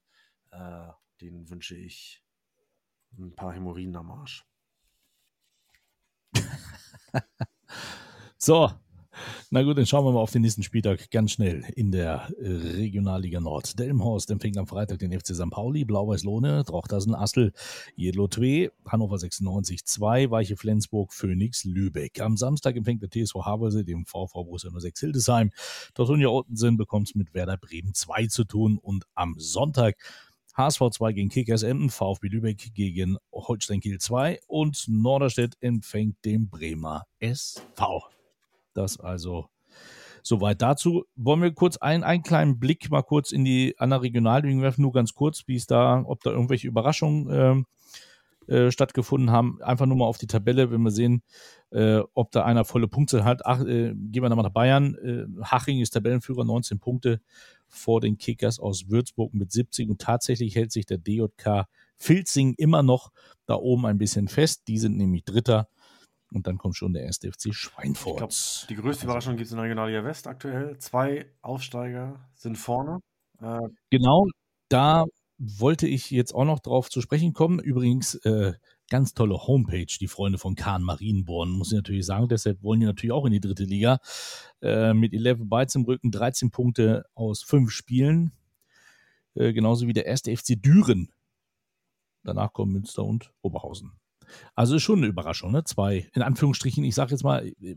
[0.51, 0.89] äh,
[1.21, 2.23] denen wünsche ich
[3.19, 4.47] ein paar Hämorrhoiden am Arsch.
[8.41, 8.71] So,
[9.51, 12.49] na gut, dann schauen wir mal auf den nächsten Spieltag ganz schnell in der äh,
[12.49, 13.79] Regionalliga Nord.
[13.79, 15.49] Delmhorst empfängt am Freitag den FC St.
[15.51, 17.53] Pauli, Blau-Weiß-Lohne, Drochtersen, Assel,
[17.97, 22.21] Jedlo 2, Hannover 96 2, Weiche Flensburg, Phoenix, Lübeck.
[22.21, 25.51] Am Samstag empfängt der TSV Havelse den VV Borussia 06 Hildesheim.
[25.95, 29.97] Tortunia Ottensen bekommt es mit Werder Bremen 2 zu tun und am Sonntag
[30.59, 36.51] HSV 2 gegen Kickers Emden, VfB Lübeck gegen Holstein Kiel 2 und Norderstedt empfängt den
[36.51, 38.18] Bremer SV.
[38.79, 39.49] Das also
[40.23, 41.05] soweit dazu.
[41.17, 44.93] Wollen wir kurz einen, einen kleinen Blick mal kurz in die anderen Regionalligen werfen, nur
[44.93, 47.67] ganz kurz, wie es da, ob da irgendwelche Überraschungen ähm,
[48.47, 49.61] äh, stattgefunden haben.
[49.63, 51.25] Einfach nur mal auf die Tabelle, wenn wir sehen,
[51.71, 53.45] äh, ob da einer volle Punkte hat.
[53.45, 54.95] Ach, äh, gehen wir nochmal nach Bayern.
[54.95, 57.21] Äh, Haching ist Tabellenführer, 19 Punkte
[57.67, 62.85] vor den Kickers aus Würzburg mit 70 und tatsächlich hält sich der DJK Filzing immer
[62.85, 63.11] noch
[63.47, 64.69] da oben ein bisschen fest.
[64.69, 65.69] Die sind nämlich Dritter.
[66.33, 68.15] Und dann kommt schon der erste FC Schweinfurt.
[68.15, 68.35] Ich glaube,
[68.69, 70.79] die größte Überraschung gibt es in der Regionalliga West aktuell.
[70.79, 73.01] Zwei Aufsteiger sind vorne.
[73.41, 73.59] Äh,
[73.91, 74.27] Genau,
[74.69, 75.05] da
[75.39, 77.61] wollte ich jetzt auch noch drauf zu sprechen kommen.
[77.61, 78.53] Übrigens, äh,
[78.91, 82.29] ganz tolle Homepage, die Freunde von Kahn Marienborn, muss ich natürlich sagen.
[82.29, 84.01] Deshalb wollen die natürlich auch in die dritte Liga.
[84.61, 88.33] Äh, mit 11 Bytes im Rücken, 13 Punkte aus 5 Spielen.
[89.35, 91.13] Äh, genauso wie der erste FC Düren.
[92.25, 93.93] Danach kommen Münster und Oberhausen.
[94.55, 95.65] Also ist schon eine Überraschung, ne?
[95.65, 97.77] Zwei, in Anführungsstrichen, ich sage jetzt mal, äh,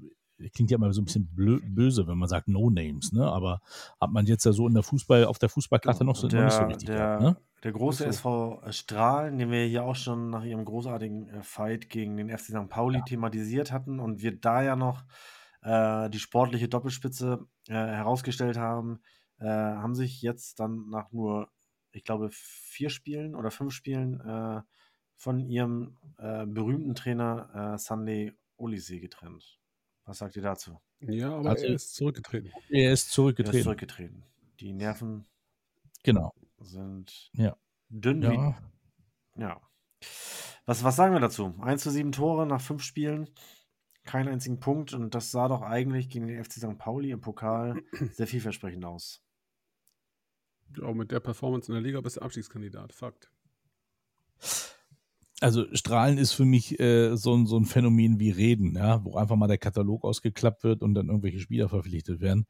[0.49, 3.25] klingt ja immer so ein bisschen blö böse, wenn man sagt No Names, ne?
[3.25, 3.61] Aber
[3.99, 6.53] hat man jetzt ja so in der Fußball, auf der Fußballkarte noch, so, noch nicht
[6.53, 7.37] so richtig der, gehabt, ne?
[7.63, 12.17] der große SV Strahlen, den wir hier auch schon nach ihrem großartigen äh, Fight gegen
[12.17, 12.69] den FC St.
[12.69, 15.03] Pauli thematisiert hatten und wir da ja noch
[15.61, 19.01] äh, die sportliche Doppelspitze äh, herausgestellt haben,
[19.39, 21.49] äh, haben sich jetzt dann nach nur,
[21.91, 24.61] ich glaube, vier Spielen oder fünf Spielen äh,
[25.21, 29.59] von ihrem äh, berühmten Trainer äh, Sunday Olise getrennt.
[30.05, 30.81] Was sagt ihr dazu?
[30.99, 32.51] Ja, aber Also- er ist zurückgetreten.
[32.69, 33.57] Er ist Er zurückgetreten.
[33.59, 34.23] ist zurückgetreten.
[34.59, 35.27] Die Nerven
[36.03, 36.33] Genau.
[36.57, 37.55] sind Ja.
[37.89, 38.31] dünn Ja.
[39.35, 39.61] wie Ja.
[40.65, 41.53] Was, was sagen wir dazu?
[41.61, 43.29] 1 zu 7 Tore nach fünf Spielen,
[44.03, 46.79] keinen einzigen Punkt und das sah doch eigentlich gegen den FC St.
[46.79, 47.79] Pauli im Pokal
[48.17, 49.23] sehr vielversprechend aus.
[50.81, 52.91] Auch mit der Performance in der Liga bist du Abstiegskandidat.
[52.93, 53.31] Fakt.
[55.41, 59.15] Also Strahlen ist für mich äh, so, ein- so ein Phänomen wie Reden, ja, wo
[59.15, 62.45] einfach mal der Katalog ausgeklappt wird und dann irgendwelche Spieler verpflichtet werden.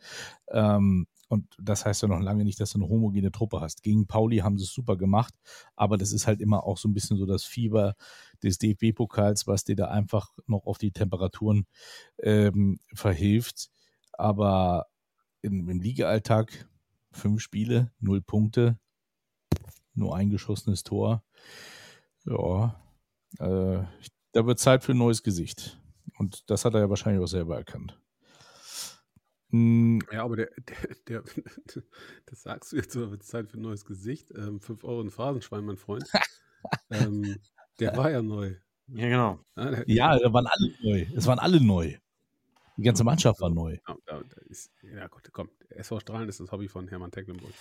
[0.49, 3.83] Ähm, und das heißt ja noch lange nicht, dass du eine homogene Truppe hast.
[3.83, 5.35] Gegen Pauli haben sie es super gemacht,
[5.77, 7.95] aber das ist halt immer auch so ein bisschen so das Fieber
[8.43, 11.67] des DFB-Pokals, was dir da einfach noch auf die Temperaturen
[12.21, 13.69] ähm, verhilft.
[14.13, 14.87] Aber
[15.41, 16.69] in, im Liga-Alltag
[17.11, 18.79] fünf Spiele, null Punkte,
[19.93, 21.23] nur ein geschossenes Tor.
[22.25, 22.79] Ja,
[23.39, 23.83] äh,
[24.33, 25.79] da wird Zeit für ein neues Gesicht.
[26.17, 27.99] Und das hat er ja wahrscheinlich auch selber erkannt.
[29.51, 30.49] Hm, Ja, aber der,
[31.07, 31.23] der, der
[32.25, 34.31] das sagst du jetzt, aber wird Zeit für ein neues Gesicht.
[34.35, 36.05] Ähm, 5 Euro ein Phrasenschwein, mein Freund.
[36.89, 37.37] ähm,
[37.79, 38.55] der war ja neu.
[38.87, 39.39] Ja, genau.
[39.55, 41.05] Ja, der, ja, da waren alle neu.
[41.15, 41.97] Es waren alle neu.
[42.77, 43.77] Die ganze Mannschaft war neu.
[43.87, 45.49] Ja, da, da ist, ja gut, komm.
[45.69, 47.53] SV Strahlen ist das Hobby von Hermann Tecklenburg.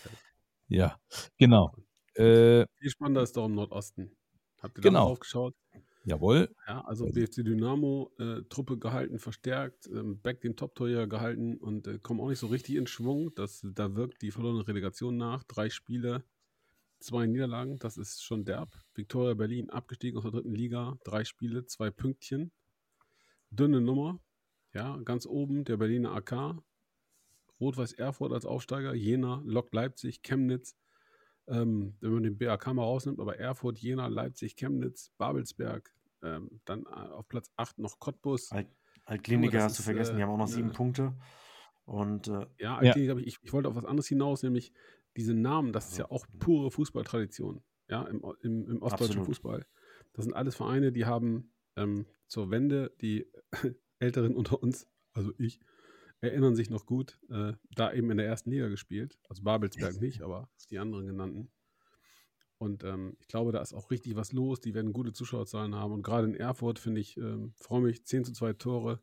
[0.69, 0.99] Ja,
[1.37, 1.75] genau.
[2.15, 4.17] Äh, Viel spannender ist doch im Nordosten.
[4.61, 5.01] Habt ihr Genau.
[5.01, 5.55] da drauf geschaut?
[6.05, 6.49] jawohl.
[6.67, 11.99] Ja, also BFC Dynamo, äh, Truppe gehalten, verstärkt, ähm, Beck den Top-Torjäger gehalten und äh,
[11.99, 13.35] kommen auch nicht so richtig in Schwung.
[13.35, 15.45] Das, da wirkt die verlorene Relegation nach.
[15.45, 16.25] Drei Spiele,
[17.01, 18.79] zwei Niederlagen, das ist schon derb.
[18.95, 22.51] Viktoria Berlin abgestiegen aus der dritten Liga, drei Spiele, zwei Pünktchen.
[23.51, 24.21] Dünne Nummer.
[24.73, 26.63] Ja, ganz oben der Berliner AK.
[27.61, 30.77] Rot-Weiß Erfurt als Aufsteiger, Jena, Lok Leipzig, Chemnitz.
[31.49, 35.93] Ähm, wenn man den BAK mal rausnimmt, aber Erfurt, Jena, Leipzig, Chemnitz, Babelsberg,
[36.23, 38.53] ähm, dann äh, auf Platz 8 noch Cottbus.
[38.53, 38.69] Alt,
[39.05, 41.15] Altkliniker das hast du vergessen, die äh, haben auch noch sieben äh, Punkte.
[41.85, 42.77] Und äh, Ja, Ja.
[42.77, 44.73] eigentlich habe ich, ich, ich wollte auf was anderes hinaus, nämlich
[45.17, 49.27] diese Namen, das ist ja auch pure Fußballtradition, ja, im, im, im ostdeutschen Absolut.
[49.27, 49.67] Fußball.
[50.13, 53.27] Das sind alles Vereine, die haben ähm, zur Wende, die
[53.99, 55.59] Älteren unter uns, also ich,
[56.21, 59.19] erinnern sich noch gut, äh, da eben in der ersten Liga gespielt.
[59.29, 61.51] Also Babelsberg nicht, aber die anderen genannten.
[62.59, 64.61] Und ähm, ich glaube, da ist auch richtig was los.
[64.61, 65.95] Die werden gute Zuschauerzahlen haben.
[65.95, 69.01] Und gerade in Erfurt finde ich, ähm, freue mich, 10 zu 2 Tore.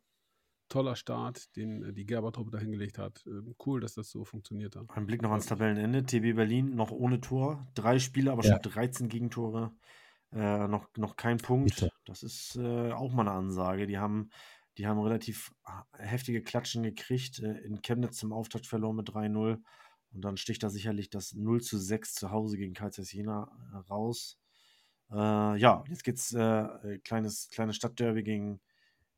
[0.69, 3.23] Toller Start, den äh, die Gerber-Truppe da hingelegt hat.
[3.25, 4.85] Ähm, cool, dass das so funktioniert hat.
[4.89, 5.47] ein Blick noch ans.
[5.47, 6.03] Tabellenende.
[6.03, 7.67] TB Berlin noch ohne Tor.
[7.73, 8.59] Drei Spiele, aber Ja.
[8.61, 9.71] schon 13 Gegentore.
[10.33, 11.89] Äh, noch, noch kein Punkt.
[12.05, 13.87] Das ist äh, auch mal eine Ansage.
[13.87, 14.29] Die haben,
[14.77, 15.53] die haben relativ
[15.97, 17.39] heftige Klatschen gekriegt.
[17.39, 19.61] Äh, in Chemnitz zum Auftakt verloren mit 3-0.
[20.13, 23.77] Und dann sticht da sicherlich das 0 zu 6 zu Hause gegen Kaisers Jena äh,
[23.89, 24.39] raus.
[25.11, 28.61] Äh, ja, jetzt geht's äh, äh, kleines, kleines Stadtderby gegen,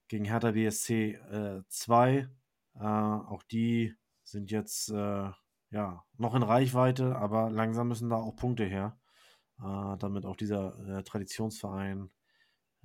[0.07, 1.19] gegen Hertha BSC
[1.67, 2.29] 2.
[2.75, 5.31] Äh, auch die sind jetzt äh,
[5.71, 8.97] ja noch in Reichweite, aber langsam müssen da auch Punkte her,
[9.59, 12.09] äh, damit auch dieser äh, Traditionsverein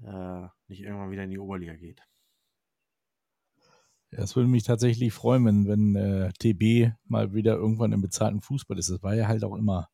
[0.03, 2.03] äh, nicht irgendwann wieder in die Oberliga geht.
[4.17, 8.79] Es würde mich tatsächlich freuen, wenn, wenn äh, TB mal wieder irgendwann im bezahlten Fußball
[8.79, 8.91] ist.
[8.91, 9.89] Das war ja halt auch immer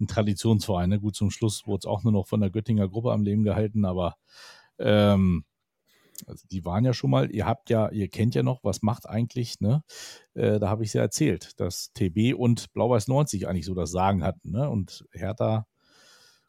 [0.00, 0.88] ein Traditionsverein.
[0.90, 1.00] Ne?
[1.00, 3.84] Gut, zum Schluss wurde es auch nur noch von der Göttinger Gruppe am Leben gehalten,
[3.84, 4.16] aber
[4.78, 5.44] ähm,
[6.26, 9.08] also die waren ja schon mal, ihr habt ja, ihr kennt ja noch, was macht
[9.08, 9.82] eigentlich, ne?
[10.34, 13.90] Äh, da habe ich es ja erzählt, dass TB und Blau-Weiß 90 eigentlich so das
[13.90, 14.68] Sagen hatten, ne?
[14.68, 15.66] Und Hertha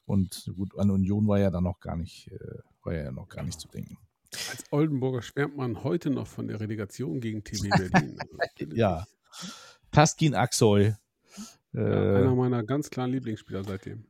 [0.05, 3.43] und gut, an Union war ja dann noch gar nicht, äh, war ja noch gar
[3.43, 3.97] nicht zu denken.
[4.33, 8.17] Als Oldenburger schwärmt man heute noch von der Relegation gegen TB Berlin.
[8.37, 9.05] Also, Ja.
[9.91, 10.93] Taskin Aksoy
[11.73, 14.05] äh, ja, einer meiner ganz klaren Lieblingsspieler seitdem.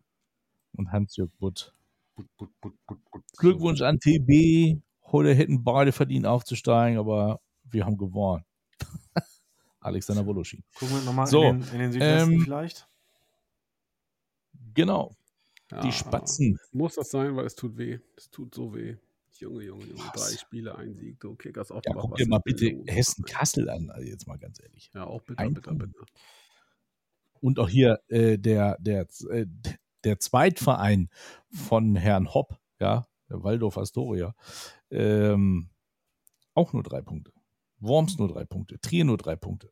[0.73, 1.73] und Hans-Jörg Butt.
[2.15, 2.49] Gut, gut,
[2.85, 3.23] gut.
[3.37, 4.81] Glückwunsch an TB.
[5.11, 8.45] Heute hätten beide verdient aufzusteigen, aber wir haben gewonnen.
[9.79, 10.63] Alexander Woloschin.
[10.75, 12.87] Gucken wir nochmal So, in, den, in den Südwesten ähm, vielleicht.
[14.73, 15.15] Genau,
[15.71, 16.57] Ja, die Spatzen.
[16.71, 17.99] Muss das sein, weil es tut weh.
[18.15, 18.97] Es tut so weh.
[19.41, 20.01] Junge, Junge, Junge.
[20.13, 21.19] Drei Spiele, ein Sieg.
[21.19, 22.01] Du Kickers Ja, Offenbach.
[22.01, 22.85] guck dir mal bitte los?
[22.87, 24.91] Hessen-Kassel an, also jetzt mal ganz ehrlich.
[24.93, 25.79] Ja, auch bitter, Punkt.
[25.79, 26.05] bitter.
[27.41, 29.45] Und auch hier äh, der, der, äh,
[30.03, 31.09] der Zweitverein
[31.51, 34.35] von Herrn Hopp, ja, der Waldorf Astoria,
[34.91, 35.69] ähm,
[36.53, 37.31] auch nur drei Punkte.
[37.79, 39.71] Worms nur drei Punkte, Trier nur drei Punkte.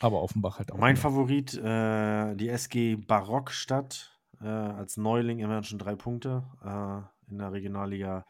[0.00, 0.76] Aber Offenbach halt auch.
[0.76, 1.02] Mein nur.
[1.02, 7.52] Favorit, äh, die SG Barockstadt, äh, als Neuling immerhin schon drei Punkte äh, in der
[7.52, 8.26] Regionalliga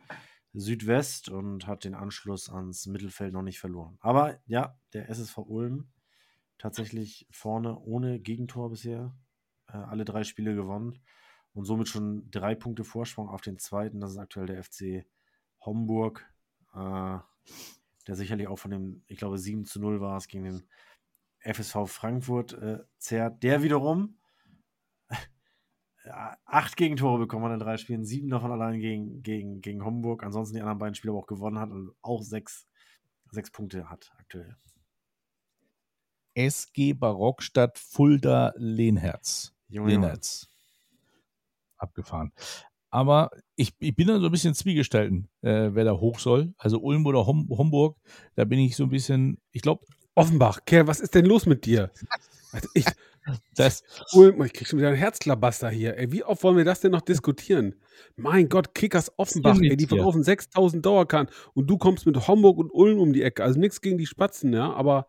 [0.55, 3.99] Südwest und hat den Anschluss ans Mittelfeld noch nicht verloren.
[4.01, 5.89] Aber ja, der SSV Ulm
[6.59, 9.15] tatsächlich vorne ohne Gegentor bisher,
[9.69, 11.01] äh, alle drei Spiele gewonnen
[11.53, 14.01] und somit schon drei Punkte Vorsprung auf den zweiten.
[14.01, 15.05] Das ist aktuell der FC
[15.61, 16.25] Homburg,
[16.73, 17.19] äh,
[18.07, 20.69] der sicherlich auch von dem, ich glaube, 7 zu 0 war es gegen den
[21.41, 23.43] FSV Frankfurt äh, zerrt.
[23.43, 24.19] Der wiederum
[26.07, 30.23] acht Gegentore bekommen in drei Spielen, sieben davon allein gegen, gegen, gegen Homburg.
[30.23, 32.67] Ansonsten die anderen beiden Spiele aber auch gewonnen hat und auch sechs,
[33.31, 34.57] sechs Punkte hat aktuell.
[36.35, 39.55] SG Barockstadt Fulda Lehnherz.
[39.69, 40.49] Lehnertz.
[41.77, 42.33] Abgefahren.
[42.91, 46.55] Aber ich, ich bin da so ein bisschen zwiegespalten, äh, wer da hoch soll.
[46.59, 47.97] Also Ulm oder Hom Homburg,
[48.37, 51.65] da bin ich so ein bisschen, ich glaube, Offenbach, Kerl, was ist denn los mit
[51.67, 51.91] dir?
[52.53, 52.85] Also ich,
[53.55, 53.83] das,
[54.13, 55.97] Ulm, ich krieg schon wieder einen Herzklabaster hier.
[55.97, 57.75] Ey, wie oft wollen wir das denn noch diskutieren?
[58.17, 62.59] Mein Gott, Kickers Offenbach, ey, mit die verkaufen 6000 Dauerkarten und du kommst mit Homburg
[62.59, 63.43] und Ulm um die Ecke.
[63.43, 65.07] Also nichts gegen die Spatzen, ja, aber.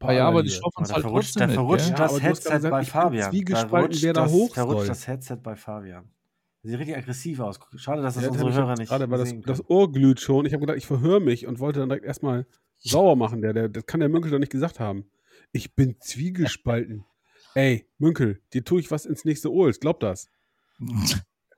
[0.00, 1.88] Ah ja, aber die schaffen es halt verrutscht, trotzdem da mit, verrutscht?
[1.88, 3.30] Ja, das gerade Headset gesagt, bei Fabian.
[3.30, 6.10] Zwiegespalten, verrutscht wer da das, hoch verrutscht das Headset bei Fabian.
[6.62, 7.60] Sieht richtig aggressiv aus.
[7.76, 9.70] Schade, dass das Ja, unsere Hörer nicht Gerade, weil das, das.
[9.70, 10.46] Ohr glüht schon.
[10.46, 12.46] Ich habe gedacht, ich verhöre mich und wollte dann direkt erstmal
[12.76, 13.40] sauer machen.
[13.40, 15.06] Der, der, das kann der Münkel doch nicht gesagt haben.
[15.52, 17.04] Ich bin zwiegespalten.
[17.56, 19.72] Ey, Münkel, dir tue ich was ins nächste Ohr.
[19.72, 20.28] Glaub das.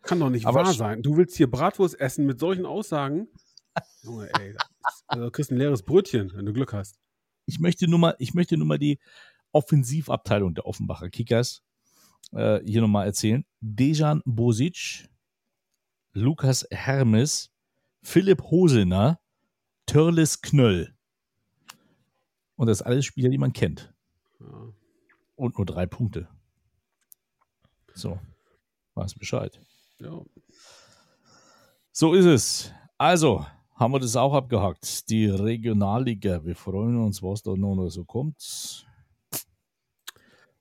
[0.02, 1.02] Kann doch nicht Aber wahr sein.
[1.02, 3.26] Du willst hier Bratwurst essen mit solchen Aussagen?
[4.04, 4.54] Junge, ey.
[5.08, 7.00] Also, du kriegst ein leeres Brötchen, wenn du Glück hast.
[7.46, 9.00] ich möchte nur mal, ich möchte nur mal die
[9.50, 11.64] Offensivabteilung der Offenbacher Kickers
[12.30, 13.44] äh, hier nochmal erzählen.
[13.60, 15.08] Dejan Bosic,
[16.12, 17.50] Lukas Hermes,
[18.02, 19.18] Philipp Hosener,
[19.86, 20.94] Törles Knöll.
[22.54, 23.92] Und das alles Spieler, die man kennt.
[24.38, 24.72] Ja.
[25.38, 26.28] Und nur drei Punkte.
[27.94, 28.18] So,
[28.94, 29.60] weiß Bescheid.
[30.00, 30.20] Ja.
[31.92, 32.72] So ist es.
[32.96, 33.46] Also,
[33.76, 35.08] haben wir das auch abgehakt.
[35.08, 36.44] Die Regionalliga.
[36.44, 38.84] Wir freuen uns, was da noch so kommt.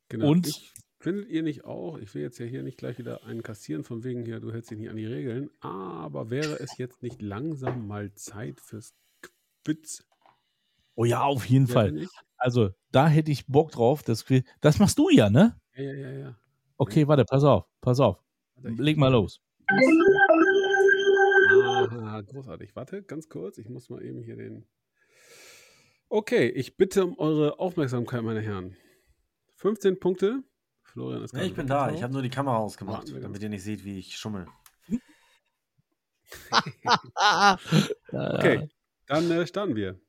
[0.09, 0.29] Genau.
[0.29, 0.45] Und?
[0.45, 3.83] Ich, findet ihr nicht auch, ich will jetzt ja hier nicht gleich wieder einen kassieren,
[3.83, 7.21] von wegen hier, du hältst dich nicht an die Regeln, aber wäre es jetzt nicht
[7.21, 8.93] langsam mal Zeit fürs
[9.63, 10.05] Quiz?
[10.95, 12.07] Oh ja, auf jeden Wer Fall.
[12.37, 14.03] Also, da hätte ich Bock drauf.
[14.03, 14.25] Das,
[14.61, 15.59] das machst du ja, ne?
[15.75, 16.35] Ja, ja, ja, ja.
[16.77, 18.23] Okay, warte, pass auf, pass auf.
[18.61, 19.41] Leg mal los.
[21.49, 22.75] Aha, großartig.
[22.75, 23.57] Warte, ganz kurz.
[23.57, 24.67] Ich muss mal eben hier den.
[26.09, 28.75] Okay, ich bitte um eure Aufmerksamkeit, meine Herren.
[29.55, 30.43] 15 Punkte.
[30.83, 31.81] Florian ist Nee, ich bin da.
[31.81, 31.97] weggetaucht.
[31.97, 34.47] Ich habe nur die Kamera ausgemacht, wir damit ihr nicht seht, wie ich schummel.
[38.11, 38.69] Okay,
[39.07, 39.99] dann äh, starten wir.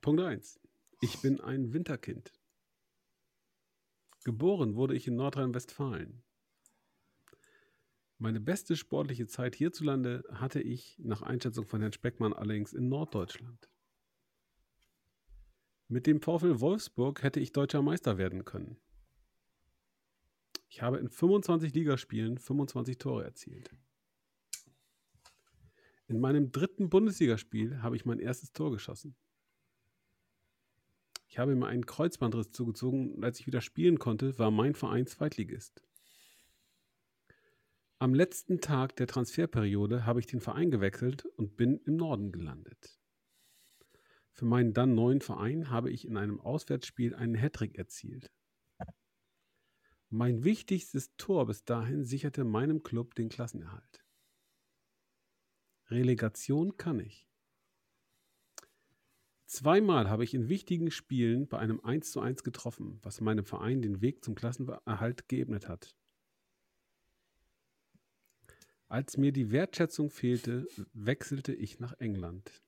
[0.00, 0.60] Punkt 1.
[1.04, 2.32] Ich bin ein Winterkind.
[4.24, 6.22] Geboren wurde ich in Nordrhein-Westfalen.
[8.16, 13.68] Meine beste sportliche Zeit hierzulande hatte ich nach Einschätzung von Herrn Speckmann allerdings in Norddeutschland.
[15.88, 18.78] Mit dem VfL Wolfsburg hätte ich deutscher Meister werden können.
[20.70, 23.76] Ich habe in 25 Ligaspielen 25 Tore erzielt.
[26.06, 29.14] In meinem dritten Bundesligaspiel habe ich mein erstes Tor geschossen.
[31.26, 35.06] Ich habe mir einen Kreuzbandriss zugezogen und als ich wieder spielen konnte, war mein Verein
[35.06, 35.82] Zweitligist.
[37.98, 42.98] Am letzten Tag der Transferperiode habe ich den Verein gewechselt und bin im Norden gelandet.
[44.32, 48.32] Für meinen dann neuen Verein habe ich in einem Auswärtsspiel einen Hattrick erzielt.
[50.10, 54.04] Mein wichtigstes Tor bis dahin sicherte meinem Club den Klassenerhalt.
[55.88, 57.28] Relegation kann ich.
[59.46, 64.24] Zweimal habe ich in wichtigen Spielen bei einem 1:1 getroffen, was meinem Verein den Weg
[64.24, 65.94] zum Klassenerhalt geebnet hat.
[68.88, 72.62] Als mir die Wertschätzung fehlte, wechselte ich nach England.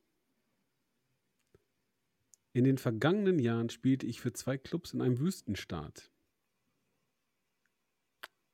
[2.53, 6.11] In den vergangenen Jahren spielte ich für zwei Clubs in einem Wüstenstaat.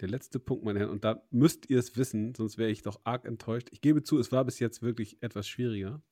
[0.01, 3.01] Der letzte Punkt, meine Herren, und da müsst ihr es wissen, sonst wäre ich doch
[3.05, 3.69] arg enttäuscht.
[3.71, 6.03] Ich gebe zu, es war bis jetzt wirklich etwas schwieriger.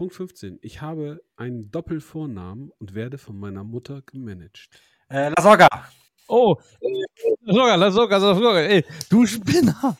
[0.00, 0.58] Punkt 15.
[0.62, 4.70] Ich habe einen Doppelvornamen und werde von meiner Mutter gemanagt.
[5.10, 5.68] Äh, La Soga!
[6.26, 8.60] Oh, äh, sogar, lass sogar.
[8.60, 9.98] Ey, du Spinner.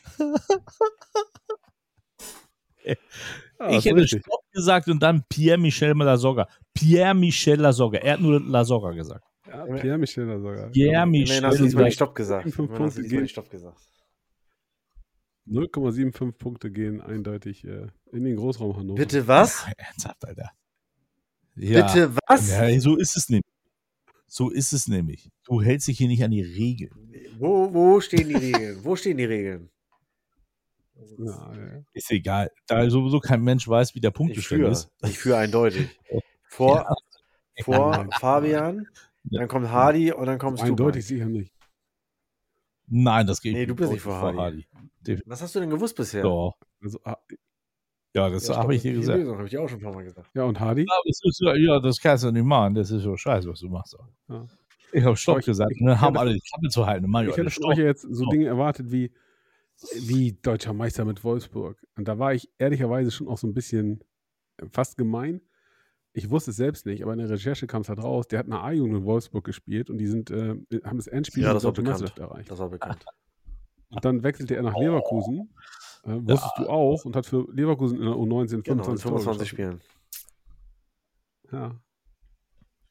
[2.83, 2.95] Ja,
[3.69, 4.23] ich hätte richtig.
[4.25, 6.47] Stopp gesagt und dann Pierre-Michel Lasogga.
[6.73, 7.99] Pierre-Michel Lasogga.
[7.99, 9.23] Er hat nur Lasogga gesagt.
[9.47, 10.71] Ja, Pierre Micheler sogar.
[10.71, 11.93] Pierre-Michel Immerhin hast du diesmal nicht.
[11.93, 12.45] Stopp gesagt.
[12.45, 13.77] Fünf Immerhin hast du Punkte nicht Stopp gesagt.
[15.51, 18.95] 0,75 Punkte gehen eindeutig äh, in den Großraum Hannover.
[18.95, 19.65] Bitte was?
[19.77, 20.51] Ernsthaft, Alter.
[21.55, 21.85] Ja.
[21.85, 22.49] Bitte was?
[22.49, 23.45] Ja, so ist es nämlich.
[24.27, 25.29] So ist es nämlich.
[25.43, 27.13] Du hältst dich hier nicht an die Regeln.
[27.37, 28.79] Wo, wo stehen die Regeln?
[28.81, 29.69] Wo stehen die Regeln?
[31.17, 31.83] Ja, ja.
[31.93, 32.49] Ist egal.
[32.67, 34.71] Da sowieso kein Mensch weiß, wie der Ich Punktestand führe.
[34.71, 34.89] ist.
[35.03, 35.89] Ich führe eindeutig.
[36.47, 36.85] Vor,
[37.63, 38.85] vor Fabian,
[39.23, 41.07] dann kommt Hardy und dann kommst Eindeutig du.
[41.07, 41.53] sicher nicht.
[42.87, 44.37] Nein, das geht Nee, du bist nicht vor Hardy.
[44.37, 44.65] Hardy.
[45.25, 46.23] Was hast du denn gewusst bisher?
[46.23, 46.55] Doch.
[46.81, 47.17] Also, ah,
[48.13, 49.19] Ja, das Ja, habe ich dir gesagt.
[49.19, 50.29] Lösung habe ich dir auch schon ein paar Mal gesagt.
[50.33, 50.81] ja, und Hardy?
[50.81, 52.75] Ja, das, ist, ja, das kannst du nicht machen.
[52.75, 53.95] Das ist so scheiße, was du machst.
[54.27, 54.47] Ja.
[54.91, 55.71] Ich habe Stopp ich- gesagt.
[55.71, 57.05] ich- Ne, ich haben hätte- alle die Klappe zu halten.
[57.05, 58.25] Ich ich hätte von euch jetzt so.
[58.25, 59.13] Dinge erwartet wie,
[60.01, 61.81] wie deutscher Meister mit Wolfsburg.
[61.95, 64.03] Und da war ich ehrlicherweise schon auch so ein bisschen
[64.57, 65.39] äh, fast gemein.
[66.13, 68.27] Ich wusste es selbst nicht, aber in der Recherche kam es halt raus.
[68.27, 71.53] Der hat eine A-Jugend in Wolfsburg gespielt und die sind, äh, haben das Endspiel Ja,
[71.53, 72.17] das war bekannt.
[72.19, 72.51] Erreicht.
[72.51, 73.05] Das war bekannt.
[73.91, 75.53] Und dann wechselte er nach Leverkusen.
[76.03, 79.23] Äh, wusstest du auch und hat für Leverkusen in der U19 Genau, 25, in 25
[79.23, 79.81] Tore Spielen.
[81.51, 81.75] Ja.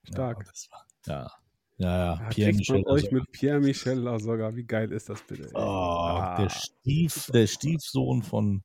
[0.05, 0.39] Stark.
[0.39, 1.33] Ja, das war, ja.
[1.79, 2.29] Ja, ja.
[2.29, 2.93] Pierre kriegt man Michel.
[2.93, 4.55] euch mit Pierre Michel sogar.
[4.55, 5.49] Wie geil ist das bitte?
[5.55, 8.63] oh, Ah, der, Stief, der Stiefsohn von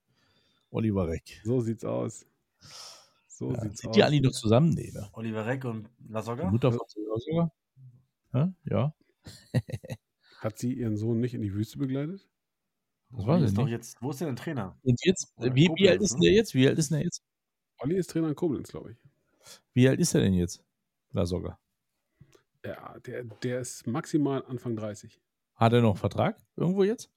[0.70, 1.40] Oliver Reck.
[1.46, 2.26] so sieht's aus.
[3.28, 3.96] So Ja, sieht's sind aus.
[3.96, 4.72] die eigentlich noch zusammen?
[4.72, 5.08] Nee, ne?
[5.14, 6.52] Oliver Reck und La Die Soga?
[6.52, 6.82] Mutter von
[7.20, 7.52] sogar?
[8.34, 8.94] Ja, ja.
[10.46, 12.30] Hat sie ihren Sohn nicht in die Wüste begleitet?
[13.10, 13.72] Das ich ist doch nicht.
[13.72, 14.78] jetzt, wo ist denn der Trainer?
[14.84, 16.26] Und jetzt, Oder wie, wie alt ist denn ne?
[16.28, 16.54] der jetzt?
[16.54, 17.24] Wie alt ist denn der jetzt?
[17.80, 18.98] Olli ist Trainer in Koblenz, glaube ich.
[19.74, 20.64] Wie alt ist er denn jetzt?
[21.14, 21.58] La Soga.
[22.64, 25.20] Ja, der, der ist maximal Anfang 30.
[25.56, 27.10] Hat er noch einen Vertrag irgendwo jetzt?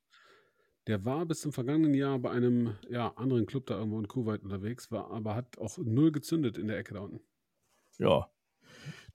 [0.86, 4.42] Der war bis zum vergangenen Jahr bei einem ja, anderen Club da irgendwo in Kuwait
[4.42, 7.20] unterwegs, war, aber hat auch null gezündet in der Ecke da unten.
[7.98, 8.30] Ja.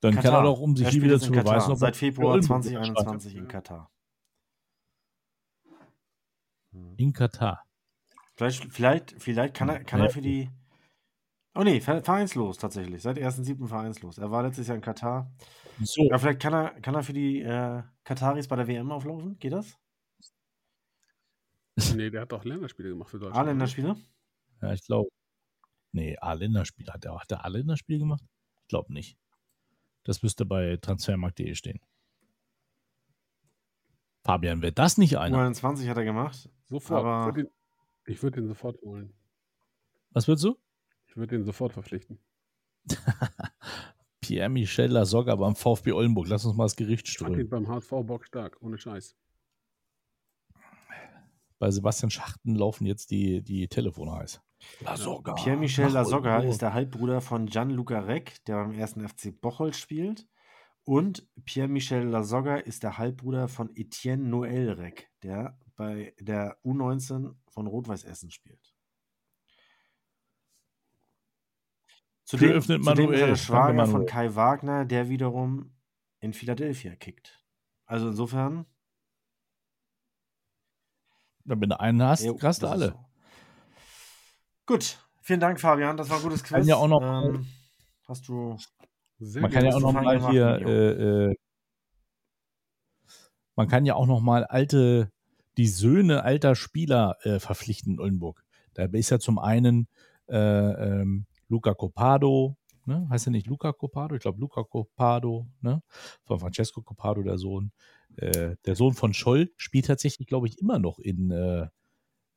[0.01, 0.41] Dann kann Katar.
[0.41, 3.47] er doch, um sich Er hier wieder zu beweisen, Seit Februar Oldenburg 2021 in.
[3.47, 3.89] Katar.
[6.73, 6.95] Hm.
[6.97, 7.63] in Katar.
[8.35, 10.05] Vielleicht, vielleicht, vielleicht kann er, kann Ja.
[10.05, 10.49] er für die.
[11.55, 13.01] Oh nee, ver- vereinslos tatsächlich.
[13.03, 13.67] Seit 1.7.
[13.67, 14.17] vereinslos.
[14.17, 15.31] Er war letztes Jahr in Katar.
[15.81, 19.37] So, Ja, vielleicht kann er, kann er für die äh, Kataris bei der WM auflaufen.
[19.39, 19.77] Geht das?
[21.95, 23.37] Nee, der hat auch Länderspiele gemacht für Deutschland.
[23.47, 23.95] A-Länderspiele?
[24.61, 25.09] ja, ich glaube.
[25.91, 26.87] Nee, A-Länderspiel.
[26.91, 28.23] Hat er, hat er A-Länderspiel gemacht?
[28.61, 29.17] Ich glaube nicht.
[30.03, 31.79] Das müsste bei transfermarkt.de stehen.
[34.23, 35.37] Fabian, wäre das nicht einer?
[35.37, 36.49] U21 hat er gemacht.
[36.65, 36.99] Sofort.
[37.05, 37.51] Aber- Ich würd ihn-
[38.05, 39.13] ich würde ihn sofort holen.
[40.11, 40.57] Was würdest du?
[41.07, 42.19] Ich würde ihn sofort verpflichten.
[44.21, 46.27] Pierre-Michel Lasogga beim VfB Oldenburg.
[46.27, 47.47] Lass uns mal das Gericht Ich strömen.
[47.49, 49.15] beim HSV bockstark, ohne Scheiß.
[51.59, 54.41] Bei Sebastian Schachten laufen jetzt die, die Telefone heiß.
[54.85, 58.93] Pierre-Michel Lasogga ist der Halbbruder von Gianluca Reck, der beim 1.
[59.07, 60.25] FC Bocholt spielt.
[60.85, 67.67] Und Pierre-Michel Lasogga ist der Halbbruder von Etienne Noël Reck, der bei der U19 von
[67.67, 68.73] Rot-Weiß Essen spielt.
[72.25, 74.05] Zudem, öffnet zudem ist er der Schwager von.
[74.05, 75.73] Kai Wagner, der wiederum
[76.19, 77.43] in Philadelphia kickt.
[77.85, 78.65] Also insofern.
[81.45, 82.91] Wenn du einen hast, jo, hast du alle.
[82.91, 83.05] so.
[84.65, 85.97] Gut, vielen Dank, Fabian.
[85.97, 86.51] Das war ein gutes Quiz.
[86.59, 87.45] Kann ja auch noch- ähm,
[88.07, 88.57] hast du
[89.23, 91.35] Sehr Man kann ja auch hast du noch fein mal gemacht, hier, äh, äh,
[93.55, 95.11] man kann ja auch noch mal alte,
[95.57, 98.43] die Söhne alter Spieler äh, verpflichten in Oldenburg.
[98.73, 99.87] Da ist ja zum einen
[100.27, 103.07] äh, ähm, Luca Copado, ne?
[103.09, 104.15] heißt er nicht Luca Copado?
[104.15, 105.83] Ich glaube Luca Copado, ne?
[106.23, 107.71] Von Francesco Copado, der Sohn.
[108.15, 111.67] Äh, der Sohn von Scholl spielt tatsächlich, glaube ich, immer noch in äh,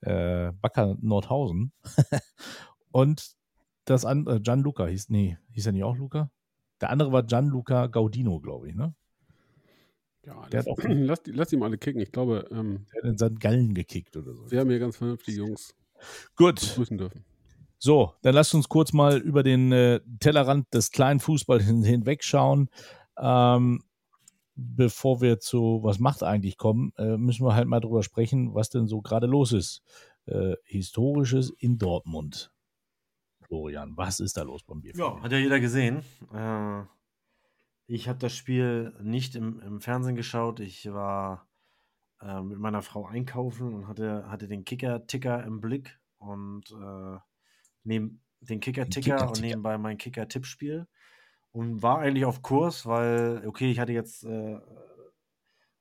[0.00, 1.72] äh, Wacker Nordhausen.
[2.90, 3.36] Und
[3.84, 6.30] das andere, Gianluca hieß, nee, hieß er nicht auch Luca?
[6.80, 8.94] Der andere war Gianluca Gaudino, glaube ich, ne?
[10.24, 12.00] Ja, Der lass, hat auch- lass, lass die mal alle kicken.
[12.02, 13.40] Ich glaube, ähm, Der hat in St.
[13.40, 14.50] Gallen gekickt oder so.
[14.50, 15.74] wir haben hier ganz vernünftige Jungs
[16.36, 17.24] Gut, grüßen dürfen.
[17.78, 22.68] so, dann lasst uns kurz mal über den äh, Tellerrand des kleinen Fußballs hin, hinwegschauen.
[23.18, 23.82] Ähm,
[24.56, 28.68] bevor wir zu Was macht eigentlich kommen, äh, müssen wir halt mal drüber sprechen, was
[28.68, 29.82] denn so gerade los ist.
[30.26, 32.50] Äh, Historisches in Dortmund.
[33.46, 34.98] Florian, was ist da los beim BVB?
[34.98, 36.02] Ja, hat ja jeder gesehen.
[36.32, 36.82] Äh,
[37.86, 40.60] ich habe das Spiel nicht im, im Fernsehen geschaut.
[40.60, 41.48] Ich war
[42.20, 47.18] äh, mit meiner Frau einkaufen und hatte, hatte den Kicker-Ticker im Blick und äh,
[47.84, 49.46] neben den Kicker-Ticker und Kicker-Ticker.
[49.46, 50.86] nebenbei mein Kicker-Tippspiel
[51.52, 54.58] und war eigentlich auf Kurs, weil, okay, ich hatte jetzt äh,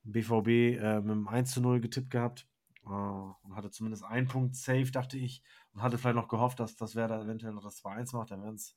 [0.04, 2.48] BVB äh, mit dem 1 zu 0 getippt gehabt
[2.86, 5.42] äh, und hatte zumindest einen Punkt safe, dachte ich,
[5.76, 8.56] und hatte vielleicht noch gehofft, dass das Werder eventuell noch das 2-1 macht, dann wären
[8.56, 8.76] es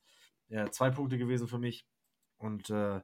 [0.49, 1.87] ja, zwei Punkte gewesen für mich.
[2.39, 3.01] Und äh,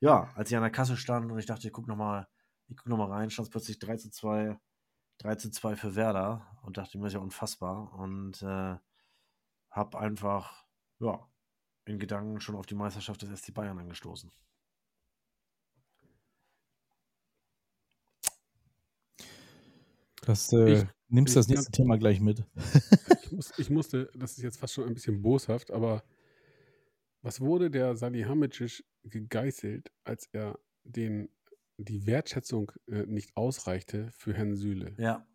[0.00, 2.28] ja, als ich an der Kasse stand und ich dachte, ich guck noch mal,
[2.68, 4.58] ich guck noch mal rein, stand es plötzlich 3 zu 2,
[5.18, 7.92] 3 zu 2 für Werder und dachte mir, das ist ja unfassbar.
[7.94, 8.76] Und äh,
[9.70, 10.66] habe einfach,
[11.00, 11.28] ja,
[11.86, 14.30] in Gedanken schon auf die Meisterschaft des SC Bayern angestoßen.
[20.22, 22.44] Das, äh, Ich- nimmst das nächste Thema gleich mit.
[23.22, 26.02] Ich, muss, ich musste, das ist jetzt fast schon ein bisschen boshaft, aber
[27.20, 31.28] was wurde der Salihamidzic gegeißelt, als er den,
[31.76, 34.94] die Wertschätzung äh, nicht ausreichte für Herrn Süle?
[34.98, 35.26] Ja,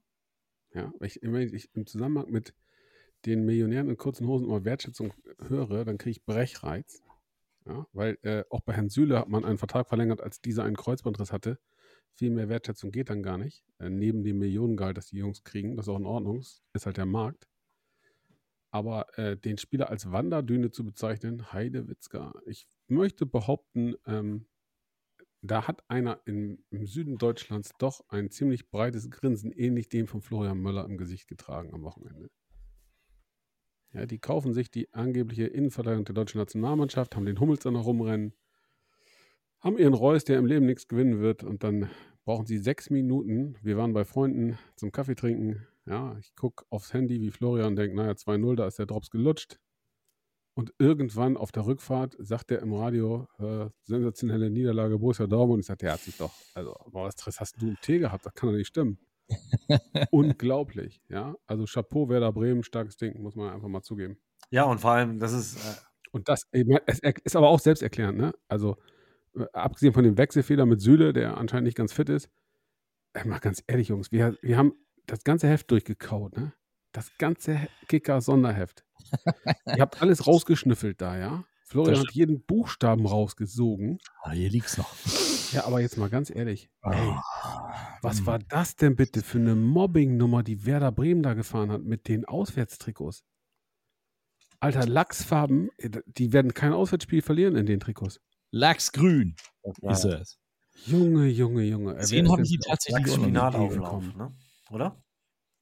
[0.73, 2.53] Ja, weil ich, ich im Zusammenhang mit
[3.25, 5.13] den Millionären in kurzen Hosen immer Wertschätzung
[5.47, 7.01] höre, dann kriege ich Brechreiz.
[7.65, 10.75] Ja, weil äh, auch bei Herrn Süle hat man einen Vertrag verlängert, als dieser einen
[10.75, 11.59] Kreuzbandriss hatte.
[12.15, 13.63] Viel mehr Wertschätzung geht dann gar nicht.
[13.79, 16.39] Äh, neben dem Millionengehalt, das die Jungs kriegen, das ist auch in Ordnung,
[16.73, 17.47] ist halt der Markt.
[18.71, 24.47] Aber äh, den Spieler als Wanderdüne zu bezeichnen, Heidewitzka, ich möchte behaupten, ähm,
[25.41, 30.21] da hat einer in, im Süden Deutschlands doch ein ziemlich breites Grinsen, ähnlich dem von
[30.21, 32.31] Florian Möller im Gesicht getragen am Wochenende.
[33.91, 37.85] Ja, die kaufen sich die angebliche Innenverteidigung der deutschen Nationalmannschaft, haben den Hummels dann noch
[37.85, 38.33] rumrennen,
[39.63, 41.89] haben ihren Reus, der im Leben nichts gewinnen wird, und dann
[42.25, 43.55] brauchen sie sechs Minuten.
[43.61, 45.65] Wir waren bei Freunden zum Kaffee trinken.
[45.85, 49.09] Ja, ich gucke aufs Handy wie Florian und denke, naja, 2-0, da ist der Drops
[49.09, 49.57] gelutscht.
[50.55, 55.61] Und irgendwann auf der Rückfahrt sagt er im Radio, äh, sensationelle Niederlage Borussia Dortmund.
[55.61, 58.25] Ich sagte, der hat sich doch, also, boah, was hast du im Tee gehabt?
[58.25, 58.99] Das kann doch nicht stimmen.
[60.11, 61.01] unglaublich.
[61.09, 64.17] Ja, also Chapeau, Werder Bremen, starkes Ding, muss man einfach mal zugeben.
[64.51, 65.55] Ja, und vor allem, das ist.
[65.55, 65.81] Äh,
[66.11, 68.33] und das es ist aber auch selbsterklärend, ne?
[68.47, 68.77] Also,
[69.53, 72.29] abgesehen von dem Wechselfehler mit Süle, der anscheinend nicht ganz fit ist,
[73.25, 74.73] mal ganz ehrlich, Jungs, wir, wir haben
[75.05, 76.53] das ganze Heft durchgekaut, ne?
[76.91, 78.85] Das ganze Kicker-Sonderheft.
[79.65, 81.43] Ihr habt alles rausgeschnüffelt da, ja?
[81.65, 83.97] Florian hat jeden Buchstaben rausgesogen.
[84.21, 84.93] Ah, hier liegt's noch.
[85.53, 86.69] Ja, aber jetzt mal ganz ehrlich.
[86.83, 87.15] Ey,
[88.01, 92.07] was war das denn bitte für eine Mobbing-Nummer, die Werder Bremen da gefahren hat mit
[92.07, 93.23] den Auswärtstrikots?
[94.59, 98.21] Alter, Lachsfarben, äh, die werden kein Auswärtsspiel verlieren in den Trikots.
[98.53, 99.35] Lachsgrün
[99.81, 100.37] ist es.
[100.85, 101.93] Junge, Junge, Junge.
[101.93, 104.31] Ist habe ich die tatsächlich auch Finalauflauf, ne?
[104.69, 105.03] Oder?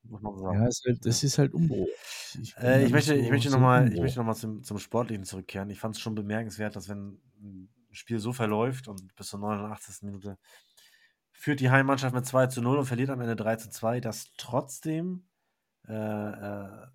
[0.03, 0.61] Muss man sagen.
[0.61, 1.87] Ja, ist halt, das ist halt Umbruch.
[2.41, 5.69] Ich, Äh, ich möchte, so- ich möchte nochmal noch mal zum, zum Sportlichen zurückkehren.
[5.69, 10.05] Ich fand es schon bemerkenswert, dass wenn ein Spiel so verläuft und bis zur 89.
[10.05, 10.37] Minute
[11.31, 14.33] führt die Heimmannschaft mit 2 zu 0 und verliert am Ende 3 zu 2, dass
[14.37, 15.29] trotzdem
[15.87, 16.87] äh, äh,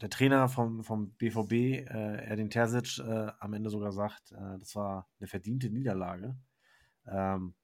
[0.00, 4.74] der Trainer vom, vom BVB, äh, Erdin Terzic, äh, am Ende sogar sagt, äh, das
[4.76, 6.36] war eine verdiente Niederlage.
[7.06, 7.54] Ähm,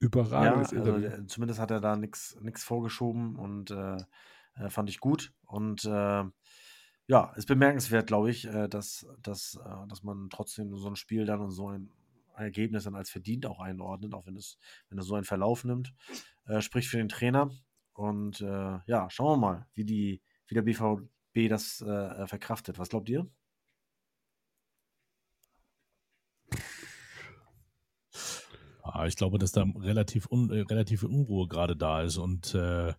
[0.00, 1.08] ja, Überragendes also Interview.
[1.08, 3.96] der, zumindest hat er da nichts vorgeschoben und äh,
[4.56, 5.32] äh, fand ich gut.
[5.46, 6.24] Und äh,
[7.06, 9.58] ja, ist bemerkenswert, glaube ich, äh, dass, dass,
[9.88, 11.90] dass man trotzdem so ein Spiel dann und so ein
[12.36, 14.58] Ergebnis dann als verdient auch einordnet, auch wenn es,
[14.88, 15.94] wenn es so einen Verlauf nimmt.
[16.58, 17.50] Spricht für den Trainer.
[17.92, 21.13] Und ja, schauen wir mal, wie, die, wie der BVB
[21.48, 22.78] das äh, verkraftet.
[22.78, 23.28] Was glaubt ihr?
[28.82, 32.16] Ah, ich glaube, dass da relativ, un, äh, relative Unruhe gerade da ist.
[32.16, 32.94] Und äh,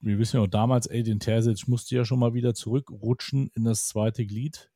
[0.00, 3.64] wir wissen ja auch damals, ey, den Terzic musste ja schon mal wieder zurückrutschen in
[3.64, 4.70] das zweite Glied.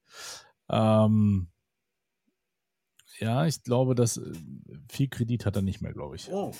[0.68, 1.48] Ähm,
[3.18, 4.32] ja, ich glaube, dass äh,
[4.90, 6.28] viel Kredit hat er nicht mehr, glaube ich.
[6.30, 6.52] Oh.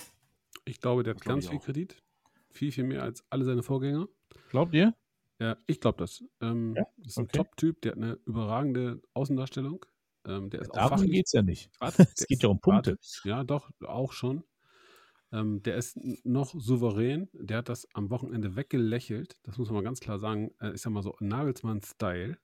[0.65, 1.63] Ich glaube, der hat Das ganz viel auch.
[1.63, 2.01] Kredit.
[2.51, 4.07] Viel, viel mehr als alle seine Vorgänger.
[4.49, 4.95] Glaubt ihr?
[5.39, 6.23] Ja, ich glaube das.
[6.41, 6.85] Ähm, Ja?
[6.97, 7.37] Das ist ein Okay.
[7.37, 9.85] Top-Typ, der hat eine überragende Außendarstellung.
[10.25, 11.69] Ähm, der ist auch Darum geht es ja nicht.
[12.17, 12.97] Es geht ja um Punkte.
[13.23, 14.43] Ja, doch, auch schon.
[15.31, 17.29] Ähm, der ist noch souverän.
[17.33, 19.37] Der hat das am Wochenende weggelächelt.
[19.43, 20.51] Das muss man mal ganz klar sagen.
[20.59, 22.37] Äh, ist ja mal so Nagelsmann-Style.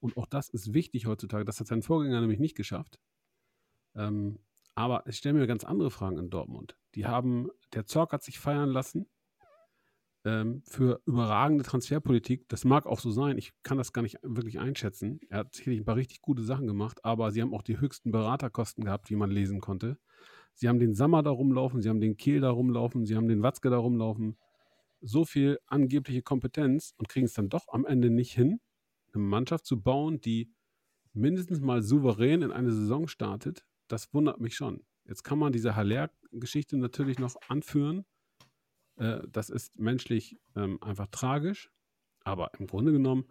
[0.00, 1.44] Und auch das ist wichtig heutzutage.
[1.44, 2.98] Das hat sein Vorgänger nämlich nicht geschafft.
[3.94, 4.38] Ähm,
[4.74, 6.76] aber ich stelle mir ganz andere Fragen in Dortmund.
[6.94, 9.06] Die haben, der Zorc hat sich feiern lassen
[10.24, 12.48] ähm, für überragende Transferpolitik.
[12.48, 13.38] Das mag auch so sein.
[13.38, 15.20] Ich kann das gar nicht wirklich einschätzen.
[15.28, 18.10] Er hat sicherlich ein paar richtig gute Sachen gemacht, aber sie haben auch die höchsten
[18.10, 19.98] Beraterkosten gehabt, wie man lesen konnte.
[20.54, 23.42] Sie haben den Sammer da rumlaufen, sie haben den Kehl da rumlaufen, sie haben den
[23.42, 24.36] Watzke da rumlaufen.
[25.00, 28.60] So viel angebliche Kompetenz und kriegen es dann doch am Ende nicht hin,
[29.12, 30.52] eine Mannschaft zu bauen, die
[31.12, 33.66] mindestens mal souverän in eine Saison startet.
[33.88, 34.84] Das wundert mich schon.
[35.04, 38.04] Jetzt kann man diese Haller-Geschichte natürlich noch anführen.
[38.96, 41.70] Äh, das ist menschlich ähm, einfach tragisch.
[42.24, 43.24] Aber im Grunde genommen,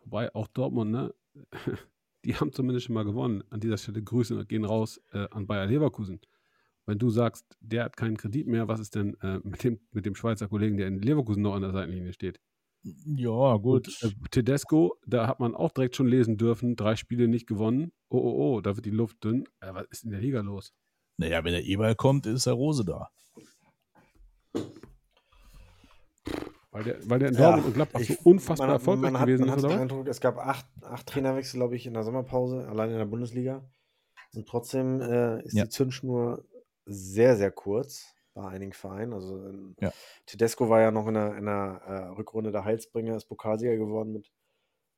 [0.00, 1.14] wobei auch Dortmund, ne,
[2.24, 3.42] die haben zumindest schon mal gewonnen.
[3.50, 6.20] An dieser Stelle Grüße gehen raus äh, an Bayer Leverkusen.
[6.86, 10.06] Wenn du sagst, der hat keinen Kredit mehr, was ist denn äh, mit, dem, mit
[10.06, 12.40] dem Schweizer Kollegen, der in Leverkusen noch an der Seitenlinie steht?
[12.82, 13.88] Ja, gut.
[14.02, 17.92] Und, äh, Tedesco, da hat man auch direkt schon lesen dürfen, drei Spiele nicht gewonnen.
[18.08, 19.44] Oh, oh, oh, da wird die Luft dünn.
[19.60, 20.72] Äh, was ist in der Liga los?
[21.18, 23.10] naja, wenn der Eberl kommt, ist der Rose da.
[26.78, 29.20] Weil der, weil der in Ja, Dortmund und Gladbach so ich- unfassbar man, erfolgreich man
[29.20, 29.80] hat, gewesen man ist, oder den?
[29.82, 33.68] Eindruck, es gab acht, acht Trainerwechsel, glaube ich, in der Sommerpause, allein in der Bundesliga.
[34.34, 35.64] Und trotzdem äh, ist Ja.
[35.64, 36.44] die Zündschnur
[36.86, 39.12] sehr, sehr kurz bei einigen Vereinen.
[39.12, 39.92] Also ähm, Ja.
[40.26, 44.12] Tedesco war ja noch in der, in der äh, Rückrunde der Heilsbringer, ist Pokalsieger geworden
[44.12, 44.30] mit,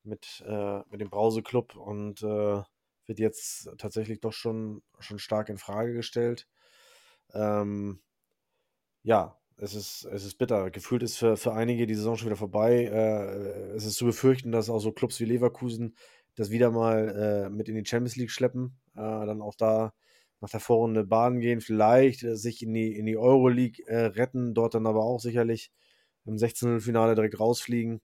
[0.03, 2.63] mit, äh, mit dem Brause-Club und äh,
[3.07, 6.47] wird jetzt tatsächlich doch schon, schon stark in Frage gestellt.
[7.33, 8.03] Ähm,
[9.03, 10.71] ja, es ist, es ist bitter.
[10.71, 12.85] Gefühlt ist für, für einige die Saison schon wieder vorbei.
[12.85, 15.95] Äh, es ist zu befürchten, dass auch so Clubs wie Leverkusen
[16.35, 18.79] das wieder mal äh, mit in die Champions League schleppen.
[18.95, 19.93] Äh, dann auch da
[20.41, 24.55] nach der Vorrunde baden gehen, vielleicht äh, sich in die, in die Euroleague äh, retten,
[24.55, 25.71] dort dann aber auch sicherlich
[26.25, 28.01] im 16-Finale direkt rausfliegen.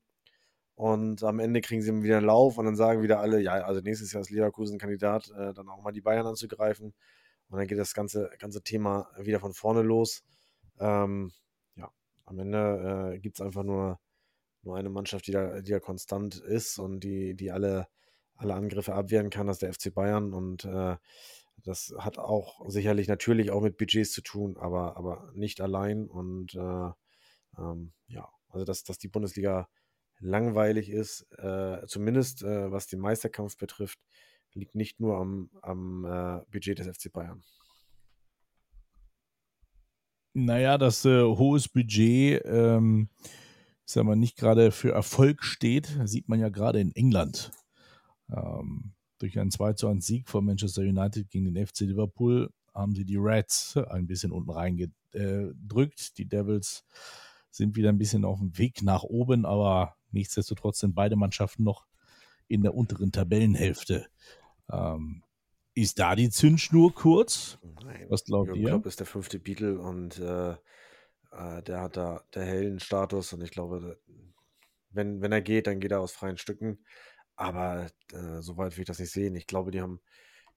[0.74, 3.80] Und am Ende kriegen sie wieder einen Lauf und dann sagen wieder alle, ja, also
[3.80, 6.92] nächstes Jahr ist Leverkusen Kandidat, äh, dann auch mal die Bayern anzugreifen.
[7.48, 10.22] Und dann geht das ganze, ganze Thema wieder von vorne los.
[10.78, 11.32] Ähm,
[12.26, 13.98] am Ende äh, gibt es einfach nur,
[14.62, 17.88] nur eine Mannschaft, die da, die da konstant ist und die, die alle,
[18.34, 20.34] alle Angriffe abwehren kann, das ist der FC Bayern.
[20.34, 20.96] Und äh,
[21.64, 26.08] das hat auch sicherlich natürlich auch mit Budgets zu tun, aber, aber nicht allein.
[26.08, 26.90] Und äh,
[27.58, 29.68] ähm, ja, also dass, dass die Bundesliga
[30.18, 33.98] langweilig ist, äh, zumindest äh, was den Meisterkampf betrifft,
[34.52, 37.42] liegt nicht nur am, am äh, Budget des FC Bayern.
[40.38, 43.08] Naja, das äh, hohes Budget, ähm,
[43.86, 47.52] sagen wir, nicht gerade für Erfolg steht, sieht man ja gerade in England.
[48.30, 52.94] Ähm, durch einen 2 zu 1 Sieg von Manchester United gegen den FC Liverpool haben
[52.94, 56.18] sie die Reds ein bisschen unten reingedrückt.
[56.18, 56.84] Die Devils
[57.50, 61.86] sind wieder ein bisschen auf dem Weg nach oben, aber nichtsdestotrotz sind beide Mannschaften noch
[62.46, 64.04] in der unteren Tabellenhälfte.
[64.70, 65.22] Ähm,
[65.76, 67.58] ist da die Zündschnur kurz?
[67.84, 68.06] Nein.
[68.08, 68.68] Was glaubt Jürgen ihr?
[68.70, 73.50] Klopp ist der fünfte Beatle und äh, äh, der hat da der Heldenstatus und ich
[73.50, 74.00] glaube,
[74.90, 76.84] wenn, wenn er geht, dann geht er aus freien Stücken.
[77.36, 79.36] Aber äh, soweit will ich das nicht sehen.
[79.36, 80.00] Ich glaube, die haben,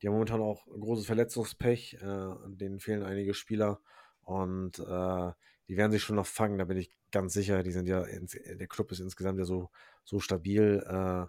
[0.02, 1.96] die haben momentan auch ein großes Verletzungspech.
[1.96, 3.82] Äh, denen fehlen einige Spieler
[4.22, 5.32] und äh,
[5.68, 7.62] die werden sich schon noch fangen, da bin ich ganz sicher.
[7.62, 9.70] Die sind ja, ins, der Club ist insgesamt ja so,
[10.06, 11.26] so stabil, äh,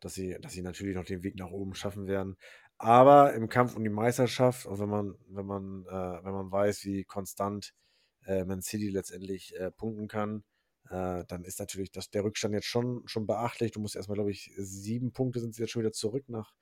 [0.00, 2.36] dass, sie, dass sie natürlich noch den Weg nach oben schaffen werden.
[2.78, 6.84] Aber im Kampf um die Meisterschaft, und wenn man, wenn man, äh, wenn man weiß,
[6.84, 7.74] wie konstant
[8.24, 10.44] äh, Man City letztendlich äh, punkten kann,
[10.88, 13.72] äh, dann ist natürlich das, der Rückstand jetzt schon, schon beachtlich.
[13.72, 16.52] Du musst erstmal, glaube ich, sieben Punkte sind sie jetzt schon wieder zurück nach,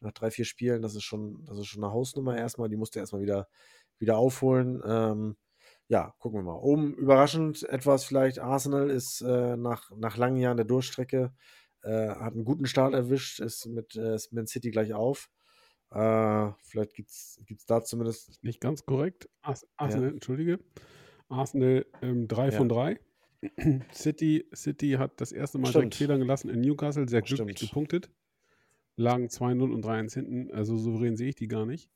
[0.00, 0.80] nach drei, vier Spielen.
[0.80, 2.68] Das ist schon, das ist schon eine Hausnummer erstmal.
[2.68, 3.48] Die musst du erstmal wieder,
[3.98, 4.80] wieder aufholen.
[4.86, 5.36] Ähm,
[5.88, 6.58] ja, gucken wir mal.
[6.58, 8.38] Oben überraschend etwas vielleicht.
[8.38, 11.34] Arsenal ist äh, nach, nach langen Jahren der Durchstrecke,
[11.82, 15.28] äh, hat einen guten Start erwischt, ist mit äh, Man City gleich auf.
[15.90, 18.42] Äh, vielleicht gibt es da zumindest.
[18.42, 19.28] Nicht ganz korrekt.
[19.42, 20.58] Ars Arsenal, entschuldige.
[21.28, 22.50] Arsenal 3 ähm, Ja.
[22.50, 23.00] von 3.
[23.92, 25.94] City, City hat das erste Mal Stimmt.
[25.94, 27.70] Federn gelassen in Newcastle, sehr glücklich Stimmt.
[27.70, 28.10] gepunktet.
[28.96, 31.90] Lagen 2-0 und 3-1 hinten, also souverän sehe ich die gar nicht.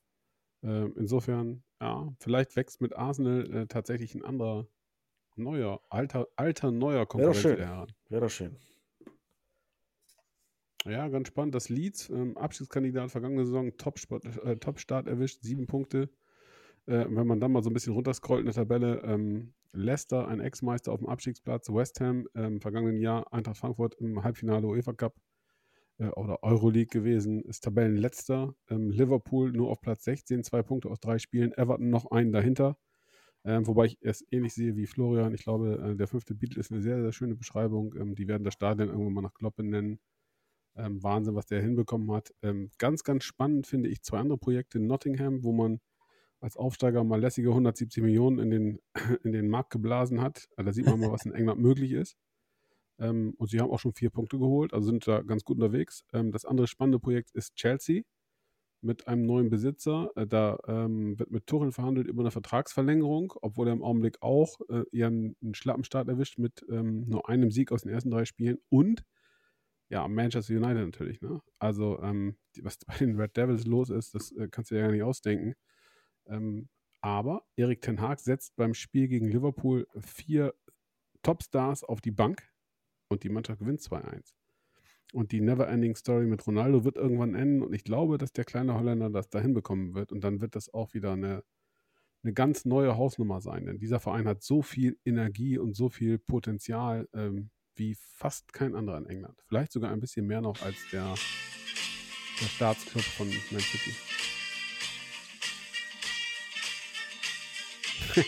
[0.63, 4.67] Ähm, insofern, ja, vielleicht wächst mit Arsenal äh, tatsächlich ein anderer,
[5.37, 7.93] neuer, alter, alter neuer Konkurrent heran.
[8.09, 8.57] Wäre doch schön.
[10.89, 11.55] Ja, ganz spannend.
[11.55, 16.09] Das Leeds, ähm, Abschiedskandidat vergangene Saison, Top-Start äh, Top erwischt, sieben Punkte.
[16.87, 20.41] Äh, wenn man dann mal so ein bisschen runterscrollt in der Tabelle, ähm, Leicester, ein
[20.41, 25.15] Ex-Meister auf dem Abstiegsplatz, West Ham im vergangenen Jahr, Eintracht Frankfurt im Halbfinale UEFA Cup
[25.99, 28.55] äh, oder Euroleague gewesen, ist Tabellenletzter.
[28.71, 32.79] Ähm, Liverpool nur auf Platz 16, zwei Punkte aus drei Spielen, Everton noch einen dahinter.
[33.45, 35.35] Ähm, wobei ich es ähnlich sehe wie Florian.
[35.35, 37.95] Ich glaube, äh, der fünfte Beatle ist eine sehr, sehr schöne Beschreibung.
[37.95, 40.01] Ähm, die werden das Stadion irgendwann mal nach Klopp benennen.
[40.79, 42.33] Ähm, Wahnsinn, was der hinbekommen hat.
[42.43, 45.81] Ähm, ganz, ganz spannend finde ich zwei andere Projekte in Nottingham, wo man
[46.41, 48.79] als Aufsteiger mal lässige 170 Millionen in den,
[49.25, 50.49] in den Markt geblasen hat.
[50.57, 52.17] Also da sieht man mal, was in England möglich ist.
[52.99, 56.05] Ähm, und sie haben auch schon vier Punkte geholt, also sind da ganz gut unterwegs.
[56.13, 58.03] Ähm, das andere spannende Projekt ist Chelsea
[58.81, 60.11] mit einem neuen Besitzer.
[60.17, 64.61] Äh, da ähm, wird mit Tuchel verhandelt über eine Vertragsverlängerung, obwohl er im Augenblick auch
[64.69, 68.59] äh, ihren einen Schlappenstart erwischt mit ähm, nur einem Sieg aus den ersten drei Spielen
[68.69, 69.05] und
[69.89, 71.21] ja, Manchester United natürlich.
[71.21, 71.41] Ne?
[71.59, 74.81] Also, ähm, die, was bei den Red Devils los ist, das äh, kannst du dir
[74.81, 75.55] ja gar nicht ausdenken.
[76.27, 76.69] Ähm,
[77.01, 80.55] aber Erik Ten Haag setzt beim Spiel gegen Liverpool vier
[81.23, 82.43] Topstars auf die Bank
[83.09, 84.35] und die Mannschaft gewinnt 2-1.
[85.15, 88.75] Und die Never-Ending Story mit Ronaldo wird irgendwann enden und ich glaube, dass der kleine
[88.75, 91.45] Holländer das da hinbekommen wird und dann wird das auch wieder eine,
[92.23, 93.65] eine ganz neue Hausnummer sein.
[93.65, 98.75] Denn dieser Verein hat so viel Energie und so viel Potenzial ähm, wie fast kein
[98.75, 99.39] anderer in England.
[99.49, 101.15] Vielleicht sogar ein bisschen mehr noch als der,
[102.41, 103.95] der Staatsclub von Man City.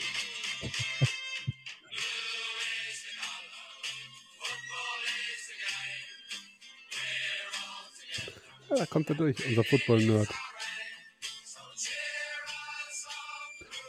[8.70, 10.28] Ja, da kommt er durch, unser Football-Nerd.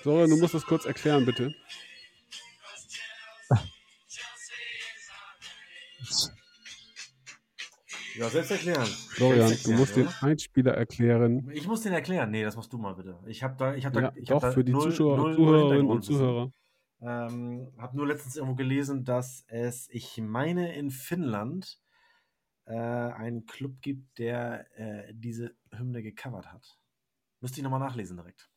[0.04, 1.54] So, du musst das kurz erklären, bitte.
[8.22, 8.85] Ja, selbst erklären.
[8.85, 10.23] Florian, Selbst du musst den oder?
[10.23, 11.49] Einspieler erklären.
[11.53, 12.30] Ich muss den erklären.
[12.30, 13.18] Nee, das machst du mal bitte.
[13.26, 15.18] Ich habe da, ich habe da, Ja, ich hab doch, da für die null- Zuschauer,
[15.18, 16.02] null- null Zuhörerinnen und.
[16.03, 16.53] Zuhörer.
[17.02, 21.80] Ähm, habe nur letztens irgendwo gelesen, dass es, ich meine, in Finnland
[22.65, 26.77] äh, einen Club gibt, der äh, diese Hymne gecovert hat.
[27.39, 28.52] Müsste ich nochmal nachlesen direkt.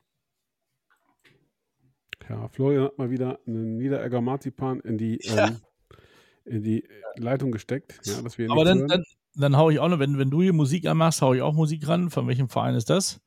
[2.29, 5.49] Ja, Florian hat mal wieder einen Niederegger Marzipan in die, Ja.
[5.49, 5.57] ähm,
[6.45, 6.87] in die
[7.17, 7.99] Leitung gesteckt.
[8.05, 9.03] Ja, dass wir Aber dann, dann,
[9.35, 11.87] dann hau ich auch noch, wenn, wenn du hier Musik anmachst, hau ich auch Musik
[11.89, 12.11] ran.
[12.11, 13.21] Von welchem Verein ist das?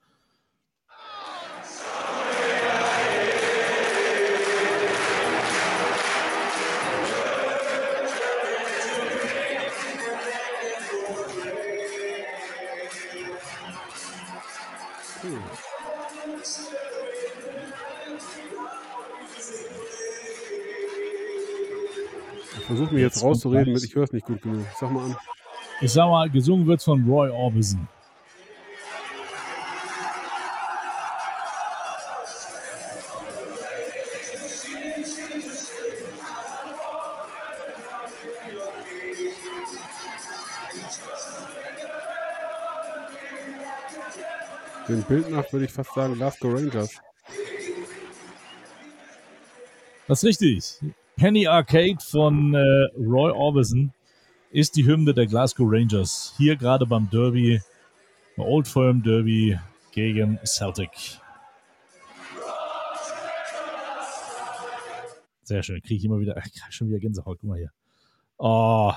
[22.53, 24.65] Ich versuche mich jetzt rauszureden, ich höre es nicht gut genug.
[24.77, 25.15] Sag mal an.
[25.79, 27.87] Ich sag mal, gesungen wird von Roy Orbison.
[44.87, 47.01] Den Bild nach würde ich fast sagen Glasgow Rangers.
[50.07, 50.79] Das ist richtig.
[51.17, 52.59] Penny Arcade von äh,
[52.97, 53.93] Roy Orbison
[54.51, 56.33] ist die Hymne der Glasgow Rangers.
[56.37, 57.61] Hier gerade beim Derby,
[58.37, 59.59] Old Firm Derby
[59.91, 61.19] gegen Celtic.
[65.43, 65.81] Sehr schön.
[65.81, 67.39] Kriege ich immer wieder, krieg schon wieder Gänsehaut.
[67.39, 67.71] Guck mal hier.
[68.37, 68.93] Oh.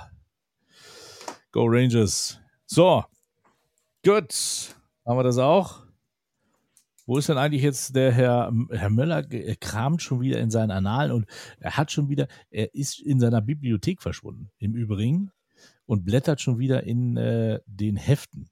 [1.52, 2.40] Go Rangers.
[2.66, 3.04] So.
[4.04, 4.74] Gut.
[5.06, 5.86] Haben wir das auch?
[7.06, 9.28] Wo ist denn eigentlich jetzt der Herr, Herr Möller?
[9.32, 11.26] Er kramt schon wieder in seinen Annalen und
[11.58, 15.32] er hat schon wieder, er ist in seiner Bibliothek verschwunden, im Übrigen,
[15.90, 18.48] und blättert schon wieder in äh, den Heften.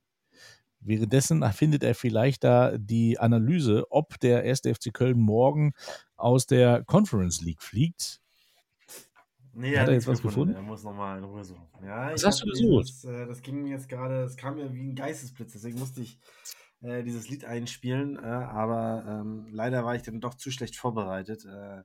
[0.80, 4.62] Währenddessen findet er vielleicht da die Analyse, ob der 1.
[4.62, 5.72] FC Köln morgen
[6.16, 8.20] aus der Conference League fliegt.
[9.52, 10.52] Nee, Hat er jetzt was gefunden.
[10.52, 10.54] gefunden?
[10.56, 11.62] Er muss nochmal in Ruhe suchen.
[11.84, 12.88] Ja, Was hast du gesucht?
[12.88, 16.00] Das, äh, das ging mir jetzt gerade, es kam mir wie ein Geistesblitz, deswegen musste
[16.00, 16.18] ich
[16.80, 21.44] äh, dieses Lied einspielen, äh, aber ähm, leider war ich dann doch zu schlecht vorbereitet.
[21.44, 21.82] Äh,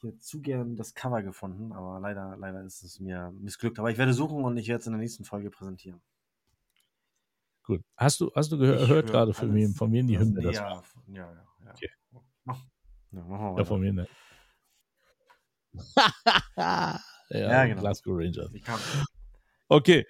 [0.00, 3.78] ich hätte zu gern das Cover gefunden, aber leider, leider ist es mir missglückt.
[3.78, 6.00] Aber ich werde suchen und ich werde es in der nächsten Folge präsentieren.
[7.64, 7.82] Gut.
[7.96, 10.54] Hast du, hast du gehört hör gerade von wem, von wem die Das- Hymne das
[10.56, 11.32] ja, ja, ja,
[11.64, 11.70] ja.
[11.72, 11.90] Okay.
[12.44, 12.62] Mach,
[13.12, 14.06] ja, machen wir Ja, von mir, ne?
[16.56, 17.00] ja,
[17.30, 17.80] Ja, genau.
[17.82, 18.50] Glasgow Rangers.
[19.68, 20.06] Okay.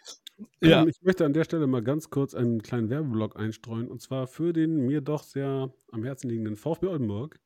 [0.60, 4.00] Ja, Ähm, ich möchte an der Stelle mal ganz kurz einen kleinen Werbeblock einstreuen und
[4.00, 7.40] zwar für den mir doch sehr am Herzen liegenden VfB Oldenburg.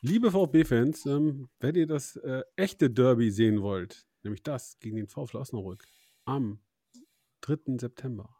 [0.00, 5.08] Liebe VfB-Fans, ähm, wenn ihr das äh, echte Derby sehen wollt, nämlich das gegen den
[5.08, 5.84] VfL Osnabrück
[6.24, 6.60] am
[7.40, 7.78] 3.
[7.78, 8.32] September,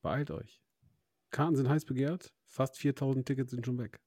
[0.00, 0.62] beeilt euch.
[1.30, 4.00] Karten sind heiß begehrt, fast 4000 Tickets sind schon weg.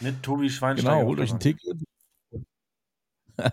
[0.00, 0.96] mit Tobi Schweinsteiger.
[0.96, 1.08] genau.
[1.08, 1.40] Holt euch ein.
[1.40, 1.82] Ticket.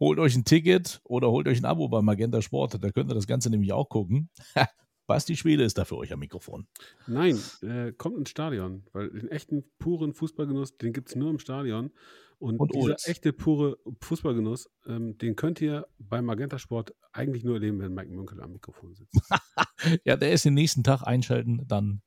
[0.00, 2.82] holt euch ein Ticket oder holt euch ein Abo bei Magenta Sport.
[2.84, 4.28] Da könnt ihr das Ganze nämlich auch gucken.
[5.10, 6.68] Basti Schwede ist da für euch am Mikrofon.
[7.08, 11.40] Nein, äh, kommt ins Stadion, weil den echten, puren Fußballgenuss, den gibt es nur im
[11.40, 11.90] Stadion.
[12.38, 13.08] Und, Und dieser Ulz.
[13.08, 18.12] echte, pure Fußballgenuss, ähm, den könnt ihr bei Magenta Sport eigentlich nur erleben, wenn Mike
[18.12, 19.12] Münkel am Mikrofon sitzt.
[20.04, 22.02] Ja, der ist den nächsten Tag einschalten, dann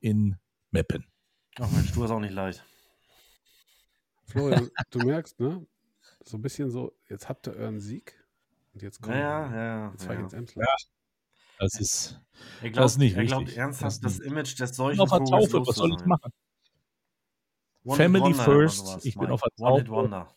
[0.00, 0.36] in
[0.70, 1.04] Meppen.
[1.58, 2.64] Ach Mensch, du hast auch nicht leid.
[4.24, 5.66] Florian, du merkst, ne?
[6.24, 8.14] So ein bisschen so, jetzt habt ihr euren Sieg
[8.72, 9.90] und jetzt kommt Ja, ja, ja.
[9.90, 10.66] jetzt ich ja.
[11.60, 12.20] Das ist,
[12.62, 13.58] Er Das glaubt, ist nicht er glaubt wichtig.
[13.58, 15.66] ernsthaft, Das das, Image des ich bin solchen auf der Taufe.
[15.66, 16.32] Was soll ich machen?
[17.84, 18.86] One Family Wonder first.
[18.86, 19.32] sowas, Ich bin Mike.
[19.34, 19.88] auf der Taufe.
[19.88, 20.34] Wonder.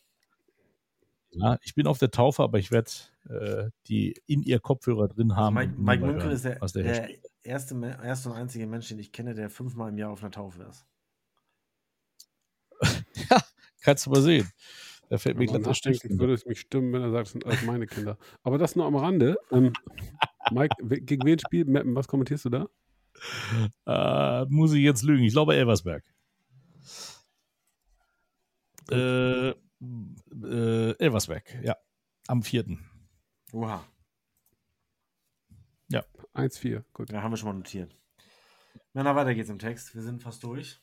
[1.32, 2.92] Ja, ich bin auf der Taufe, aber ich werde
[3.30, 5.56] äh, die in ihr Kopfhörer drin haben.
[5.56, 7.10] Mike, und nie Mike mehr Münkel ist der, was der, der
[7.44, 10.64] erste, erste und einzige Mensch, den ich kenne, der fünfmal im Jahr auf einer Taufe
[10.64, 10.86] ist.
[13.82, 14.50] Kannst du mal sehen.
[15.10, 17.46] Da fällt mir man glatt nachdenkt, würde es mich stimmen, wenn er sagt, es sind
[17.46, 18.18] alles meine Kinder.
[18.44, 19.38] Aber das nur am Rande.
[19.52, 19.74] Ähm,
[20.54, 21.96] Mike, gegen wen spielt Meppen?
[21.96, 22.68] Was kommentierst du da?
[23.86, 25.24] Äh, muss ich jetzt lügen?
[25.24, 26.04] Ich glaube Elversberg.
[28.92, 31.76] Äh, äh, Elversberg, ja.
[32.28, 32.78] Am 4.
[33.52, 33.84] Oha,
[36.34, 36.84] 1-4.
[36.94, 37.12] Gut.
[37.12, 37.96] ja, haben wir schon mal notiert.
[38.94, 39.96] Na, na, weiter geht's im Text.
[39.96, 40.80] Wir sind fast durch.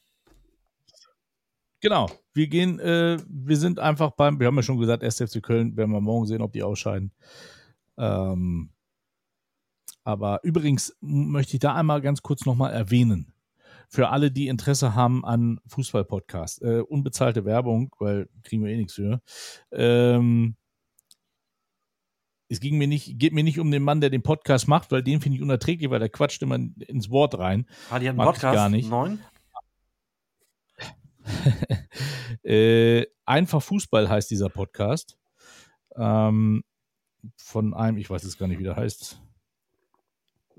[1.81, 2.11] Genau.
[2.35, 5.17] Wir gehen, äh, wir sind einfach beim, wir haben ja schon gesagt, 1.
[5.17, 7.13] FC Köln, werden wir morgen sehen, ob die ausscheiden.
[7.97, 8.71] Ähm,
[10.11, 13.33] aber übrigens möchte ich da einmal ganz kurz nochmal erwähnen.
[13.89, 16.63] Für alle, die Interesse haben an Fußball-Podcast.
[16.63, 19.21] Äh, unbezahlte Werbung, weil kriegen wir eh nichts für.
[19.73, 20.57] Ähm,
[22.49, 25.03] es ging mir nicht, geht mir nicht um den Mann, der den Podcast macht, weil
[25.03, 27.67] den finde ich unerträglich, weil der quatscht immer ins Wort rein.
[27.91, 28.55] Ah, die hat einen Podcast.
[28.55, 28.91] gar nicht.
[28.91, 29.21] Neun?
[32.43, 35.17] äh, Einfach Fußball heißt dieser Podcast.
[35.95, 36.65] Ähm,
[37.37, 39.23] von einem, ich weiß jetzt gar nicht, wie der heißt.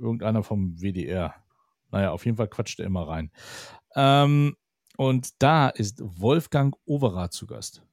[0.02, 1.36] Irgendeiner vom WDR.
[1.92, 3.32] Naja, auf jeden Fall quatscht er immer rein.
[3.96, 4.56] Ähm,
[4.98, 7.84] und da ist Wolfgang Overath zu Gast.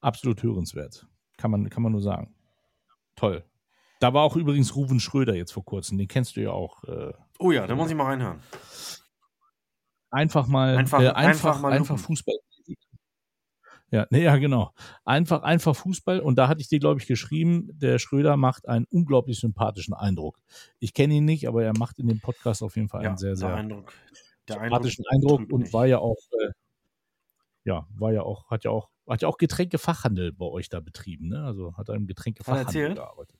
[0.00, 1.06] Absolut hörenswert.
[1.36, 2.34] Kann man, kann man nur sagen.
[3.16, 3.44] Toll.
[4.00, 5.98] Da war auch übrigens Ruven Schröder jetzt vor kurzem.
[5.98, 6.82] Den kennst du ja auch.
[6.84, 8.38] Äh, Oh ja, da muss ich mal reinhören.
[10.10, 11.98] einfach mal Einfach- äh, einfach einfach, mal einfach.
[11.98, 12.34] Fußball.
[13.90, 14.72] Ja, nee, ja, genau.
[15.04, 16.20] Einfach, einfach Fußball.
[16.20, 20.38] Und da hatte ich dir, glaube ich, geschrieben, der Schröder macht einen unglaublich sympathischen Eindruck.
[20.78, 23.18] Ich kenne ihn nicht, aber er macht in dem Podcast auf jeden Fall Ja, einen
[23.18, 23.92] sehr, der sehr Eindruck.
[24.48, 25.72] Sympathischen Eindruck trügt und nicht.
[25.72, 26.50] war ja auch, äh,
[27.64, 31.28] ja, war ja auch, hat ja auch, hat ja auch Getränkefachhandel bei euch da betrieben,
[31.28, 31.44] ne?
[31.44, 33.38] Also hat er im Getränkefachhandel gearbeitet.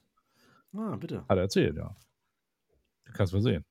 [0.73, 1.25] Ah, bitte.
[1.29, 1.97] Hat er erzählt, ja.
[3.05, 3.65] Du kannst mal sehen.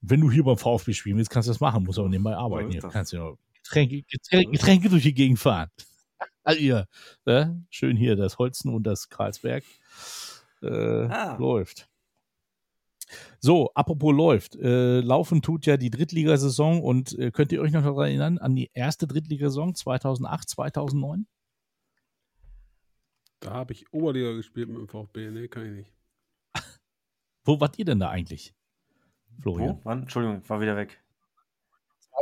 [0.00, 2.70] Wenn du hier beim VfB spielen willst, kannst du das machen, musst aber nebenbei arbeiten.
[2.70, 5.68] Hier kannst du ja Getränke, Getränke, Getränke durch die Gegend fahren.
[6.46, 6.86] Also ihr,
[7.24, 7.66] ne?
[7.70, 9.64] schön hier das Holzen und das Karlsberg
[10.62, 10.68] äh,
[11.08, 11.36] Ah.
[11.38, 11.88] läuft.
[13.40, 14.54] So, apropos läuft.
[14.56, 18.54] Äh, laufen tut ja die Drittligasaison und äh, könnt ihr euch noch daran erinnern an
[18.54, 21.26] die erste Drittligasaison 2008, 2009?
[23.40, 25.30] Da habe ich Oberliga gespielt mit dem VfB.
[25.30, 25.92] Nee, kann ich nicht.
[27.44, 28.54] Wo wart ihr denn da eigentlich,
[29.40, 29.76] Florian?
[29.76, 29.80] Wo?
[29.84, 30.02] Wann?
[30.02, 31.00] Entschuldigung, war wieder weg.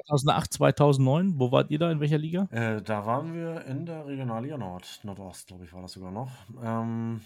[0.07, 1.91] 2008, 2009, wo wart ihr da?
[1.91, 2.49] In welcher Liga?
[2.51, 5.01] Äh, da waren wir in der Regionalliga Nord.
[5.05, 6.31] Nordost, glaube ich, war das sogar noch.
[6.63, 7.21] Ähm,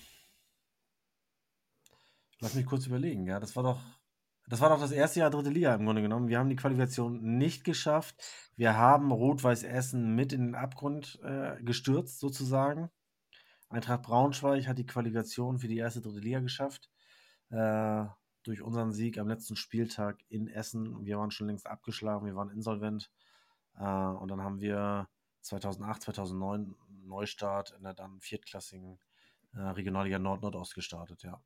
[2.40, 3.40] lass mich kurz überlegen, ja.
[3.40, 3.80] Das war doch.
[4.50, 6.28] Das war doch das erste Jahr dritte Liga im Grunde genommen.
[6.28, 8.16] Wir haben die Qualifikation nicht geschafft.
[8.56, 12.90] Wir haben Rot-Weiß Essen mit in den Abgrund äh, gestürzt, sozusagen.
[13.68, 16.88] Eintracht Braunschweig hat die Qualifikation für die erste dritte Liga geschafft.
[17.50, 18.06] Äh,
[18.48, 21.04] durch unseren Sieg am letzten Spieltag in Essen.
[21.04, 23.10] Wir waren schon längst abgeschlagen, wir waren insolvent.
[23.76, 25.06] Äh, und dann haben wir
[25.42, 28.98] 2008, 2009 Neustart in der dann viertklassigen
[29.52, 31.42] äh, Regionalliga Nord-Nordost gestartet, ja.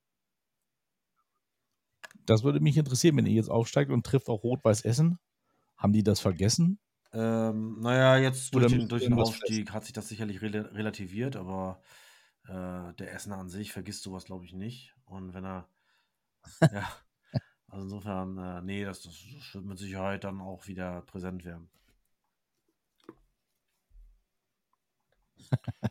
[2.24, 5.18] Das würde mich interessieren, wenn ihr jetzt aufsteigt und trifft auch Rot-Weiß Essen.
[5.76, 6.78] Haben die das vergessen?
[7.12, 11.34] Ähm, naja, jetzt durch Oder den, durch den Aufstieg hat sich das sicherlich rela relativiert,
[11.34, 11.82] aber
[12.44, 14.94] äh, der Essener an sich vergisst sowas, glaube ich, nicht.
[15.04, 15.68] Und wenn er,
[16.60, 16.89] ja,
[17.69, 19.14] also insofern, äh, nee, das, das
[19.52, 21.69] wird mit Sicherheit dann auch wieder präsent werden.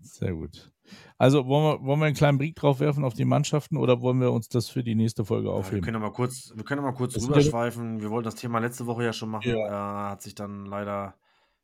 [0.00, 0.72] Sehr gut.
[1.18, 4.20] Also wollen wir, wollen wir einen kleinen Blick drauf werfen auf die Mannschaften oder wollen
[4.20, 5.82] wir uns das für die nächste Folge Ja, wir aufheben?
[5.82, 8.00] können ja mal kurz, wir können ja mal kurz Das ja- rüberschweifen.
[8.00, 9.50] Wir wollten das Thema letzte Woche ja schon machen.
[9.50, 11.14] Äh, hat sich dann leider,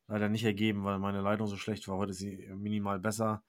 [0.08, 1.96] leider nicht ergeben, weil meine Leitung so schlecht war.
[1.96, 3.42] Heute ist sie minimal besser.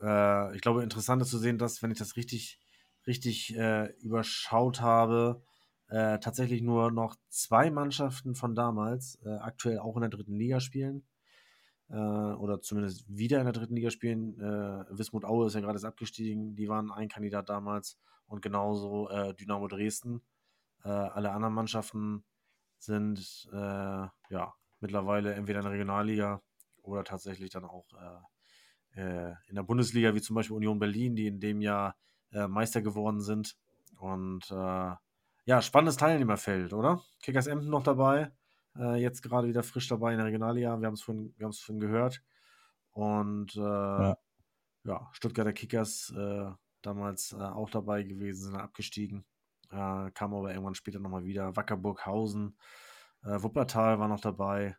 [0.00, 2.58] Äh, ich glaube, interessant ist zu sehen, dass, wenn ich das richtig,
[3.06, 5.42] richtig äh, überschaut habe,
[5.88, 10.60] äh, tatsächlich nur noch zwei Mannschaften von damals äh, aktuell auch in der dritten Liga
[10.60, 11.04] spielen.
[11.92, 14.40] Äh, oder zumindest wieder in der dritten Liga spielen.
[14.40, 16.56] Äh, Wismut Aue ist ja gerade abgestiegen.
[16.56, 17.98] Die waren ein Kandidat damals.
[18.26, 20.22] Und genauso äh, Dynamo Dresden.
[20.84, 22.24] Alle anderen Mannschaften
[22.76, 26.42] sind ja mittlerweile entweder in der Regionalliga
[26.82, 27.86] oder tatsächlich dann auch
[28.96, 31.94] in der Bundesliga, wie zum Beispiel Union Berlin, die in dem Jahr
[32.32, 33.56] äh, Meister geworden sind.
[33.98, 34.94] Und äh,
[35.44, 37.02] ja, spannendes Teilnehmerfeld, oder?
[37.20, 38.32] Kickers Emden noch dabei.
[38.76, 40.80] Äh, jetzt gerade wieder frisch dabei in der Regionalliga.
[40.80, 42.22] Wir haben es vorhin, wir vorhin gehört.
[42.92, 44.14] Und äh,
[44.84, 45.08] ja.
[45.12, 46.50] Stuttgarter Kickers äh,
[46.82, 49.24] damals auch dabei gewesen, sind abgestiegen.
[49.70, 51.56] Kam aber irgendwann später nochmal wieder.
[51.56, 52.58] Wackerburghausen,
[53.22, 54.76] Wuppertal war noch dabei.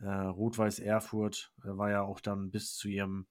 [0.00, 3.26] Rot-Weiß Erfurt war ja auch dann bis zu ihrem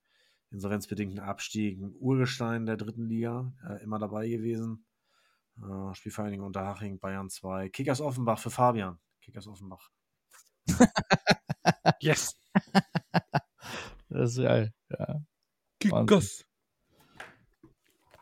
[0.51, 4.85] insolvenzbedingten Abstieg ein Urgestein der dritten Liga äh, immer dabei gewesen.
[5.57, 7.69] Äh, Spielvereinigung Unterhaching, Bayern 2.
[7.69, 8.99] Kickers Offenbach für Fabian.
[9.21, 9.89] Kickers Offenbach.
[11.99, 12.35] Yes!
[14.09, 14.73] Das ist geil.
[14.89, 15.21] Ja.
[15.79, 16.45] Kickers!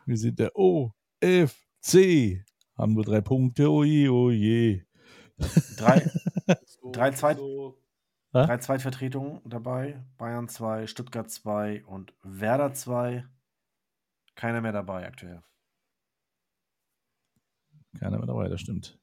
[0.06, 2.44] Wir sind der OFC.
[2.78, 3.72] Haben nur drei Punkte.
[3.72, 4.86] Oje, oje.
[5.78, 6.12] Drei,
[6.66, 7.82] So, Drei Zweit- so.
[8.32, 8.46] Hä?
[8.46, 10.04] drei Zweitvertretungen dabei.
[10.18, 13.26] Bayern 2, Stuttgart 2 und Werder 2.
[14.36, 15.42] Keiner mehr dabei aktuell.
[18.00, 19.00] Keiner mehr dabei, das stimmt.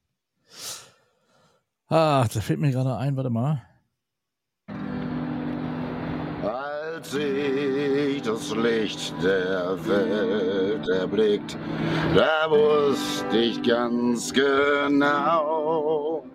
[1.89, 3.61] Ah, da fällt mir gerade ein, warte mal.
[6.43, 11.57] Als ich das Licht der Welt erblickt,
[12.15, 16.25] da wusste ich ganz genau,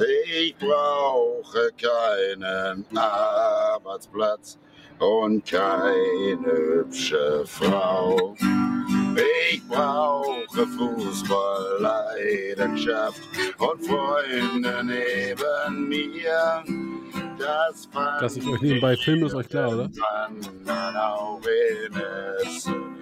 [0.00, 4.58] ich brauche keinen Arbeitsplatz
[4.98, 8.34] und keine hübsche Frau.
[9.50, 13.20] Ich brauche Fußballleidenschaft
[13.58, 16.64] und Freunde neben mir.
[17.38, 19.88] Das, Das ist euch nebenbei filmen, ist euch klar, oder?
[20.64, 21.92] Dann auch wenn
[22.46, 22.97] es mir.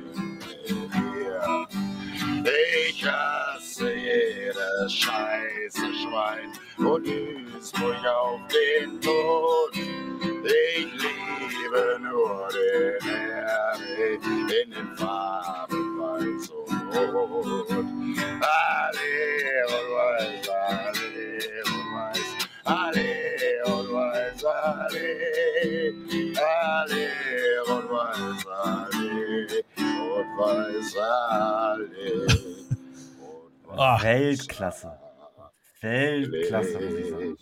[2.47, 9.73] Ich hasse jedes scheiße Schwein und Duisburg auf den Tod.
[9.75, 17.69] Ich liebe nur den RB in den Farben weiß und rot.
[17.69, 19.17] Alle
[19.67, 22.31] und weiß, alle und weiß,
[22.65, 23.11] alle
[23.67, 25.07] und weiß, alle,
[26.37, 27.09] alle
[27.67, 28.96] und weiß, alle
[33.79, 34.03] Ach.
[34.03, 34.99] Weltklasse.
[35.81, 37.37] Weltklasse, muss ich sagen.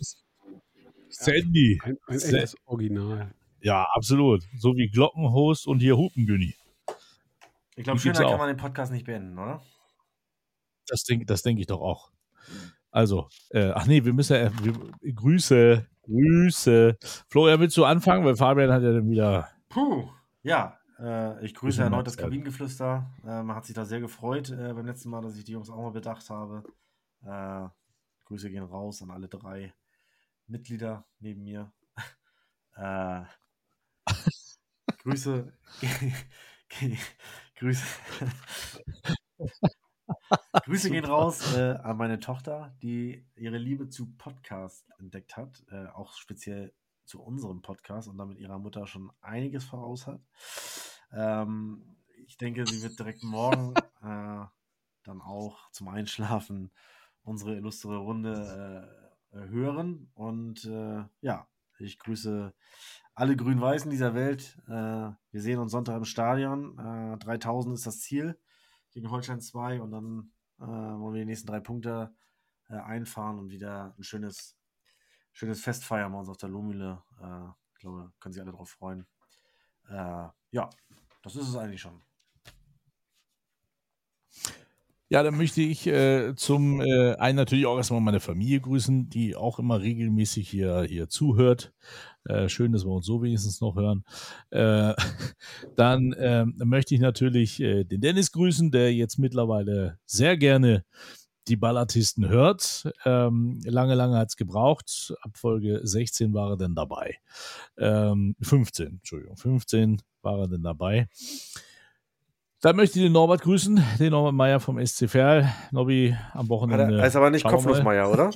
[1.09, 1.79] Sandy.
[1.83, 3.33] Ein, ein echtes Original.
[3.61, 4.43] Ja, absolut.
[4.57, 6.55] So wie Glockenhost und hier Hupengünni.
[7.75, 8.29] Ich glaube, schöner auch?
[8.31, 9.61] kann man den Podcast nicht beenden, oder?
[10.87, 12.11] Das denke das denk ich doch auch.
[12.91, 16.97] Also, äh, ach nee, wir müssen ja, wir, Grüße, Grüße.
[17.27, 18.23] Florian, willst du anfangen?
[18.23, 20.09] Weil Fabian hat ja dann wieder, Puh.
[20.43, 22.23] Ja, Äh, ich grüße erneut das Max.
[22.23, 23.09] Kabinengeflüster.
[23.23, 25.69] Äh, man hat sich da sehr gefreut äh, beim letzten Mal, dass ich die Jungs
[25.69, 26.63] auch mal bedacht habe.
[27.23, 27.67] Äh,
[28.25, 29.73] Grüße gehen raus an alle drei
[30.47, 31.71] Mitglieder neben mir.
[32.75, 33.23] äh,
[35.03, 35.53] Grüße.
[37.55, 37.85] Grüße.
[40.65, 45.87] Grüße gehen raus äh, an meine Tochter, die ihre Liebe zu Podcasts entdeckt hat, äh,
[45.87, 46.73] auch speziell
[47.05, 50.21] zu unserem Podcast und damit ihrer Mutter schon einiges voraus hat.
[51.11, 54.45] Ähm, ich denke, sie wird direkt morgen äh,
[55.03, 56.71] dann auch zum Einschlafen
[57.23, 58.89] unsere illustre Runde
[59.31, 60.09] äh, äh, hören.
[60.13, 61.47] Und äh, ja,
[61.79, 62.53] ich grüße
[63.13, 64.57] alle Grün-Weißen dieser Welt.
[64.67, 66.77] Äh, wir sehen uns Sonntag im Stadion.
[66.77, 68.39] Äh, 3000 ist das Ziel
[68.91, 72.15] gegen Holstein 2 und dann äh, wollen wir die nächsten drei Punkte
[72.69, 74.57] äh, einfahren und wieder ein schönes,
[75.35, 77.03] schönes Fest feiern bei uns auf der Lohmühle.
[77.21, 79.05] Äh, ich glaube, können sich alle darauf freuen.
[79.89, 80.69] Äh, ja,
[81.21, 82.01] das ist es eigentlich schon.
[85.07, 89.35] Ja, dann möchte ich äh, zum äh, einen natürlich auch erstmal meine Familie grüßen, die
[89.35, 91.73] auch immer regelmäßig hier, hier zuhört.
[92.23, 94.03] Äh, schön, dass wir uns so wenigstens noch hören.
[94.49, 94.95] Äh,
[95.75, 100.85] dann ähm, möchte ich natürlich äh, den Dennis grüßen, der jetzt mittlerweile sehr gerne
[101.47, 102.91] die Ballatisten hört.
[103.05, 105.13] Ähm, lange, lange hat es gebraucht.
[105.21, 107.17] Ab Folge 16 war er dann dabei.
[107.77, 111.07] Ähm, 15, Entschuldigung, 15 war er dann dabei.
[112.61, 115.53] Dann möchte ich den Norbert grüßen, den Norbert Meyer vom SC Verl.
[115.71, 116.97] Nobby am Wochenende.
[116.97, 117.51] er ist aber nicht mal.
[117.51, 118.31] Kopfnussmeier, oder?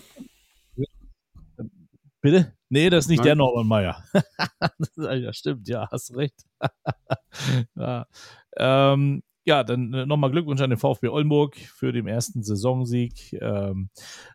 [2.22, 2.54] Bitte?
[2.70, 3.26] Nee, das ist nicht Nein.
[3.26, 4.04] der Norbert Meyer.
[4.98, 6.46] ja, stimmt, ja, hast recht.
[7.76, 8.06] ja.
[8.56, 13.34] Ähm, ja, dann äh, nochmal Glückwunsch an den VfB Oldenburg für den ersten Saisonsieg.
[13.34, 13.90] Ähm,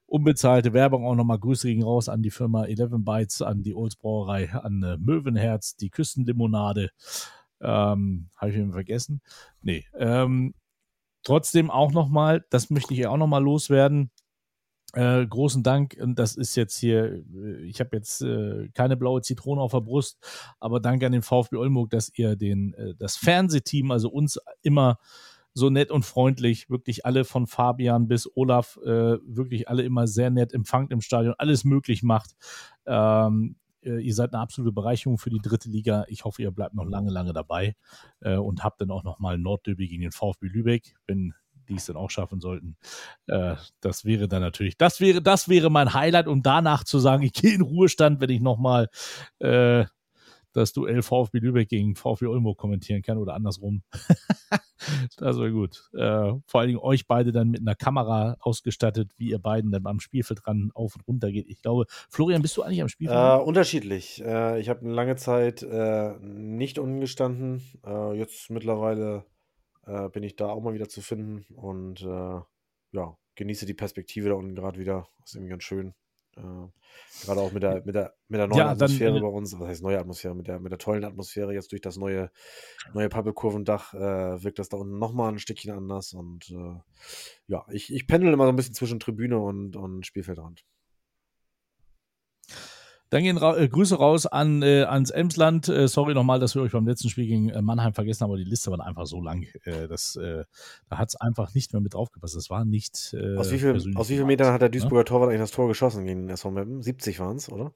[0.07, 3.97] unbezahlte Werbung auch nochmal Grüße gegen raus an die Firma 11 Bytes, an die Olds
[3.97, 6.91] Brauerei, an äh, Möwenherz, die Küstenlimonade.
[7.61, 9.21] Ähm, Habe ich eben vergessen?
[9.63, 9.85] Nee.
[9.97, 10.55] Ähm,
[11.23, 14.11] trotzdem auch nochmal, das möchte ich ja auch nochmal loswerden.
[14.95, 15.97] Äh, großen Dank.
[16.01, 19.81] Und das ist jetzt hier, äh, ich habe jetzt äh, keine blaue Zitrone auf der
[19.81, 20.19] Brust,
[20.61, 24.99] aber danke an den VfB Oldenburg, dass ihr den, äh, das Fernsehteam, also uns immer
[25.53, 30.31] so nett und freundlich, wirklich alle von Fabian bis Olaf, äh, wirklich alle immer sehr
[30.31, 32.37] nett empfangt im Stadion, alles möglich macht.
[32.87, 36.05] Ähm, äh, ihr seid eine absolute Bereicherung für die dritte Liga.
[36.09, 37.77] Ich hoffe, ihr bleibt noch lange, lange dabei
[38.21, 41.35] und habt dann auch nochmal Nordderby gegen den VfB Lübeck, wenn
[41.69, 42.77] die es dann auch schaffen sollten.
[43.27, 47.23] Äh, das wäre dann natürlich, das wäre, das wäre mein Highlight, um danach zu sagen,
[47.23, 48.89] ich gehe in Ruhestand, wenn ich nochmal
[49.39, 49.85] äh,
[50.55, 53.83] das Duell VfB Lübeck gegen VfB Oldenburg kommentieren kann oder andersrum.
[55.19, 55.91] das wäre gut.
[55.93, 59.87] Äh, vor allen Dingen euch beide dann mit einer Kamera ausgestattet, wie ihr beiden dann
[59.87, 61.49] am Spielfeld ran auf und runter geht.
[61.49, 63.19] Ich glaube, Florian, bist du eigentlich am Spielfeld?
[63.19, 64.23] Äh, unterschiedlich.
[64.25, 67.63] Äh, ich habe eine lange Zeit äh, nicht unten gestanden.
[67.85, 69.25] Äh, jetzt mittlerweile
[69.87, 72.41] äh, bin ich da auch mal wieder zu finden und äh,
[72.93, 75.09] ja, genieße die Perspektive da unten gerade wieder.
[75.25, 75.95] Ist irgendwie ganz schön.
[76.37, 76.41] Äh,
[77.25, 79.59] gerade auch mit der, mit der, mit der neuen Ja, dann, Atmosphäre äh, bei uns,
[79.59, 82.31] was heißt neue Atmosphäre, mit der, mit der tollen Atmosphäre jetzt durch das neue,
[82.93, 86.81] neue Pappelkurvendach äh, wirkt das da unten nochmal ein Stückchen anders und äh,
[87.47, 90.65] ja, ich, ich pendel immer so ein bisschen zwischen Tribüne und, und Spielfeldrand.
[93.15, 95.69] Dann gehen ra äh, Grüße raus an, äh, ans Emsland.
[95.69, 98.39] Äh, sorry nochmal, dass wir euch beim letzten Spiel gegen äh, Mannheim vergessen haben, aber
[98.39, 99.47] die Liste war einfach so lang.
[99.63, 100.43] Äh, das, äh,
[100.89, 102.35] da hat es einfach nicht mehr mit draufgepasst.
[102.35, 103.15] Das war nicht.
[103.37, 104.73] Aus wie, viel, vielen gemeint, Metern hat der ne?
[104.73, 106.83] Duisburger Torwart eigentlich das Tor geschossen gegen den SV Meppen?
[106.83, 107.73] 70 waren es, oder?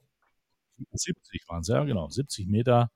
[0.91, 2.09] 70 waren es, ja, genau.
[2.09, 2.91] 70 Meter.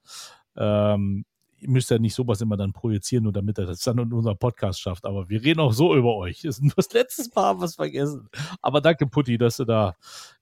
[0.58, 1.24] Ähm,
[1.64, 4.38] ihr müsst ja nicht sowas immer dann projizieren, nur damit er das dann in unserem
[4.38, 5.06] Podcast schafft.
[5.06, 6.42] Aber wir reden auch so über euch.
[6.42, 8.30] Das ist nur das letzte Mal haben wir es vergessen.
[8.62, 9.96] Aber danke, Putti, dass du da.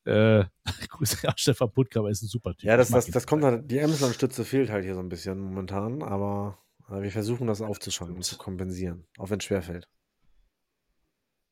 [0.04, 0.46] Äh,
[0.90, 2.64] Grüße an Stefan Puttkammer, ist ein super Typ.
[2.64, 6.02] Ja, das, das, das kommt halt, die Emsland-Stütze fehlt halt hier so ein bisschen momentan,
[6.04, 6.58] aber
[6.90, 9.88] äh, wir versuchen das aufzufangen und zu kompensieren, auch wenn es schwerfällt.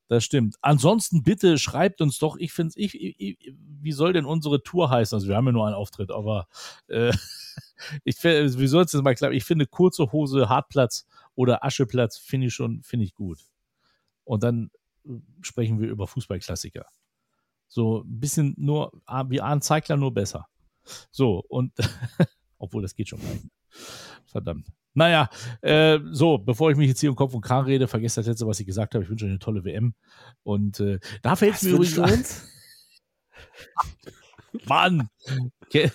[0.09, 0.55] Das stimmt.
[0.61, 5.15] Ansonsten bitte schreibt uns doch, ich finde ich, ich, wie soll denn unsere Tour heißen?
[5.15, 6.47] Also wir haben ja nur einen Auftritt, aber
[6.87, 7.13] äh,
[8.03, 9.35] ich wie soll es denn mal klappen?
[9.35, 11.05] Ich finde kurze Hose, Hartplatz
[11.35, 13.37] oder Ascheplatz finde ich schon, finde ich gut.
[14.23, 14.71] Und dann
[15.05, 15.11] äh,
[15.41, 16.87] sprechen wir über Fußballklassiker.
[17.67, 18.91] So ein bisschen nur
[19.27, 20.47] wie Arne Zeigler, nur besser.
[21.11, 21.71] So, und
[22.57, 23.45] obwohl das geht schon nicht.
[24.25, 24.71] Verdammt.
[24.93, 25.29] Naja,
[25.61, 28.47] äh, so, bevor ich mich jetzt hier um Kopf und Kragen rede, vergesst das letzte,
[28.47, 29.03] was ich gesagt habe.
[29.03, 29.93] Ich wünsche euch eine tolle WM.
[30.43, 32.47] Und äh, da fällt Was mir übrigens uns?
[34.67, 35.09] Mann!
[35.65, 35.91] Okay.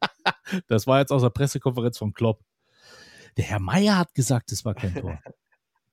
[0.68, 2.42] Das war jetzt aus der Pressekonferenz von Klopp.
[3.36, 5.18] Der Herr Meier hat gesagt, es war kein Tor.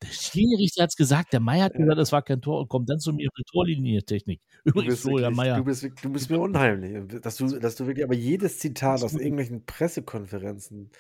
[0.04, 2.90] Der Schiedsrichter hat es gesagt, der Meier hat gesagt, es war kein Tor und kommt
[2.90, 4.42] dann zu mir mit Torlinientechnik.
[4.66, 5.56] Übrigens, Florian Meier.
[5.56, 7.22] du, bist, du bist mir unheimlich.
[7.22, 10.92] Dass du, dass du wirklich aber jedes Zitat aus irgendwelchen Pressekonferenzen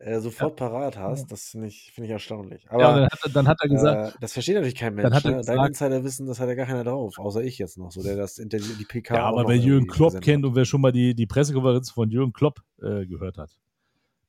[0.00, 2.64] äh, sofort parat hast, das finde ich, finde ich erstaunlich.
[2.64, 5.04] Ja, Aber dann hat, er- dann hat er gesagt, äh, das versteht natürlich kein Dann
[5.12, 5.16] Mensch.
[5.16, 5.36] hat er Ne?
[5.36, 8.16] Dein gesagt- Insiderwissen, das hat ja gar keiner drauf, außer ich jetzt noch, so der
[8.16, 10.48] das Inter die PK ja, aber wer Jürgen Klopp kennt hat.
[10.50, 13.50] und wer schon mal die, die Pressekonferenz von Jürgen Klopp äh, gehört hat,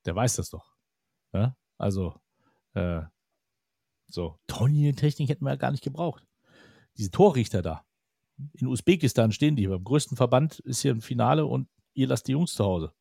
[0.05, 0.73] der weiß das doch.
[1.33, 1.55] Ja?
[1.77, 2.15] Also,
[2.73, 3.01] äh,
[4.07, 6.27] so, Torlinientechnik hätten wir ja gar nicht gebraucht.
[6.97, 7.85] Diese Torrichter da.
[8.55, 9.67] In Usbekistan stehen die.
[9.67, 12.91] Beim größten Verband ist hier ein Finale und ihr lasst die Jungs zu Hause.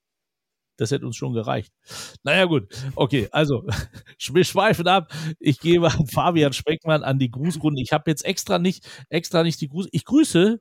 [0.81, 1.75] Das hätte uns schon gereicht.
[2.23, 2.69] Naja, gut.
[2.95, 3.67] Okay, also,
[4.33, 5.13] wir schweifen ab.
[5.39, 7.83] Ich gebe an Fabian Speckmann an die Grußrunde.
[7.83, 9.89] Ich habe jetzt extra nicht, extra nicht die Gruß.
[9.93, 10.59] Ich grüße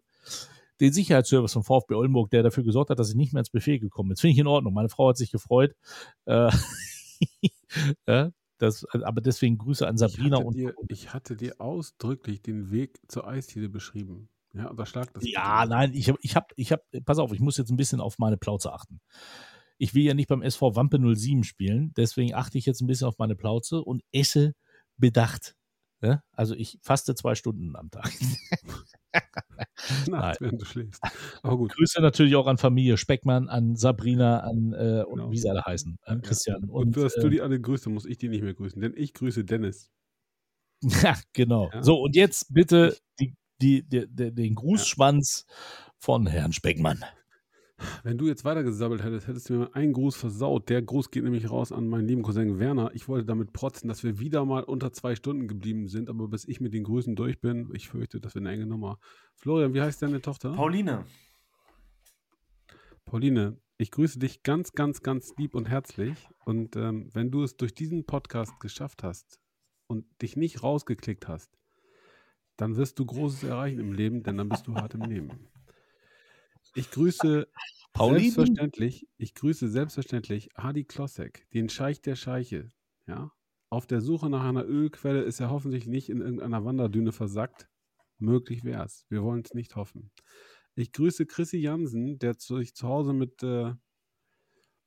[0.82, 3.80] den Sicherheitsservice von VfB Oldenburg, der dafür gesorgt hat, dass ich nicht mehr ins Buffet
[3.80, 4.16] gekommen bin.
[4.16, 4.74] Das finde ich in Ordnung.
[4.74, 5.74] Meine Frau hat sich gefreut.
[6.26, 6.52] Äh,
[8.06, 10.56] ja, das, aber deswegen Grüße an Ich Sabrina hatte, und.
[10.56, 14.28] dir, ich hatte dir ausdrücklich den Weg zur Eisdiele beschrieben.
[14.54, 15.24] Ja, unterschlag das.
[15.26, 15.74] Ja, bitte.
[15.74, 18.18] nein, ich habe, ich habe, ich habe, pass auf, ich muss jetzt ein bisschen auf
[18.18, 19.00] meine Plauze achten.
[19.80, 23.08] Ich will ja nicht beim SV Wampe 07 spielen, deswegen achte ich jetzt ein bisschen
[23.08, 24.54] auf meine Plauze und esse
[24.98, 25.56] bedacht.
[26.02, 26.22] Ja?
[26.34, 28.12] Also ich faste zwei Stunden am Tag.
[30.08, 31.02] Nachts, während du schläfst.
[31.42, 31.74] Aber gut.
[31.74, 35.32] Grüße natürlich auch an Familie Speckmann, an Sabrina, an äh, und Genau.
[35.32, 36.22] wie sie alle heißen, an Ja.
[36.22, 36.64] Christian.
[36.66, 38.82] Und, Und, dass äh, du die alle grüßt, dann muss ich die nicht mehr grüßen,
[38.82, 39.90] denn ich grüße Dennis.
[40.82, 41.70] Ja, genau.
[41.74, 41.84] Ja.
[41.84, 45.46] So, und jetzt bitte die, die, die, den Grußschwanz
[45.98, 47.04] von Herrn Speckmann.
[48.04, 50.70] Wenn du jetzt weitergesabbelt hättest, hättest du mir einen Gruß versaut.
[50.70, 52.92] Der Gruß geht nämlich raus an meinen lieben Cousin Werner.
[52.94, 56.48] Ich wollte damit protzen, dass wir wieder mal unter zwei Stunden geblieben sind, aber bis
[56.48, 59.00] ich mit den Grüßen durch bin, ich fürchte, das wird eine enge Nummer.
[59.36, 60.54] Florian, wie heißt deine Tochter?
[60.54, 61.06] Pauline.
[63.06, 66.28] Pauline, ich grüße dich ganz, ganz, ganz lieb und herzlich.
[66.46, 69.40] Und ähm, wenn du es durch diesen Podcast geschafft hast
[69.88, 71.58] und dich nicht rausgeklickt hast,
[72.58, 75.48] dann wirst du Großes erreichen im Leben, denn dann bist du hart im Nehmen.
[76.76, 77.48] Ich grüße
[77.94, 78.20] Pauline?
[78.20, 82.70] selbstverständlich, ich grüße selbstverständlich Hadi Klossek, den Scheich der Scheiche.
[83.08, 83.32] Ja?
[83.70, 87.68] Auf der Suche nach einer Ölquelle ist er hoffentlich nicht in irgendeiner Wanderdüne versackt.
[88.18, 89.06] Möglich wäre es.
[89.10, 90.12] Wir wollen es nicht hoffen.
[90.76, 93.74] Ich grüße Chrissy Jansen, der sich zu Hause mit, äh,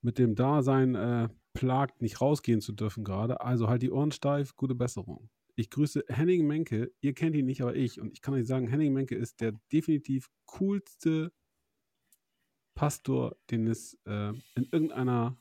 [0.01, 3.41] mit dem Dasein äh, plagt, nicht rausgehen zu dürfen gerade.
[3.41, 5.31] Also halt die Ohren steif, gute Besserung.
[5.55, 6.93] Ich grüße Henning Menke.
[7.01, 8.01] Ihr kennt ihn nicht, aber ich.
[8.01, 11.33] Und ich kann euch sagen, Henning Menke ist der definitiv coolste
[12.75, 15.37] Pastor, den es äh, in irgendeiner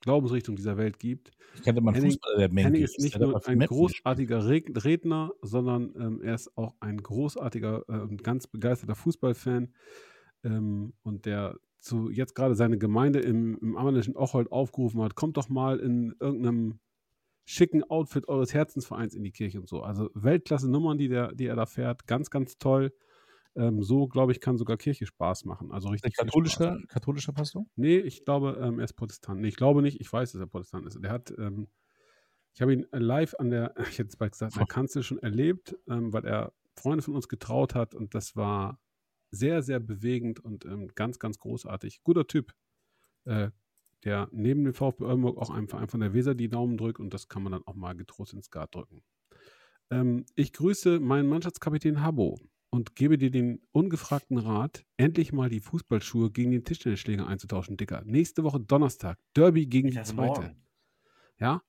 [0.00, 1.30] Glaubensrichtung dieser Welt gibt.
[1.54, 6.20] Ich kannte mal einen Henning- Henning ist nicht nur ein großartiger Red- Redner, sondern ähm,
[6.22, 9.74] er ist auch ein großartiger äh, und ganz begeisterter Fußballfan.
[10.44, 15.36] Ähm, und der zu jetzt gerade seine Gemeinde im, im ammerländischen Ochold aufgerufen hat, kommt
[15.36, 16.78] doch mal in irgendeinem
[17.48, 19.82] schicken Outfit eures Herzensvereins in die Kirche und so.
[19.82, 22.92] Also Weltklasse Nummern, die, der, die er da fährt, ganz, ganz toll.
[23.56, 25.72] Ähm, so, glaube ich, kann sogar Kirche Spaß machen.
[25.72, 26.88] Also Der richtig viel katholischer, Spaß.
[26.88, 27.66] katholischer Pastor?
[27.76, 29.40] Nee, ich glaube, ähm, er ist Protestant.
[29.40, 30.00] Nee, ich glaube nicht.
[30.00, 31.02] Ich weiß, dass er Protestant ist.
[31.02, 31.68] Der hat, ähm,
[32.54, 35.18] ich habe ihn live an der, ich hätte es bald gesagt, an der Kanzel schon
[35.18, 38.80] erlebt, ähm, weil er Freunde von uns getraut hat und das war
[39.30, 42.02] sehr, sehr bewegend und ähm, ganz, ganz großartig.
[42.04, 42.54] Guter Typ,
[43.24, 43.50] äh,
[44.04, 47.12] der neben dem VfB Oldenburg auch einem Verein von der Weser die Daumen drückt und
[47.14, 49.02] das kann man dann auch mal getrost ins Skat drücken.
[49.90, 52.38] Ähm, ich grüße meinen Mannschaftskapitän Habbo
[52.76, 58.02] und gebe dir den ungefragten Rat, endlich mal die Fußballschuhe gegen den Tischtennisschläger einzutauschen, Dicker.
[58.04, 60.14] Nächste Woche Donnerstag, Derby gegen die zweite.
[60.14, 60.66] morgen.
[61.38, 61.62] Ja?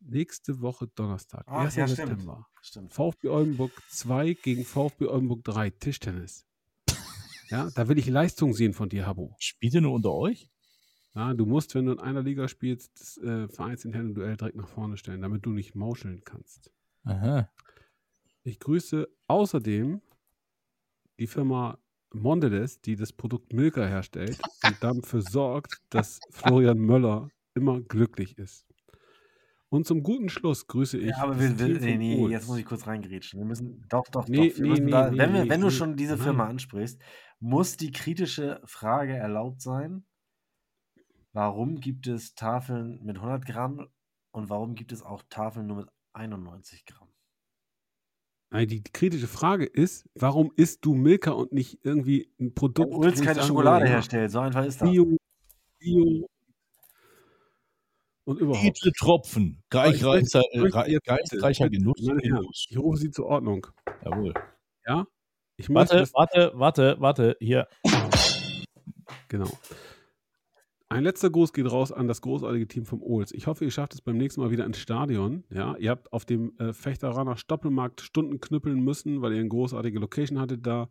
[0.00, 1.76] Nächste Woche Donnerstag, Ah, 1.
[1.76, 2.08] ja, stimmt.
[2.08, 2.46] September.
[2.60, 2.92] Stimmt.
[2.92, 6.46] VfB Oldenburg 2 gegen VfB Oldenburg 3, Tischtennis.
[7.48, 9.34] Ja, da will ich Leistung sehen von dir, Habbo.
[9.38, 10.50] Spielt ihr nur unter euch?
[11.14, 14.68] Ja, du musst, wenn du in einer Liga spielst, das äh, vereinsinterne Duell direkt nach
[14.68, 16.70] vorne stellen, damit du nicht mauscheln kannst.
[17.04, 17.48] Aha.
[18.44, 20.00] Ich grüße außerdem
[21.18, 21.78] die Firma
[22.12, 28.66] Mondelez, die das Produkt Milka herstellt und dafür sorgt, dass Florian Möller immer glücklich ist.
[29.68, 31.10] Und zum guten Schluss grüße ich.
[31.10, 33.40] Ja, aber wir, wir, nee, nee, jetzt muss ich kurz reingrätschen.
[33.40, 34.58] Wir müssen, doch, doch, Nee, doch.
[34.58, 37.00] Nee, nee, da, wenn, wir, wenn du schon diese Firma ansprichst,
[37.40, 40.04] muss die kritische Frage erlaubt sein,
[41.32, 43.88] warum gibt es Tafeln mit 100 Gramm
[44.32, 47.08] und warum gibt es auch Tafeln nur mit 91 Gramm?
[48.52, 53.04] Die, die kritische Frage ist, warum isst du Milka und nicht irgendwie ein Produkt, wo
[53.04, 54.90] ich keine sagen Schokolade herstellt, so einfach ist das.
[54.90, 55.16] Bio,
[55.78, 56.28] Bio
[58.24, 58.64] und überhaupt.
[58.64, 59.62] Edle Tropfen.
[59.70, 60.42] Geistreicher,
[61.70, 61.96] Genuss.
[62.68, 63.66] Ich rufe Sie zur Ordnung.
[64.04, 64.34] Jawohl.
[64.86, 65.06] Ja?
[65.56, 67.36] Ich möchte, Warte, warte, warte, warte.
[67.40, 67.68] Hier.
[69.28, 69.50] Genau.
[70.92, 73.32] Ein letzter Gruß geht raus an das großartige Team vom Ohls.
[73.32, 75.44] Ich hoffe, ihr schafft es beim nächsten Mal wieder ins Stadion.
[75.48, 79.98] Ja, ihr habt auf dem äh, Fechteraner Stoppelmarkt Stunden knüppeln müssen, weil ihr eine großartige
[79.98, 80.90] Location hattet da.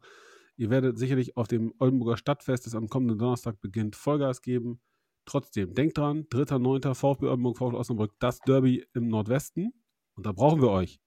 [0.57, 4.79] Ihr werdet sicherlich auf dem Oldenburger Stadtfest, das am kommenden Donnerstag beginnt, Vollgas geben.
[5.25, 6.95] Trotzdem, denkt dran, 3.9.
[6.95, 9.71] VfB Oldenburg, VfB Osnabrück, das Derby im Nordwesten.
[10.15, 10.99] Und da brauchen wir euch.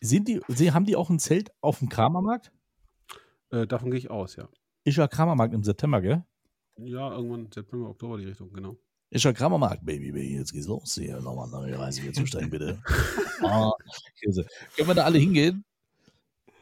[0.00, 0.40] Sind die,
[0.72, 2.52] haben die auch ein Zelt auf dem Kramermarkt?
[3.50, 4.48] Äh, davon gehe ich aus, ja.
[4.84, 6.24] Ist ja Kramermarkt im September, gell?
[6.78, 8.76] Ja, irgendwann September, Oktober die Richtung, genau.
[9.10, 10.36] Ist ja Kramermarkt, Baby, Baby.
[10.36, 10.94] Jetzt geht's los.
[11.00, 12.78] Hier, nochmal neue Reise hier zustellen, bitte.
[14.20, 14.46] Käse.
[14.76, 15.64] Können wir da alle hingehen?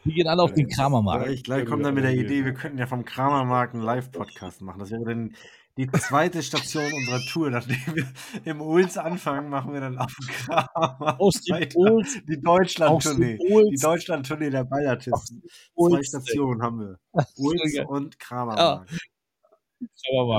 [0.04, 1.24] Wir gehen alle auf den Kramermarkt.
[1.24, 4.78] Gleich, gleich kommt dann mit der Idee, wir könnten ja vom Kramermarkt einen Live-Podcast machen.
[4.78, 5.34] Das wäre dann
[5.76, 7.50] die zweite Station unserer Tour.
[7.50, 8.06] Nachdem wir
[8.44, 11.76] im Ulz anfangen, machen wir dann auf dem Kramermarkt Aus dem weiter.
[11.78, 13.38] Ulz, Die Deutschland-Tournee.
[13.38, 13.76] Die.
[13.82, 15.42] Deutschland-Tournee der Ballartisten.
[15.76, 16.02] Zwei.
[16.04, 16.98] Stationen haben wir.
[17.38, 17.86] Ulz geil.
[17.86, 18.58] und Kramermarkt.
[18.88, 19.08] Kramermarkt.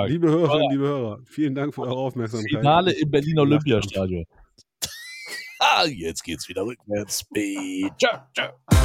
[0.08, 2.50] Liebe Hörerinnen, liebe Hörer, vielen Dank für eure Aufmerksamkeit.
[2.50, 4.26] Finale im Berliner Olympiastadion.
[5.60, 7.26] ah, jetzt geht's wieder rückwärts.
[8.00, 8.77] Ciao, ciao.